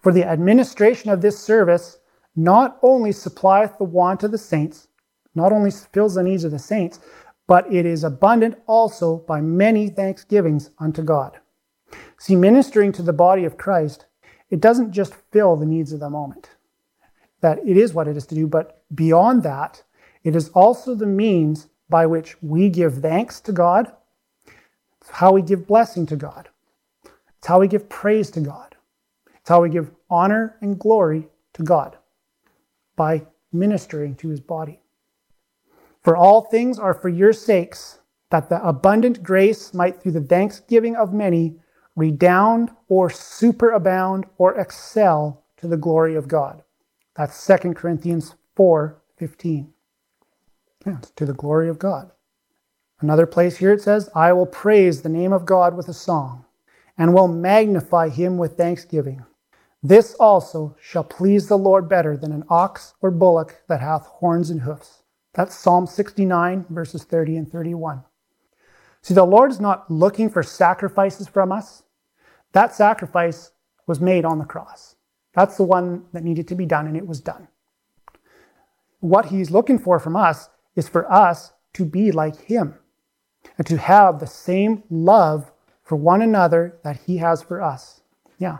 [0.01, 1.99] For the administration of this service
[2.35, 4.89] not only supplieth the want of the saints,
[5.35, 6.99] not only fills the needs of the saints,
[7.47, 11.39] but it is abundant also by many thanksgivings unto God.
[12.17, 14.07] See, ministering to the body of Christ,
[14.49, 16.49] it doesn't just fill the needs of the moment.
[17.39, 19.81] That it is what it is to do, but beyond that,
[20.23, 23.91] it is also the means by which we give thanks to God.
[25.01, 26.49] It's how we give blessing to God.
[27.37, 28.75] It's how we give praise to God.
[29.35, 31.97] It's how we give honor and glory to God
[32.95, 34.79] by ministering to his body.
[36.01, 40.95] For all things are for your sakes, that the abundant grace might through the thanksgiving
[40.95, 41.55] of many
[41.95, 46.63] redound or superabound or excel to the glory of God.
[47.15, 49.72] That's 2 Corinthians 4 15.
[50.85, 52.11] Yes, to the glory of God.
[52.99, 56.45] Another place here it says, I will praise the name of God with a song,
[56.97, 59.25] and will magnify him with thanksgiving.
[59.81, 64.49] This also shall please the Lord better than an ox or bullock that hath horns
[64.49, 65.03] and hoofs.
[65.33, 68.03] That's Psalm 69, verses 30 and 31.
[69.01, 71.83] See, the Lord is not looking for sacrifices from us.
[72.53, 73.51] That sacrifice
[73.85, 74.95] was made on the cross.
[75.33, 77.49] That's the one that needed to be done, and it was done.
[79.01, 82.75] What He's looking for from us is for us to be like Him
[83.57, 85.51] and to have the same love
[85.83, 88.01] for one another that He has for us.
[88.37, 88.59] Yeah.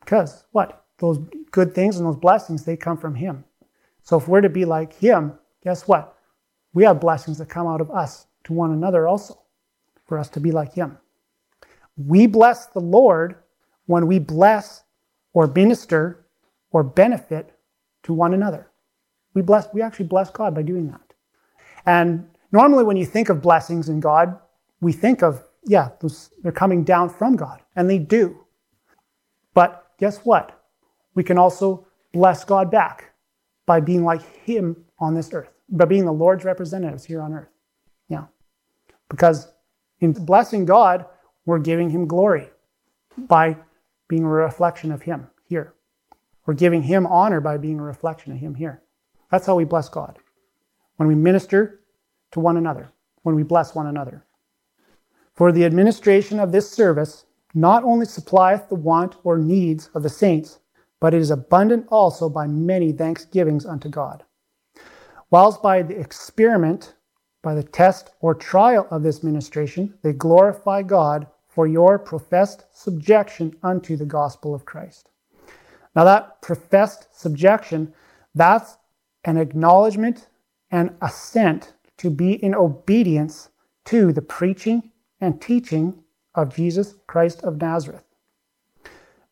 [0.00, 0.84] Because what?
[0.98, 1.18] Those
[1.50, 3.44] good things and those blessings, they come from Him.
[4.02, 6.16] So if we're to be like Him, guess what?
[6.72, 9.40] We have blessings that come out of us to one another also,
[10.06, 10.98] for us to be like Him.
[11.96, 13.36] We bless the Lord
[13.86, 14.84] when we bless
[15.32, 16.26] or minister
[16.70, 17.52] or benefit
[18.04, 18.70] to one another.
[19.34, 21.07] We bless, we actually bless God by doing that.
[21.88, 24.38] And normally when you think of blessings in God,
[24.82, 28.44] we think of, yeah, those, they're coming down from God, and they do.
[29.54, 30.62] But guess what?
[31.14, 33.14] We can also bless God back
[33.64, 37.48] by being like Him on this earth, by being the Lord's representatives here on earth.
[38.10, 38.26] Yeah.
[39.08, 39.50] Because
[40.00, 41.06] in blessing God,
[41.46, 42.50] we're giving Him glory
[43.16, 43.56] by
[44.08, 45.72] being a reflection of Him here.
[46.44, 48.82] We're giving Him honor by being a reflection of Him here.
[49.30, 50.18] That's how we bless God.
[50.96, 51.77] When we minister
[52.32, 52.90] to one another,
[53.22, 54.24] when we bless one another.
[55.34, 57.24] For the administration of this service
[57.54, 60.58] not only supplieth the want or needs of the saints,
[61.00, 64.24] but it is abundant also by many thanksgivings unto God.
[65.30, 66.94] Whilst by the experiment,
[67.42, 73.56] by the test or trial of this ministration, they glorify God for your professed subjection
[73.62, 75.10] unto the gospel of Christ.
[75.94, 77.92] Now, that professed subjection,
[78.34, 78.76] that's
[79.24, 80.28] an acknowledgement
[80.70, 83.50] and assent to be in obedience
[83.84, 86.02] to the preaching and teaching
[86.34, 88.04] of Jesus Christ of Nazareth.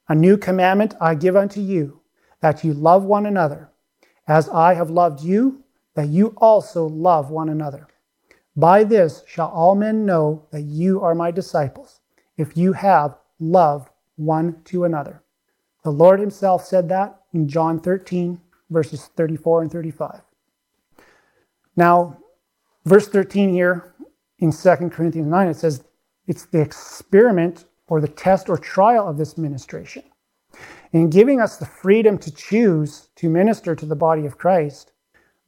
[0.09, 2.01] A new commandment I give unto you,
[2.41, 3.71] that you love one another,
[4.29, 5.65] as I have loved you,
[5.95, 7.89] that you also love one another.
[8.57, 12.01] By this shall all men know that you are my disciples,
[12.37, 15.23] if you have love one to another.
[15.85, 18.41] The Lord Himself said that in John 13,
[18.71, 20.21] verses 34 and 35.
[21.77, 22.19] Now,
[22.87, 23.93] verse 13 here
[24.39, 25.85] in 2 Corinthians 9, it says,
[26.27, 30.03] it's the experiment or the test or trial of this ministration.
[30.93, 34.93] In giving us the freedom to choose to minister to the body of Christ,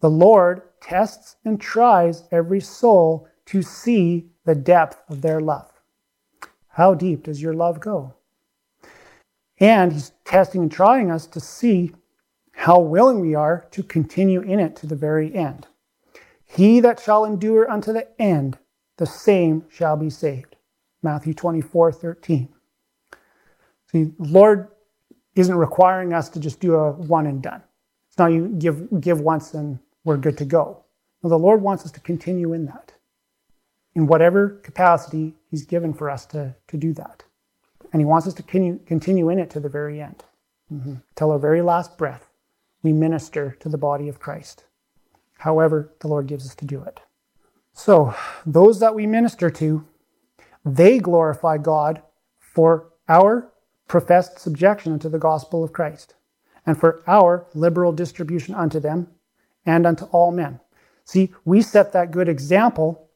[0.01, 5.70] the Lord tests and tries every soul to see the depth of their love.
[6.69, 8.15] How deep does your love go?
[9.59, 11.93] And He's testing and trying us to see
[12.52, 15.68] how willing we are to continue in it to the very end.
[16.48, 18.58] He that shall endure unto the end,
[18.96, 20.56] the same shall be saved.
[21.02, 22.48] Matthew 24, 13.
[23.92, 24.68] See, the Lord
[25.36, 27.62] isn't requiring us to just do a one and done.
[28.08, 30.84] It's not you give, give once and we're good to go.
[31.22, 32.92] No, the Lord wants us to continue in that,
[33.94, 37.24] in whatever capacity He's given for us to, to do that.
[37.92, 40.24] And He wants us to continue, continue in it to the very end.
[40.72, 40.94] Mm-hmm.
[41.14, 42.28] Till our very last breath,
[42.82, 44.64] we minister to the body of Christ,
[45.39, 47.01] however the Lord gives us to do it.
[47.73, 49.86] So, those that we minister to,
[50.65, 52.02] they glorify God
[52.39, 53.51] for our
[53.86, 56.15] professed subjection unto the gospel of Christ,
[56.66, 59.09] and for our liberal distribution unto them
[59.65, 60.60] and unto all men.
[61.05, 63.09] See, we set that good example.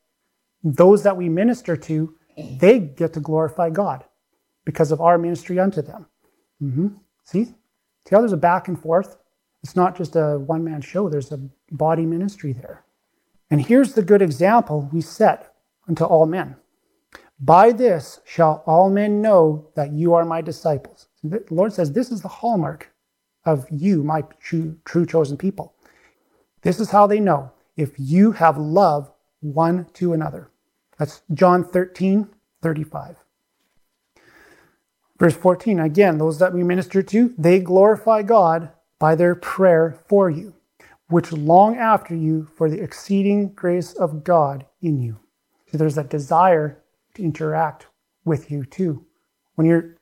[0.65, 4.05] Those that we minister to, they get to glorify God
[4.65, 6.07] because of our ministry unto them.
[6.63, 6.89] Mm-hmm.
[7.25, 7.45] See?
[7.45, 7.55] See
[8.11, 9.17] how there's a back and forth?
[9.63, 11.41] It's not just a one man show, there's a
[11.71, 12.85] body ministry there.
[13.51, 15.55] And here's the good example we set
[15.89, 16.57] unto all men
[17.39, 21.09] By this shall all men know that you are my disciples.
[21.23, 22.93] The Lord says this is the hallmark
[23.45, 25.75] of you, my true, true chosen people.
[26.63, 30.51] This is how they know if you have love one to another.
[30.99, 32.29] That's John 13,
[32.63, 33.17] 35.
[35.19, 38.71] Verse 14 again, those that we minister to, they glorify God
[39.03, 40.55] by their prayer for you,
[41.09, 45.19] which long after you for the exceeding grace of God in you.
[45.67, 46.81] So there's that desire
[47.15, 47.89] to interact
[48.25, 49.05] with you too.
[49.57, 49.97] When you're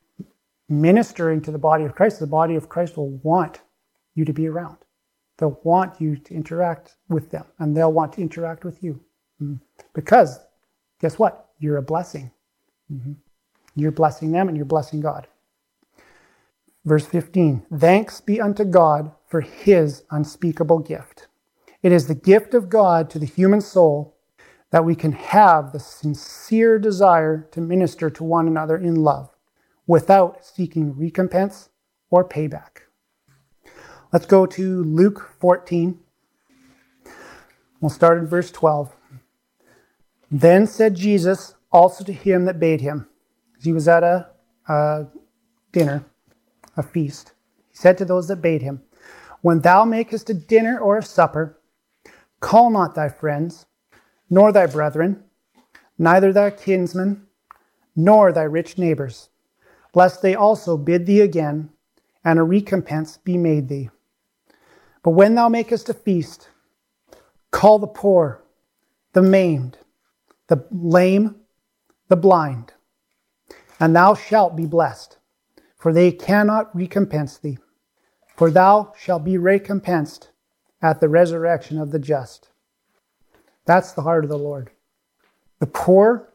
[0.68, 3.62] ministering to the body of Christ, the body of Christ will want
[4.14, 4.76] you to be around.
[5.38, 9.00] They'll want you to interact with them, and they'll want to interact with you.
[9.40, 9.54] Mm-hmm.
[9.94, 10.40] Because
[11.00, 11.48] guess what?
[11.58, 12.30] You're a blessing.
[12.92, 13.12] Mm-hmm.
[13.76, 15.26] You're blessing them and you're blessing God.
[16.84, 21.28] Verse 15 Thanks be unto God for his unspeakable gift.
[21.82, 24.16] It is the gift of God to the human soul
[24.70, 29.30] that we can have the sincere desire to minister to one another in love
[29.86, 31.70] without seeking recompense
[32.10, 32.82] or payback.
[34.12, 35.98] Let's go to Luke 14.
[37.80, 38.94] We'll start in verse 12.
[40.30, 43.08] Then said Jesus also to him that bade him,
[43.62, 44.28] he was at a,
[44.68, 45.06] a
[45.72, 46.04] dinner,
[46.76, 47.32] a feast.
[47.68, 48.82] He said to those that bade him,
[49.42, 51.58] When thou makest a dinner or a supper,
[52.40, 53.66] call not thy friends,
[54.28, 55.24] nor thy brethren,
[55.98, 57.26] neither thy kinsmen,
[57.96, 59.28] nor thy rich neighbors,
[59.94, 61.70] lest they also bid thee again,
[62.24, 63.90] and a recompense be made thee.
[65.02, 66.48] But when thou makest a feast,
[67.50, 68.42] call the poor,
[69.12, 69.78] the maimed,
[70.48, 71.36] the lame,
[72.08, 72.74] the blind,
[73.78, 75.18] and thou shalt be blessed,
[75.80, 77.58] for they cannot recompense thee.
[78.36, 80.28] For thou shalt be recompensed
[80.82, 82.50] at the resurrection of the just.
[83.64, 84.70] That's the heart of the Lord.
[85.58, 86.32] The poor,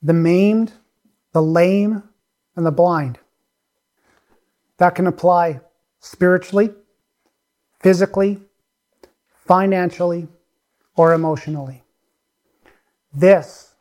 [0.00, 0.72] the maimed,
[1.32, 2.04] the lame,
[2.54, 3.18] and the blind.
[4.78, 5.60] That can apply
[5.98, 6.70] spiritually,
[7.80, 8.40] physically,
[9.44, 10.28] financially,
[10.96, 11.82] or emotionally.
[13.12, 13.74] This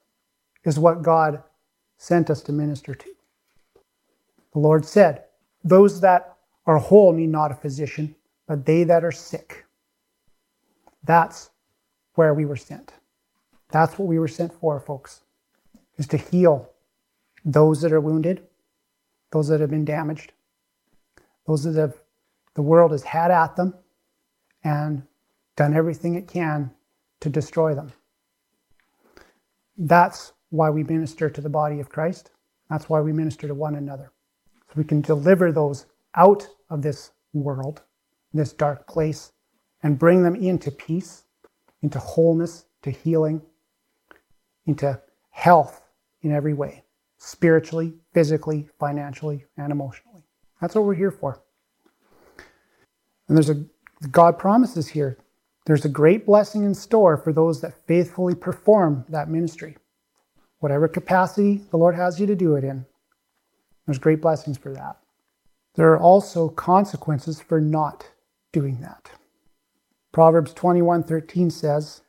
[0.63, 1.43] is what God
[1.97, 3.09] sent us to minister to.
[4.53, 5.25] The Lord said,
[5.63, 8.15] Those that are whole need not a physician,
[8.47, 9.65] but they that are sick.
[11.03, 11.49] That's
[12.15, 12.93] where we were sent.
[13.71, 15.21] That's what we were sent for, folks,
[15.97, 16.69] is to heal
[17.43, 18.43] those that are wounded,
[19.31, 20.31] those that have been damaged,
[21.47, 21.95] those that have,
[22.53, 23.73] the world has had at them,
[24.63, 25.03] and
[25.55, 26.71] done everything it can
[27.19, 27.91] to destroy them.
[29.77, 32.29] That's why we minister to the body of Christ.
[32.69, 34.12] That's why we minister to one another.
[34.75, 35.85] We can deliver those
[36.15, 37.83] out of this world,
[38.33, 39.31] this dark place,
[39.83, 41.23] and bring them into peace,
[41.81, 43.41] into wholeness, to healing,
[44.65, 44.99] into
[45.31, 45.81] health
[46.21, 46.83] in every way
[47.23, 50.21] spiritually, physically, financially, and emotionally.
[50.59, 51.41] That's what we're here for.
[53.27, 53.63] And there's a
[54.11, 55.17] God promises here.
[55.65, 59.77] There's a great blessing in store for those that faithfully perform that ministry.
[60.59, 62.85] Whatever capacity the Lord has you to do it in,
[63.85, 64.97] there's great blessings for that.
[65.75, 68.11] There are also consequences for not
[68.51, 69.11] doing that.
[70.11, 72.01] Proverbs 21:13 says,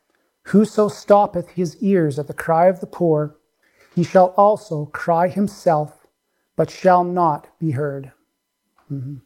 [0.47, 3.35] "Whoso stoppeth his ears at the cry of the poor,
[3.93, 6.05] he shall also cry himself,
[6.55, 8.11] but shall not be heard."
[8.91, 9.17] Mm-hmm.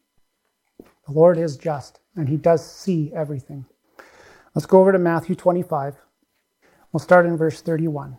[1.05, 3.65] The Lord is just and he does see everything.
[4.53, 5.95] Let's go over to Matthew 25.
[6.91, 8.17] We'll start in verse 31.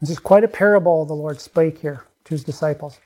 [0.00, 2.98] This is quite a parable the Lord spake here to his disciples.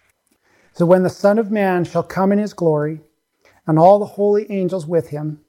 [0.74, 3.00] So when the Son of Man shall come in his glory,
[3.66, 5.40] and all the holy angels with him,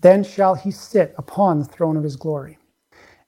[0.00, 2.58] then shall he sit upon the throne of his glory.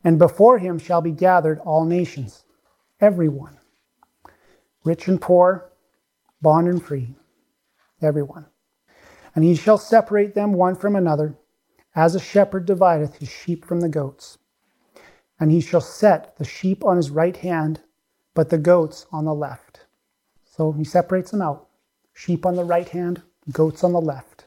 [0.03, 2.45] And before him shall be gathered all nations,
[2.99, 3.59] everyone,
[4.85, 5.71] rich and poor,
[6.41, 7.15] bond and free,
[8.01, 8.47] everyone.
[9.35, 11.37] And he shall separate them one from another,
[11.95, 14.39] as a shepherd divideth his sheep from the goats.
[15.39, 17.83] And he shall set the sheep on his right hand,
[18.35, 19.84] but the goats on the left.
[20.57, 21.67] So he separates them out
[22.13, 24.47] sheep on the right hand, goats on the left.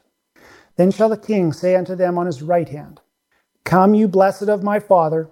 [0.76, 3.00] Then shall the king say unto them on his right hand,
[3.64, 5.28] Come, you blessed of my Father,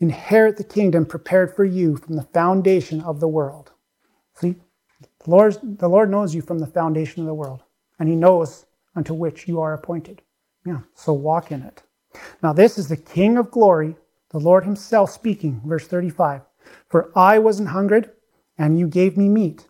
[0.00, 3.72] inherit the kingdom prepared for you from the foundation of the world.
[4.34, 4.56] See,
[5.00, 7.62] the Lord, the Lord knows you from the foundation of the world,
[7.98, 8.64] and he knows
[8.96, 10.22] unto which you are appointed.
[10.64, 11.82] Yeah, so walk in it.
[12.42, 13.96] Now, this is the King of glory,
[14.30, 16.40] the Lord Himself speaking, verse 35.
[16.88, 18.10] For I was an hungered,
[18.56, 19.68] and you gave me meat.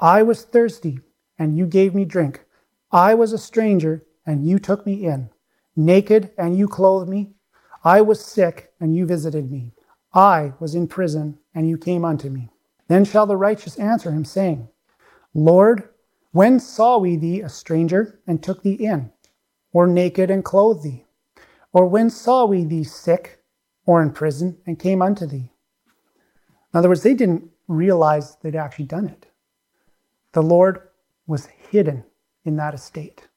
[0.00, 1.00] I was thirsty,
[1.38, 2.44] and you gave me drink.
[2.90, 5.30] I was a stranger, and you took me in.
[5.76, 7.34] Naked, and you clothed me.
[7.84, 9.72] I was sick, and you visited me.
[10.12, 12.50] I was in prison, and you came unto me.
[12.88, 14.68] Then shall the righteous answer him, saying,
[15.32, 15.88] Lord,
[16.32, 19.12] when saw we thee a stranger and took thee in,
[19.72, 21.04] or naked and clothed thee?
[21.72, 23.42] Or when saw we thee sick
[23.86, 25.50] or in prison and came unto thee?
[26.72, 29.26] In other words, they didn't realize they'd actually done it.
[30.34, 30.88] The Lord
[31.28, 32.04] was hidden
[32.44, 33.28] in that estate.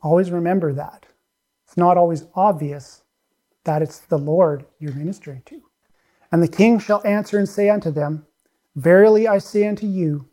[0.00, 1.06] Always remember that.
[1.66, 3.02] It's not always obvious
[3.64, 5.62] that it's the Lord you're ministering to.
[6.32, 8.26] And the king shall answer and say unto them,
[8.74, 10.26] Verily I say unto you,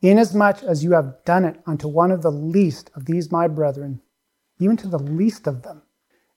[0.00, 4.00] inasmuch as you have done it unto one of the least of these my brethren,
[4.60, 5.82] even to the least of them,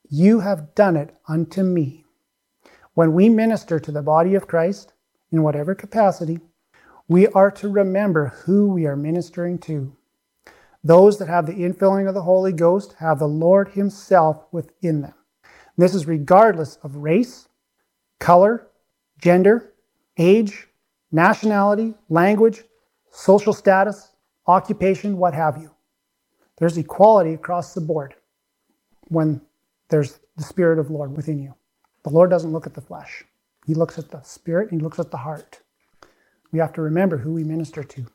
[0.09, 2.03] you have done it unto me.
[2.95, 4.93] When we minister to the body of Christ,
[5.31, 6.39] in whatever capacity,
[7.07, 9.95] we are to remember who we are ministering to.
[10.83, 15.13] Those that have the infilling of the Holy Ghost have the Lord Himself within them.
[15.77, 17.47] This is regardless of race,
[18.19, 18.67] color,
[19.21, 19.73] gender,
[20.17, 20.67] age,
[21.11, 22.63] nationality, language,
[23.11, 24.09] social status,
[24.47, 25.71] occupation, what have you.
[26.57, 28.15] There's equality across the board
[29.07, 29.41] when
[29.89, 31.53] there's the Spirit of the Lord within you.
[32.03, 33.23] The Lord doesn't look at the flesh,
[33.65, 35.61] He looks at the Spirit and He looks at the heart.
[36.53, 38.05] We have to remember who we minister to.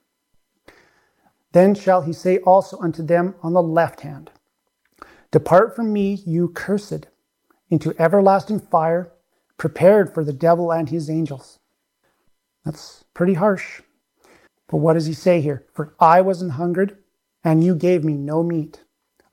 [1.53, 4.31] Then shall he say also unto them on the left hand,
[5.33, 7.09] Depart from me, you cursed,
[7.69, 9.13] into everlasting fire,
[9.59, 11.59] prepared for the devil and his angels.
[12.65, 13.83] That's pretty harsh.
[14.69, 15.67] But what does he say here?
[15.75, 16.97] For I was an hungered,
[17.43, 18.85] and you gave me no meat.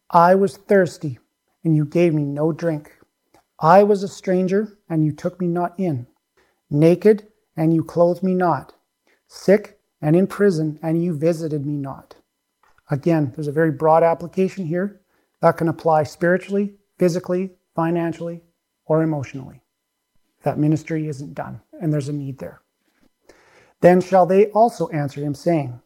[0.10, 1.20] I was thirsty,
[1.64, 2.92] and you gave me no drink.
[3.60, 6.08] I was a stranger, and you took me not in.
[6.70, 8.75] Naked, and you clothed me not.
[9.36, 12.16] Sick, and in prison, and you visited me not.
[12.90, 15.02] Again, there's a very broad application here
[15.42, 18.42] that can apply spiritually, physically, financially,
[18.86, 19.62] or emotionally.
[20.44, 22.62] That ministry isn't done, and there's a need there.
[23.82, 25.82] Then shall they also answer him, saying,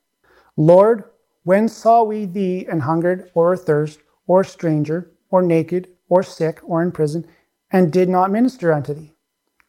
[0.55, 1.05] Lord,
[1.43, 6.59] when saw we thee an hungered, or athirst, or a stranger, or naked, or sick,
[6.63, 7.25] or in prison,
[7.71, 9.15] and did not minister unto thee?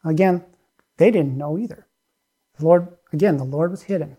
[0.05, 0.45] Again,
[0.99, 1.87] they didn't know either.
[2.59, 4.17] The Lord, again, the Lord was hidden.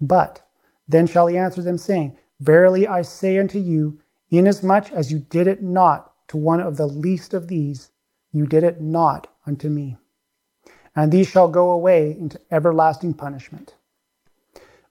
[0.00, 0.42] But
[0.88, 4.00] then shall he answer them, saying, Verily I say unto you,
[4.30, 7.90] inasmuch as you did it not to one of the least of these,
[8.32, 9.96] you did it not unto me
[10.94, 13.74] and these shall go away into everlasting punishment,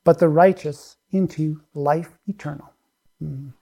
[0.04, 2.74] but the righteous into life eternal.
[3.22, 3.54] Mm.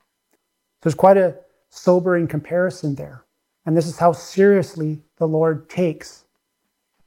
[0.82, 1.36] There's quite a
[1.68, 3.24] sobering comparison there.
[3.66, 6.24] And this is how seriously the Lord takes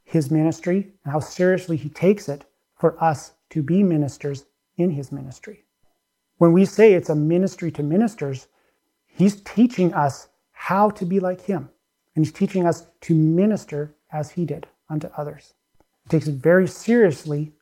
[0.04, 2.44] his ministry and how seriously he takes it
[2.76, 4.44] for us to be ministers
[4.76, 5.64] in his ministry.
[6.38, 8.48] When we say it's a ministry to ministers,
[9.06, 11.70] he's teaching us how to be like him.
[12.14, 15.54] And he's teaching us to minister as he did unto others.
[16.04, 17.52] He takes it very seriously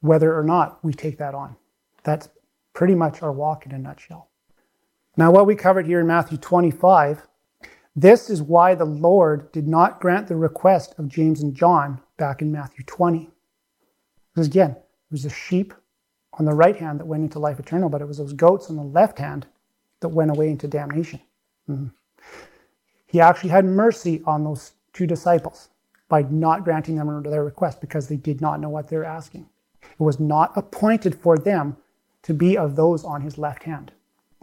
[0.00, 1.56] whether or not we take that on.
[2.04, 2.28] That's
[2.72, 4.28] pretty much our walk in a nutshell.
[5.16, 7.26] Now, what we covered here in Matthew 25,
[7.98, 12.42] this is why the Lord did not grant the request of James and John back
[12.42, 13.30] in Matthew 20.
[14.34, 15.72] Because again, it was the sheep
[16.34, 18.76] on the right hand that went into life eternal, but it was those goats on
[18.76, 19.46] the left hand
[20.00, 21.20] that went away into damnation.
[21.70, 21.86] Mm-hmm.
[23.06, 25.70] He actually had mercy on those two disciples
[26.10, 29.48] by not granting them their request because they did not know what they were asking.
[29.82, 31.78] It was not appointed for them
[32.24, 33.92] to be of those on his left hand.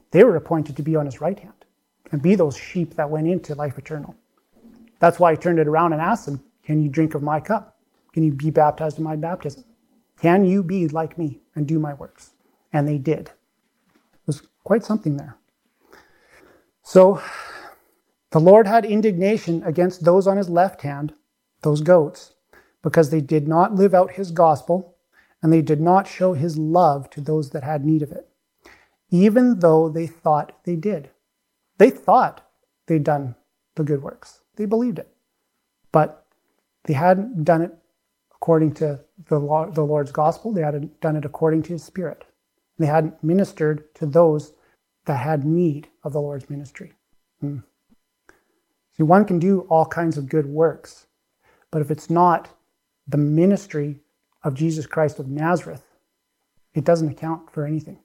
[0.09, 1.62] They were appointed to be on his right hand
[2.11, 4.15] and be those sheep that went into life eternal.
[4.99, 7.77] That's why he turned it around and asked them, Can you drink of my cup?
[8.13, 9.65] Can you be baptized in my baptism?
[10.19, 12.31] Can you be like me and do my works?
[12.71, 13.31] And they did.
[14.25, 15.37] Was quite something there.
[16.83, 17.21] So
[18.31, 21.13] the Lord had indignation against those on his left hand
[21.63, 22.33] those goats,
[22.81, 24.95] because they did not live out his gospel
[25.41, 28.29] and they did not show his love to those that had need of it,
[29.09, 31.09] even though they thought they did.
[31.77, 32.47] They thought
[32.87, 33.35] they'd done
[33.75, 35.09] the good works, they believed it,
[35.91, 36.25] but
[36.85, 37.73] they hadn't done it
[38.43, 42.25] according to the, law, the Lord's gospel, they hadn't done it according to his spirit.
[42.77, 44.53] They hadn't ministered to those
[45.05, 46.93] that had need of the Lord's ministry.
[47.39, 47.59] Hmm.
[48.97, 51.07] See, one can do all kinds of good works,
[51.71, 52.49] but if it's not
[53.07, 54.01] the ministry
[54.43, 55.83] of Jesus Christ of Nazareth,
[56.73, 57.99] it doesn't account for anything.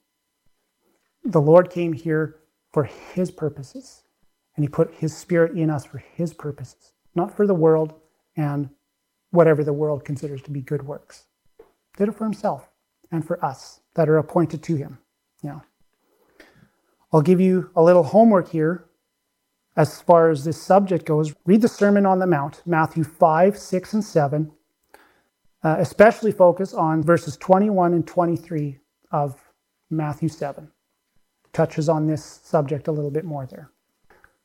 [1.23, 2.38] The Lord came here
[2.73, 4.03] for His purposes,
[4.55, 7.93] and He put His Spirit in us for His purposes, not for the world
[8.37, 8.69] and
[9.31, 11.25] whatever the world considers to be good works.
[11.97, 12.69] Did it for Himself
[13.11, 14.99] and for us that are appointed to Him.
[15.43, 15.61] Yeah.
[17.13, 18.85] I'll give you a little homework here
[19.75, 23.93] as far as this subject goes, read the Sermon on the Mount, Matthew 5, 6,
[23.93, 24.51] and 7.
[25.63, 28.79] uh, especially focus on verses 21 and 23
[29.11, 29.35] of
[29.89, 30.71] Matthew 7.
[31.53, 33.71] Touches on this subject a little bit more there.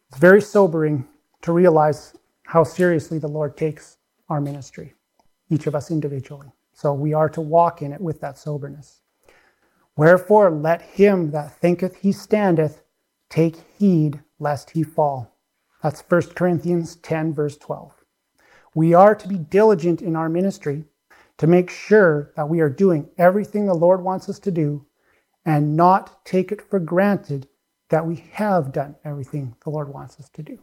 [0.08, 1.06] It's very sobering
[1.42, 2.14] to realize
[2.44, 3.98] how seriously the Lord takes
[4.28, 4.94] our ministry,
[5.50, 6.52] each of us individually.
[6.72, 9.00] So we are to walk in it with that soberness.
[9.96, 12.82] Wherefore, let him that thinketh he standeth
[13.28, 15.36] take heed lest he fall.
[15.82, 17.92] That's 1 Corinthians 10, verse 12.
[18.74, 20.84] We are to be diligent in our ministry
[21.38, 24.84] to make sure that we are doing everything the Lord wants us to do
[25.44, 27.48] and not take it for granted
[27.90, 30.58] that we have done everything the Lord wants us to do.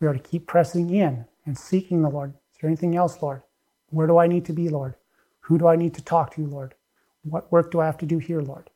[0.00, 2.30] We are to keep pressing in and seeking the Lord.
[2.30, 3.42] Is there anything else, Lord?
[3.90, 4.94] Where do I need to be, Lord?
[5.40, 6.74] Who do I need to talk to, Lord?
[7.22, 8.70] What work do I have to do here, Lord?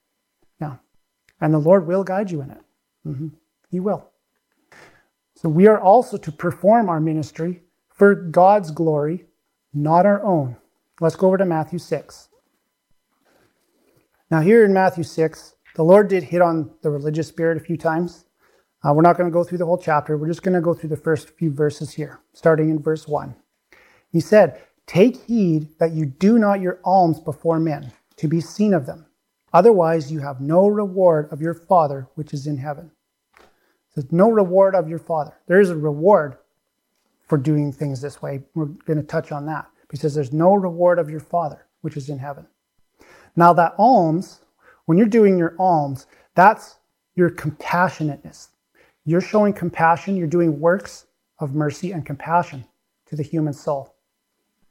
[0.60, 0.76] Yeah.
[1.40, 2.60] And the Lord will guide you in it.
[3.06, 3.28] Mm-hmm.
[3.70, 4.10] He will.
[5.36, 7.62] So we are also to perform our ministry
[7.92, 9.26] for God's glory,
[9.72, 10.56] not our own.
[11.00, 12.28] Let's go over to Matthew 6.
[14.34, 17.76] Now, here in Matthew 6, the Lord did hit on the religious spirit a few
[17.76, 18.24] times.
[18.82, 20.16] Uh, we're not going to go through the whole chapter.
[20.16, 23.36] We're just going to go through the first few verses here, starting in verse 1.
[24.10, 28.74] He said, Take heed that you do not your alms before men, to be seen
[28.74, 29.06] of them.
[29.52, 32.90] Otherwise, you have no reward of your Father which is in heaven.
[33.94, 35.38] There's no reward of your Father.
[35.46, 36.38] There is a reward
[37.28, 38.42] for doing things this way.
[38.56, 39.66] We're going to touch on that.
[39.92, 42.48] He says, There's no reward of your Father which is in heaven.
[43.36, 44.40] Now, that alms,
[44.86, 46.76] when you're doing your alms, that's
[47.14, 48.48] your compassionateness.
[49.04, 51.06] You're showing compassion, you're doing works
[51.38, 52.64] of mercy and compassion
[53.06, 53.94] to the human soul.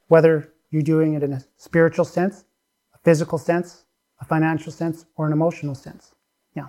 [0.07, 2.45] Whether you're doing it in a spiritual sense,
[2.93, 3.85] a physical sense,
[4.19, 6.15] a financial sense, or an emotional sense.
[6.55, 6.67] Yeah.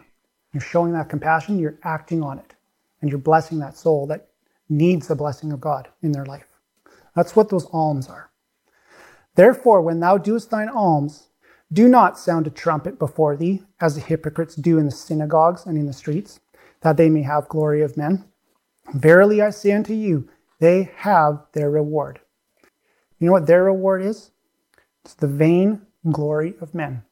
[0.52, 2.54] You're showing that compassion, you're acting on it,
[3.00, 4.28] and you're blessing that soul that
[4.68, 6.46] needs the blessing of God in their life.
[7.14, 8.30] That's what those alms are.
[9.36, 11.28] Therefore, when thou doest thine alms,
[11.72, 15.76] do not sound a trumpet before thee, as the hypocrites do in the synagogues and
[15.76, 16.40] in the streets,
[16.82, 18.24] that they may have glory of men.
[18.92, 20.28] Verily I say unto you,
[20.60, 22.20] they have their reward.
[23.18, 24.30] You know what their reward is?
[25.04, 27.02] It's the vain glory of men.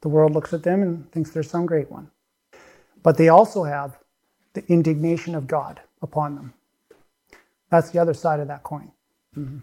[0.00, 2.10] The world looks at them and thinks they're some great one.
[3.02, 3.98] But they also have
[4.54, 6.54] the indignation of God upon them.
[7.70, 8.92] That's the other side of that coin.
[9.36, 9.58] Mm-hmm.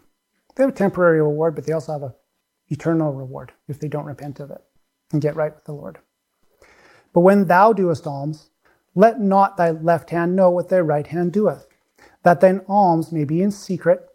[0.55, 2.15] They have a temporary reward, but they also have a
[2.71, 4.61] eternal reward if they don't repent of it
[5.11, 5.99] and get right with the Lord.
[7.13, 8.49] But when thou doest alms,
[8.95, 11.67] let not thy left hand know what thy right hand doeth,
[12.23, 14.07] that thine alms may be in secret,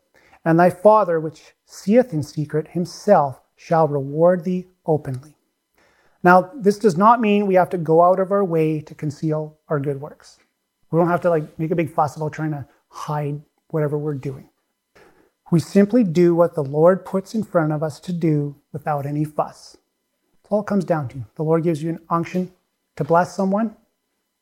[0.44, 5.34] and thy Father which seeth in secret himself shall reward thee openly.
[6.22, 9.58] Now, this does not mean we have to go out of our way to conceal
[9.68, 10.38] our good works.
[10.90, 14.14] We don't have to like make a big fuss about trying to hide whatever we're
[14.14, 14.48] doing.
[15.50, 19.24] We simply do what the Lord puts in front of us to do without any
[19.24, 19.76] fuss.
[20.42, 21.24] That's all it comes down to.
[21.36, 22.52] The Lord gives you an unction
[22.96, 23.76] to bless someone,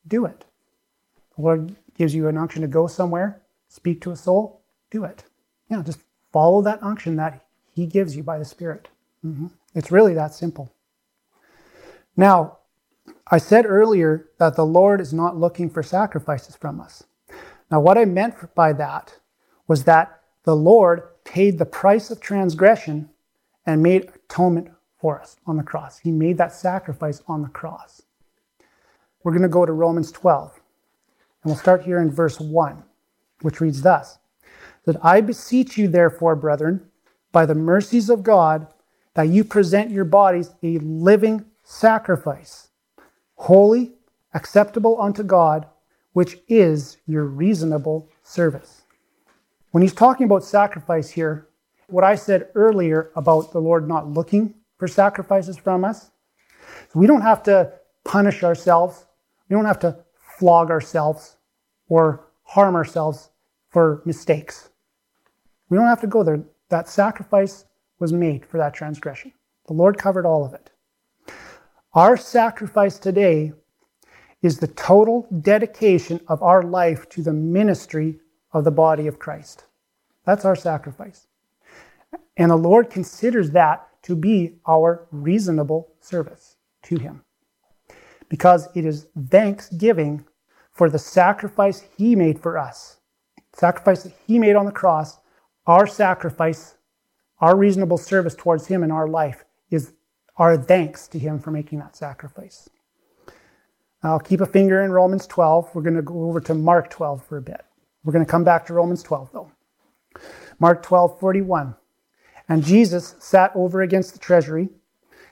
[0.07, 0.45] do it.
[1.35, 5.23] The Lord gives you an unction to go somewhere, speak to a soul, do it.
[5.69, 5.99] Know, just
[6.31, 8.87] follow that unction that He gives you by the Spirit.
[9.25, 9.47] Mm-hmm.
[9.73, 10.71] It's really that simple.
[12.15, 12.59] Now,
[13.27, 17.03] I said earlier that the Lord is not looking for sacrifices from us.
[17.69, 19.15] Now, what I meant by that
[19.67, 23.09] was that the Lord paid the price of transgression
[23.65, 24.69] and made atonement
[24.99, 25.99] for us on the cross.
[25.99, 28.03] He made that sacrifice on the cross.
[29.23, 30.53] We're going to go to Romans 12.
[30.53, 32.83] And we'll start here in verse 1,
[33.41, 34.19] which reads thus
[34.85, 36.89] That I beseech you, therefore, brethren,
[37.31, 38.67] by the mercies of God,
[39.15, 42.69] that you present your bodies a living sacrifice,
[43.35, 43.93] holy,
[44.33, 45.65] acceptable unto God,
[46.13, 48.84] which is your reasonable service.
[49.75, 51.49] When he's talking about sacrifice here,
[51.87, 56.11] what I said earlier about the Lord not looking for sacrifices from us,
[56.93, 57.73] so we don't have to
[58.05, 59.05] punish ourselves,
[59.49, 59.97] we don't have to
[60.39, 61.35] flog ourselves
[61.89, 63.31] or harm ourselves
[63.67, 64.69] for mistakes.
[65.67, 66.45] We don't have to go there.
[66.69, 67.65] That sacrifice
[67.99, 69.33] was made for that transgression.
[69.67, 70.71] The Lord covered all of it.
[71.93, 73.51] Our sacrifice today
[74.41, 78.21] is the total dedication of our life to the ministry
[78.55, 79.65] of the body of Christ.
[80.25, 81.27] That's our sacrifice.
[82.37, 87.21] And the Lord considers that to be our reasonable service to Him.
[88.29, 90.25] Because it is thanksgiving
[90.71, 93.01] for the sacrifice He made for us.
[93.53, 95.19] Sacrifice that He made on the cross,
[95.67, 96.75] our sacrifice,
[97.39, 99.91] our reasonable service towards Him in our life is
[100.37, 102.69] our thanks to Him for making that sacrifice.
[104.01, 105.75] I'll keep a finger in Romans 12.
[105.75, 107.65] We're going to go over to Mark 12 for a bit.
[108.05, 109.51] We're going to come back to Romans 12, though.
[110.59, 111.75] Mark 12, 41.
[112.47, 114.69] And Jesus sat over against the treasury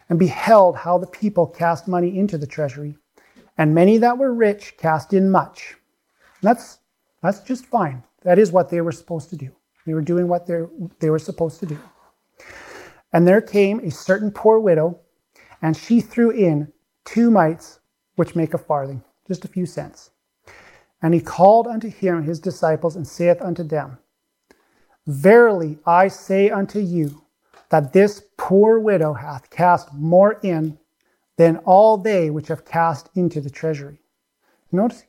[0.09, 2.97] and beheld how the people cast money into the treasury.
[3.57, 5.75] And many that were rich cast in much.
[6.41, 6.79] And that's,
[7.21, 8.03] that's just fine.
[8.23, 9.51] That is what they were supposed to do.
[9.85, 11.77] They were doing what they were supposed to do.
[13.13, 14.99] And there came a certain poor widow,
[15.61, 16.71] and she threw in
[17.05, 17.79] two mites,
[18.15, 20.09] which make a farthing, just a few cents.
[21.03, 23.99] And he called unto him his disciples, and saith unto them,
[25.05, 27.25] Verily I say unto you,
[27.69, 30.79] that this poor widow hath cast more in
[31.37, 33.99] than all they which have cast into the treasury.
[34.71, 35.03] Notice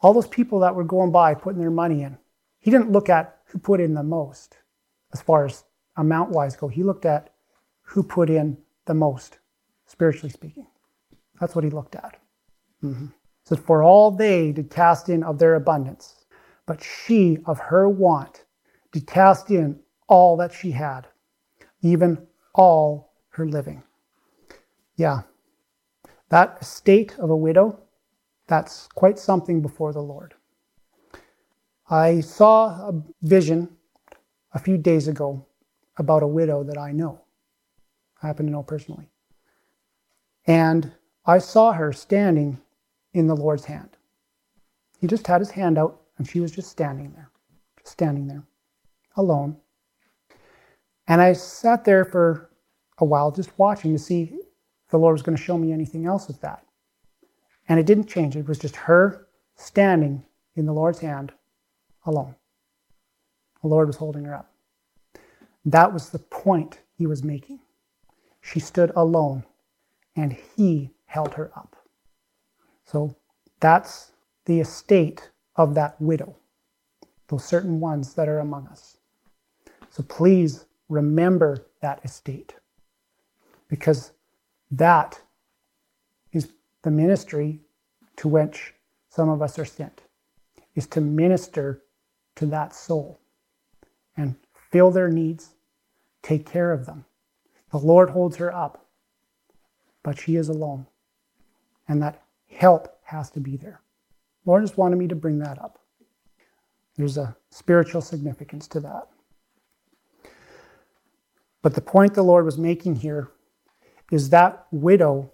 [0.00, 2.18] all those people that were going by putting their money in.
[2.60, 4.58] He didn't look at who put in the most
[5.12, 5.64] as far as
[5.96, 6.68] amount wise go.
[6.68, 7.30] He looked at
[7.82, 9.38] who put in the most,
[9.86, 10.66] spiritually speaking.
[11.40, 12.18] That's what he looked at.
[12.82, 13.06] Mm-hmm.
[13.44, 16.24] So for all they did cast in of their abundance,
[16.66, 18.44] but she of her want
[18.92, 21.06] did cast in all that she had,
[21.80, 23.82] even all her living.
[24.96, 25.22] Yeah,
[26.28, 27.80] that state of a widow,
[28.46, 30.34] that's quite something before the Lord.
[31.90, 33.68] I saw a vision
[34.54, 35.46] a few days ago
[35.96, 37.20] about a widow that I know.
[38.22, 39.08] I happen to know personally.
[40.46, 40.92] And
[41.26, 42.58] I saw her standing
[43.14, 43.90] in the Lord's hand.
[44.98, 47.30] He just had his hand out, and she was just standing there,
[47.78, 48.44] just standing there,
[49.16, 49.56] alone.
[51.08, 52.50] And I sat there for
[52.98, 56.06] a while just watching to see if the Lord was going to show me anything
[56.06, 56.64] else with that.
[57.68, 58.36] And it didn't change.
[58.36, 59.26] It was just her
[59.56, 60.24] standing
[60.54, 61.32] in the Lord's hand
[62.06, 62.36] alone.
[63.62, 64.52] The Lord was holding her up.
[65.64, 67.60] That was the point he was making.
[68.40, 69.44] She stood alone,
[70.16, 71.76] and he held her up.
[72.92, 73.16] So
[73.58, 74.12] that's
[74.44, 76.36] the estate of that widow,
[77.28, 78.98] those certain ones that are among us.
[79.88, 82.54] So please remember that estate
[83.68, 84.12] because
[84.70, 85.22] that
[86.32, 86.52] is
[86.82, 87.60] the ministry
[88.16, 88.74] to which
[89.08, 90.02] some of us are sent
[90.74, 91.82] is to minister
[92.36, 93.20] to that soul
[94.18, 94.36] and
[94.70, 95.54] fill their needs,
[96.22, 97.06] take care of them.
[97.70, 98.84] The Lord holds her up,
[100.02, 100.86] but she is alone.
[101.88, 103.80] And that help has to be there.
[104.44, 105.78] Lord just wanted me to bring that up.
[106.96, 109.08] There's a spiritual significance to that.
[111.62, 113.30] But the point the Lord was making here
[114.10, 115.30] is that widow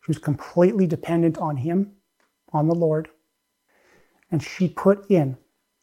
[0.00, 1.92] who's completely dependent on Him,
[2.52, 3.08] on the Lord,
[4.30, 5.36] and she put in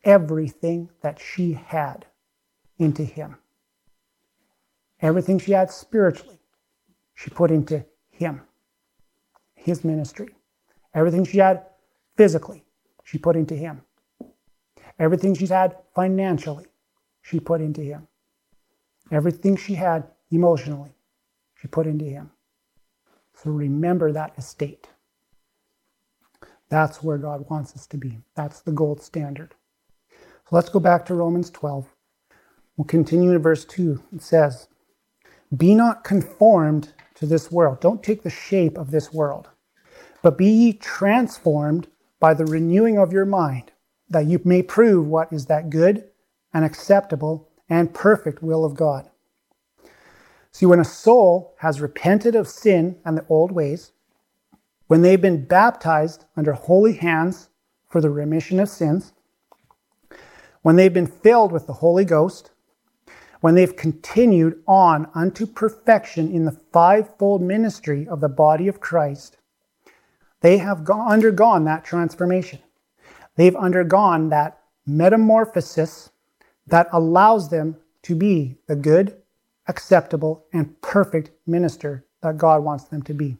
[0.03, 2.05] everything that she had
[2.77, 3.37] into Him.
[5.01, 6.39] Everything she had spiritually,
[7.13, 8.41] she put into Him,
[9.53, 10.29] His ministry.
[10.93, 11.65] Everything she had
[12.17, 12.63] physically,
[13.03, 13.81] she put into Him.
[14.97, 16.65] Everything she's had financially,
[17.21, 18.07] she put into Him.
[19.11, 20.93] Everything she had emotionally,
[21.61, 22.31] she put into Him.
[23.35, 24.89] So remember that estate.
[26.69, 28.19] That's where God wants us to be.
[28.35, 29.55] That's the gold standard.
[30.11, 31.87] So let's go back to Romans 12.
[32.77, 34.03] We'll continue in verse 2.
[34.15, 34.67] It says,
[35.55, 37.81] Be not conformed to this world.
[37.81, 39.49] Don't take the shape of this world,
[40.21, 41.87] but be ye transformed
[42.19, 43.71] by the renewing of your mind,
[44.09, 46.09] that you may prove what is that good
[46.53, 49.09] and acceptable and perfect will of God.
[50.51, 53.91] See, when a soul has repented of sin and the old ways,
[54.87, 57.49] when they've been baptized under holy hands
[57.87, 59.13] for the remission of sins,
[60.61, 62.51] when they've been filled with the Holy Ghost,
[63.41, 69.37] when they've continued on unto perfection in the fivefold ministry of the body of Christ,
[70.41, 72.59] they have undergone that transformation.
[73.35, 76.09] They've undergone that metamorphosis
[76.67, 79.17] that allows them to be the good,
[79.67, 83.27] acceptable, and perfect minister that God wants them to be.
[83.27, 83.37] In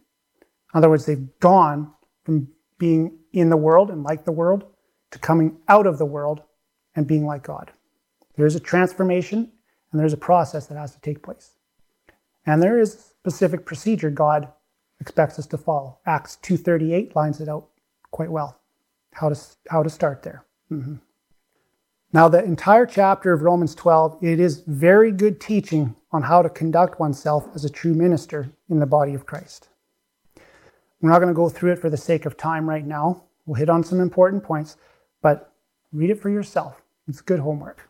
[0.74, 1.92] other words, they've gone
[2.24, 4.66] from being in the world and like the world
[5.12, 6.42] to coming out of the world
[6.96, 7.72] and being like God.
[8.36, 9.52] There's a transformation
[9.92, 11.58] and there's a process that has to take place.
[12.46, 14.52] And there is a specific procedure God
[15.00, 16.00] expects us to follow.
[16.06, 17.68] Acts 2.38 lines it out
[18.12, 18.60] quite well,
[19.14, 19.40] how to,
[19.70, 20.46] how to start there.
[20.72, 20.96] Mm-hmm.
[22.12, 26.50] Now, the entire chapter of Romans 12, it is very good teaching on how to
[26.50, 29.70] conduct oneself as a true minister in the body of Christ.
[31.02, 33.26] We're not going to go through it for the sake of time right now.
[33.46, 34.78] We'll hit on some important points,
[35.22, 35.54] but
[35.92, 36.82] read it for yourself.
[37.08, 37.90] It's good homework.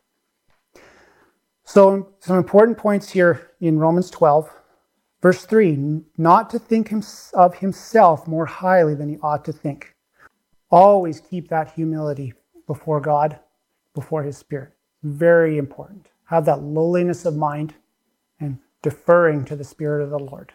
[1.63, 4.51] So, some important points here in Romans 12.
[5.21, 6.93] Verse 3 not to think
[7.33, 9.95] of himself more highly than he ought to think.
[10.71, 12.33] Always keep that humility
[12.67, 13.39] before God,
[13.95, 14.73] before his spirit.
[15.03, 16.07] Very important.
[16.25, 17.73] Have that lowliness of mind
[18.39, 20.53] and deferring to the Spirit of the Lord.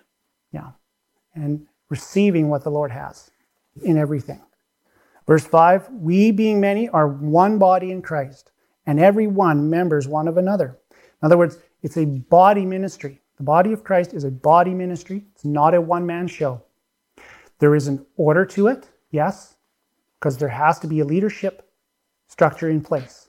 [0.52, 0.70] Yeah.
[1.34, 3.30] And receiving what the Lord has
[3.82, 4.40] in everything.
[5.26, 8.52] Verse 5 We, being many, are one body in Christ,
[8.86, 10.78] and every one members one of another.
[10.92, 13.20] In other words, it's a body ministry.
[13.36, 16.62] The body of Christ is a body ministry, it's not a one man show.
[17.58, 19.56] There is an order to it, yes,
[20.18, 21.70] because there has to be a leadership
[22.28, 23.28] structure in place.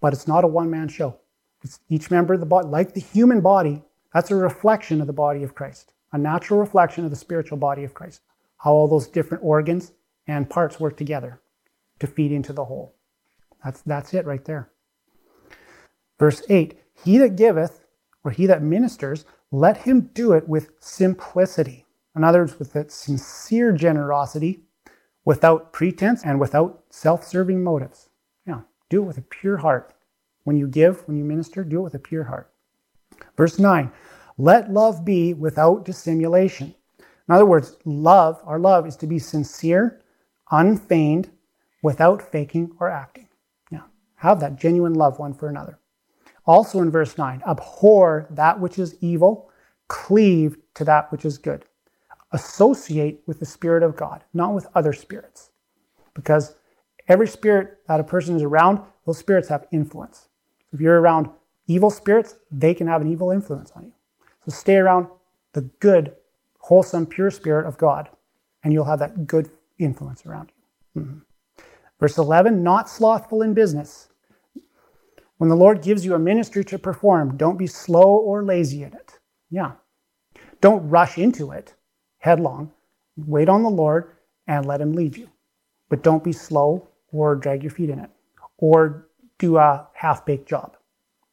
[0.00, 1.18] But it's not a one man show.
[1.62, 3.82] It's each member of the body, like the human body,
[4.12, 7.84] that's a reflection of the body of Christ, a natural reflection of the spiritual body
[7.84, 8.22] of Christ.
[8.58, 9.92] How all those different organs
[10.26, 11.40] and parts work together
[11.98, 12.94] to feed into the whole.
[13.64, 14.70] That's, that's it right there.
[16.18, 17.85] Verse 8 He that giveth,
[18.26, 21.86] or he that ministers, let him do it with simplicity.
[22.16, 24.62] In other words, with that sincere generosity,
[25.24, 28.08] without pretense and without self serving motives.
[28.46, 29.92] Yeah, do it with a pure heart.
[30.44, 32.50] When you give, when you minister, do it with a pure heart.
[33.36, 33.92] Verse 9
[34.38, 36.74] Let love be without dissimulation.
[37.28, 40.00] In other words, love, our love, is to be sincere,
[40.50, 41.30] unfeigned,
[41.82, 43.28] without faking or acting.
[43.70, 43.82] Yeah,
[44.16, 45.78] have that genuine love one for another.
[46.46, 49.50] Also in verse 9, abhor that which is evil,
[49.88, 51.64] cleave to that which is good.
[52.32, 55.50] Associate with the Spirit of God, not with other spirits.
[56.14, 56.54] Because
[57.08, 60.28] every spirit that a person is around, those spirits have influence.
[60.72, 61.28] If you're around
[61.66, 63.92] evil spirits, they can have an evil influence on you.
[64.44, 65.08] So stay around
[65.52, 66.14] the good,
[66.58, 68.08] wholesome, pure spirit of God,
[68.62, 70.52] and you'll have that good influence around
[70.94, 71.02] you.
[71.02, 71.18] Mm-hmm.
[71.98, 74.08] Verse 11, not slothful in business
[75.38, 78.92] when the Lord gives you a ministry to perform, don't be slow or lazy in
[78.94, 79.18] it.
[79.50, 79.72] Yeah.
[80.60, 81.74] Don't rush into it
[82.18, 82.72] headlong.
[83.16, 84.12] Wait on the Lord
[84.46, 85.28] and let Him lead you.
[85.88, 88.10] But don't be slow or drag your feet in it
[88.58, 89.08] or
[89.38, 90.76] do a half baked job.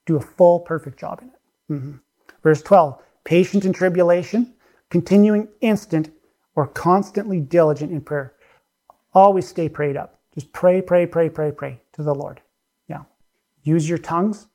[0.05, 1.39] Do a full, perfect job in it.
[1.71, 1.97] Mm-hmm.
[2.43, 4.53] Verse 12 patient in tribulation,
[4.89, 6.11] continuing instant
[6.55, 8.33] or constantly diligent in prayer.
[9.13, 10.19] Always stay prayed up.
[10.35, 12.41] Just pray, pray, pray, pray, pray to the Lord.
[13.63, 14.47] Use your tongues.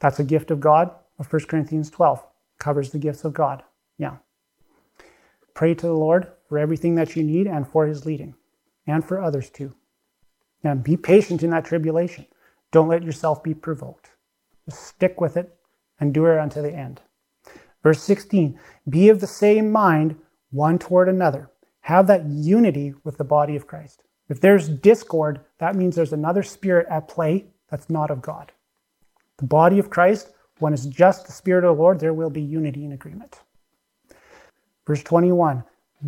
[0.00, 0.90] That's a gift of God.
[1.16, 2.24] 1 Corinthians 12
[2.58, 3.62] covers the gifts of God.
[3.98, 4.16] Yeah.
[5.54, 8.34] Pray to the Lord for everything that you need and for his leading,
[8.86, 9.74] and for others too.
[10.64, 12.26] And be patient in that tribulation.
[12.72, 14.10] Don't let yourself be provoked.
[14.64, 15.54] Just stick with it
[15.98, 17.02] and do it unto the end.
[17.82, 18.58] Verse 16
[18.88, 20.16] Be of the same mind
[20.50, 21.50] one toward another.
[21.82, 24.02] Have that unity with the body of Christ.
[24.28, 28.52] If there's discord, that means there's another spirit at play that's not of God.
[29.38, 32.42] The body of Christ, when it's just the Spirit of the Lord, there will be
[32.42, 33.40] unity and agreement.
[34.86, 35.64] Verse 21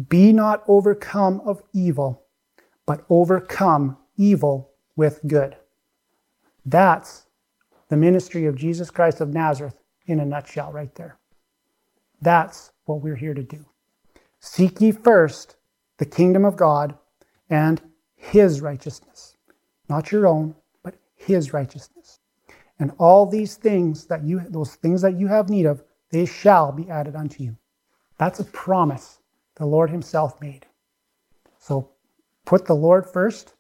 [0.09, 2.25] Be not overcome of evil,
[2.87, 5.57] but overcome evil with good.
[6.67, 7.27] That's
[7.89, 9.77] the ministry of Jesus Christ of Nazareth
[10.07, 11.19] in a nutshell, right there.
[12.21, 13.65] That's what we're here to do.
[14.41, 15.57] Seek ye first
[15.99, 16.97] the kingdom of God
[17.49, 17.81] and
[18.15, 19.37] his righteousness,
[19.89, 20.55] not your own,
[21.25, 22.21] his righteousness.
[22.79, 26.73] And all these things that you, those things that you have need of, they shall
[26.73, 27.57] be added unto you.
[28.19, 29.21] That's a promise
[29.57, 30.67] the Lord Himself made.
[31.59, 31.91] So
[32.45, 33.55] put the Lord first,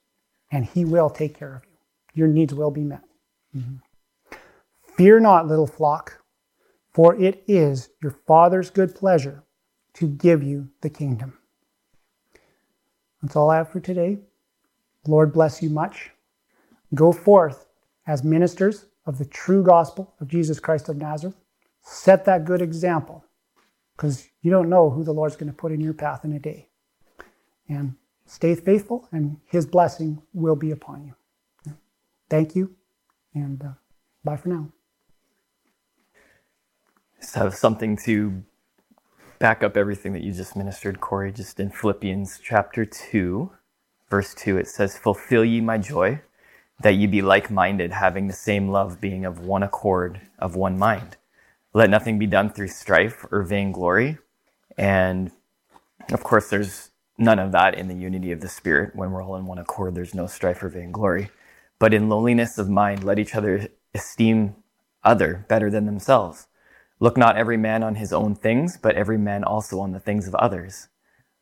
[0.50, 1.78] and He will take care of you.
[2.14, 3.02] Your needs will be met.
[3.56, 3.76] Mm-hmm.
[4.96, 6.22] Fear not, little flock,
[6.92, 9.44] for it is your Father's good pleasure
[9.94, 11.38] to give you the kingdom.
[13.22, 14.18] That's all I have for today.
[15.06, 16.11] Lord bless you much.
[16.94, 17.66] Go forth
[18.06, 21.36] as ministers of the true gospel of Jesus Christ of Nazareth.
[21.82, 23.24] Set that good example
[23.96, 26.38] because you don't know who the Lord's going to put in your path in a
[26.38, 26.68] day.
[27.68, 27.94] And
[28.26, 31.74] stay faithful, and His blessing will be upon you.
[32.28, 32.74] Thank you,
[33.34, 33.72] and uh,
[34.24, 34.68] bye for now.
[37.20, 38.42] Just have something to
[39.38, 41.32] back up everything that you just ministered, Corey.
[41.32, 43.50] Just in Philippians chapter 2,
[44.10, 46.20] verse 2, it says, Fulfill ye my joy
[46.82, 50.78] that ye be like minded, having the same love, being of one accord, of one
[50.78, 51.16] mind.
[51.74, 54.18] Let nothing be done through strife or vainglory.
[54.76, 55.30] And
[56.12, 58.94] of course, there's none of that in the unity of the Spirit.
[58.94, 61.30] When we're all in one accord, there's no strife or vainglory.
[61.78, 64.56] But in lowliness of mind, let each other esteem
[65.04, 66.46] other better than themselves.
[67.00, 70.28] Look not every man on his own things, but every man also on the things
[70.28, 70.88] of others.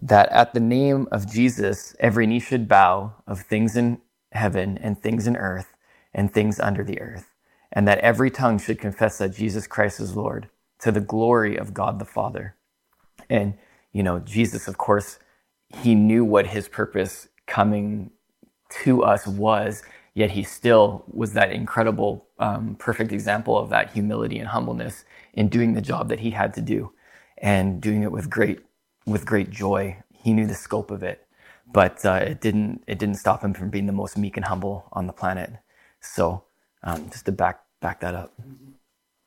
[0.00, 4.00] that at the name of Jesus, every knee should bow of things in
[4.32, 5.74] heaven and things in earth
[6.14, 7.34] and things under the earth,
[7.72, 10.48] and that every tongue should confess that Jesus Christ is Lord
[10.80, 12.56] to the glory of God the Father.
[13.30, 13.54] And,
[13.92, 15.18] you know, Jesus, of course,
[15.82, 18.10] he knew what his purpose coming
[18.82, 19.82] to us was,
[20.14, 25.48] yet he still was that incredible, um, perfect example of that humility and humbleness in
[25.48, 26.92] doing the job that he had to do
[27.38, 28.60] and doing it with great,
[29.06, 30.02] with great joy.
[30.12, 31.26] He knew the scope of it,
[31.72, 34.88] but uh, it didn't, it didn't stop him from being the most meek and humble
[34.92, 35.50] on the planet.
[36.00, 36.44] So,
[36.82, 38.32] um, just to back back that up.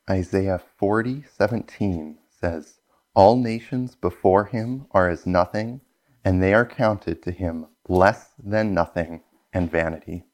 [0.08, 2.80] Isaiah 40, 17 says,
[3.14, 5.80] All nations before him are as nothing,
[6.24, 9.22] and they are counted to him less than nothing
[9.52, 10.24] and vanity.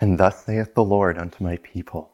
[0.00, 2.12] And thus saith the Lord unto my people,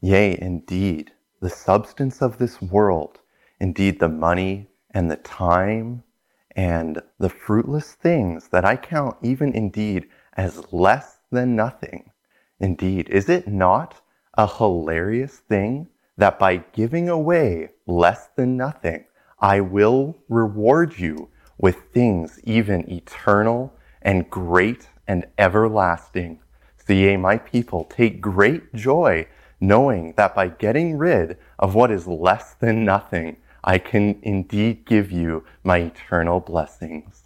[0.00, 3.20] Yea, indeed, the substance of this world,
[3.60, 6.02] indeed the money and the time
[6.52, 12.12] and the fruitless things that I count even indeed as less than nothing.
[12.60, 14.00] Indeed, is it not
[14.38, 19.04] a hilarious thing that by giving away less than nothing,
[19.38, 21.28] I will reward you
[21.58, 26.40] with things even eternal and great and everlasting.
[26.86, 29.26] So ye, my people, take great joy
[29.60, 33.36] knowing that by getting rid of what is less than nothing,
[33.66, 37.24] I can indeed give you my eternal blessings.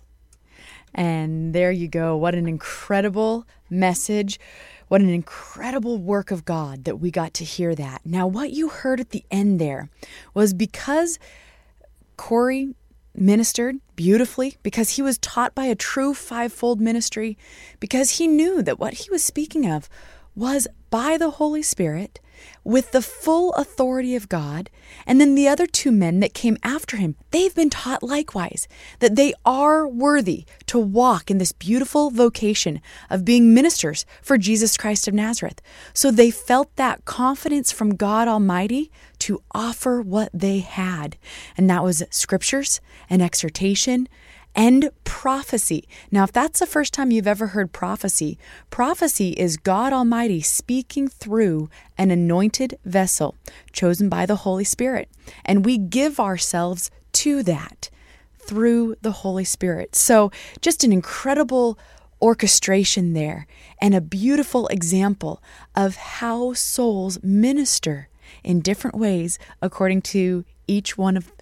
[0.95, 2.17] And there you go.
[2.17, 4.41] What an incredible message.
[4.89, 8.01] What an incredible work of God that we got to hear that.
[8.05, 9.89] Now, what you heard at the end there
[10.35, 11.19] was because
[12.17, 12.75] Corey
[13.15, 17.37] ministered beautifully, because he was taught by a true fivefold ministry,
[17.79, 19.89] because he knew that what he was speaking of
[20.35, 22.19] was by the Holy Spirit
[22.65, 24.71] with the full authority of God.
[25.07, 28.69] And then the other two men that came after him, they've been taught likewise
[28.99, 34.77] that they are worthy to walk in this beautiful vocation of being ministers for Jesus
[34.77, 35.61] Christ of Nazareth.
[35.95, 38.91] So they felt that confidence from God Almighty
[39.21, 41.17] to offer what they had.
[41.57, 44.09] And that was scriptures and exhortation
[44.55, 45.87] and prophecy.
[46.11, 48.39] Now, if that's the first time you've ever heard prophecy,
[48.71, 51.69] prophecy is God Almighty speaking through
[51.99, 53.37] an anointed vessel
[53.73, 55.09] chosen by the Holy Spirit.
[55.45, 57.91] And we give ourselves to that
[58.39, 59.95] through the Holy Spirit.
[59.95, 61.79] So, just an incredible
[62.23, 63.47] orchestration there
[63.81, 65.43] and a beautiful example
[65.75, 68.09] of how souls minister
[68.45, 71.33] in different ways according to each one of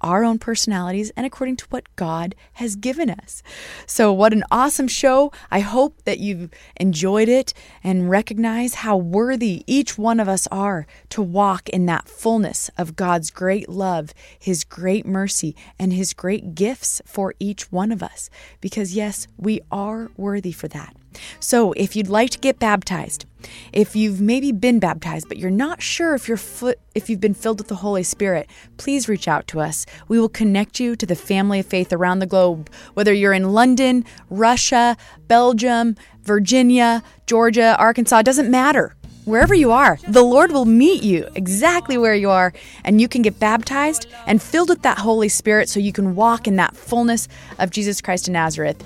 [0.00, 3.42] our own personalities and according to what God has given us.
[3.86, 5.32] So, what an awesome show.
[5.50, 7.52] I hope that you've enjoyed it
[7.82, 12.96] and recognize how worthy each one of us are to walk in that fullness of
[12.96, 18.30] God's great love, His great mercy, and His great gifts for each one of us.
[18.60, 20.94] Because, yes, we are worthy for that.
[21.40, 23.26] So, if you'd like to get baptized,
[23.72, 27.34] if you've maybe been baptized but you're not sure if you're foot, if you've been
[27.34, 29.86] filled with the Holy Spirit, please reach out to us.
[30.08, 33.52] We will connect you to the family of faith around the globe, whether you're in
[33.52, 34.96] London, Russia,
[35.28, 38.94] Belgium, Virginia, Georgia, Arkansas, doesn't matter.
[39.24, 42.52] Wherever you are, the Lord will meet you exactly where you are,
[42.84, 46.48] and you can get baptized and filled with that Holy Spirit so you can walk
[46.48, 47.28] in that fullness
[47.58, 48.82] of Jesus Christ of Nazareth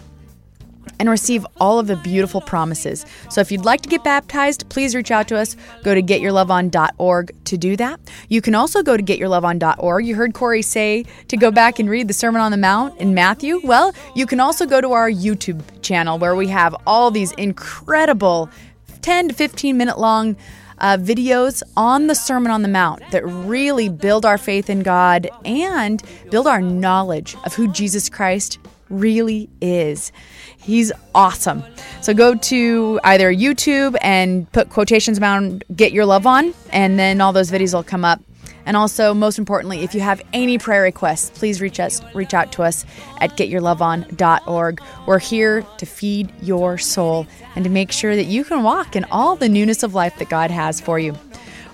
[0.99, 3.05] and receive all of the beautiful promises.
[3.31, 5.57] So if you'd like to get baptized, please reach out to us.
[5.83, 8.01] Go to getyourloveon.org to do that.
[8.29, 10.07] You can also go to getyourloveon.org.
[10.07, 13.15] You heard Corey say to go back and read the Sermon on the Mount in
[13.15, 13.61] Matthew.
[13.65, 18.51] Well, you can also go to our YouTube channel where we have all these incredible
[19.03, 20.37] 10 to 15 minute long
[20.79, 25.29] uh, videos on the Sermon on the Mount that really build our faith in God
[25.45, 28.59] and build our knowledge of who Jesus Christ
[29.01, 30.13] really is.
[30.57, 31.63] He's awesome.
[32.01, 37.21] So go to either YouTube and put quotations around Get Your Love On, and then
[37.21, 38.21] all those videos will come up.
[38.67, 42.51] And also, most importantly, if you have any prayer requests, please reach us reach out
[42.53, 42.87] to us
[43.21, 44.81] at getyourloveon.org.
[45.07, 49.05] We're here to feed your soul and to make sure that you can walk in
[49.11, 51.15] all the newness of life that God has for you.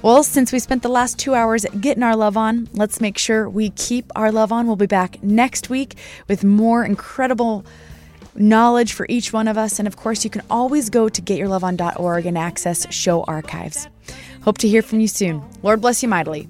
[0.03, 3.51] Well, since we spent the last two hours getting our love on, let's make sure
[3.51, 4.67] we keep our love on.
[4.67, 5.95] We'll be back next week
[6.27, 7.67] with more incredible
[8.35, 9.79] knowledge for each one of us.
[9.79, 13.89] And of course, you can always go to getyourloveon.org and access show archives.
[14.43, 15.43] Hope to hear from you soon.
[15.63, 16.49] Lord bless you mightily.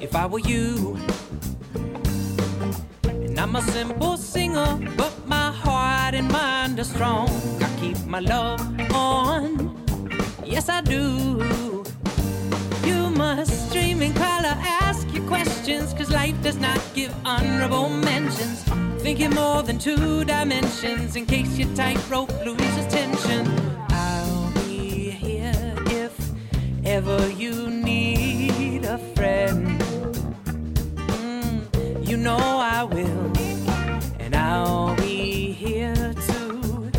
[0.00, 0.98] If I were you,
[3.04, 7.28] and I'm a simple singer, but my heart and mind are strong.
[7.60, 8.60] I keep my love
[8.92, 9.81] on,
[10.52, 11.02] yes I do.
[12.84, 18.62] You must dream in color, ask your questions, cause life does not give honorable mentions.
[19.02, 23.42] Thinking more than two dimensions in case your tightrope loses tension.
[23.88, 26.14] I'll be here if
[26.84, 29.80] ever you need a friend.
[31.16, 32.44] Mm, you know
[32.78, 33.24] I will,
[34.20, 36.90] and I'll be here too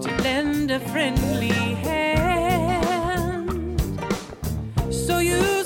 [0.00, 1.61] to lend a friendly
[5.22, 5.61] you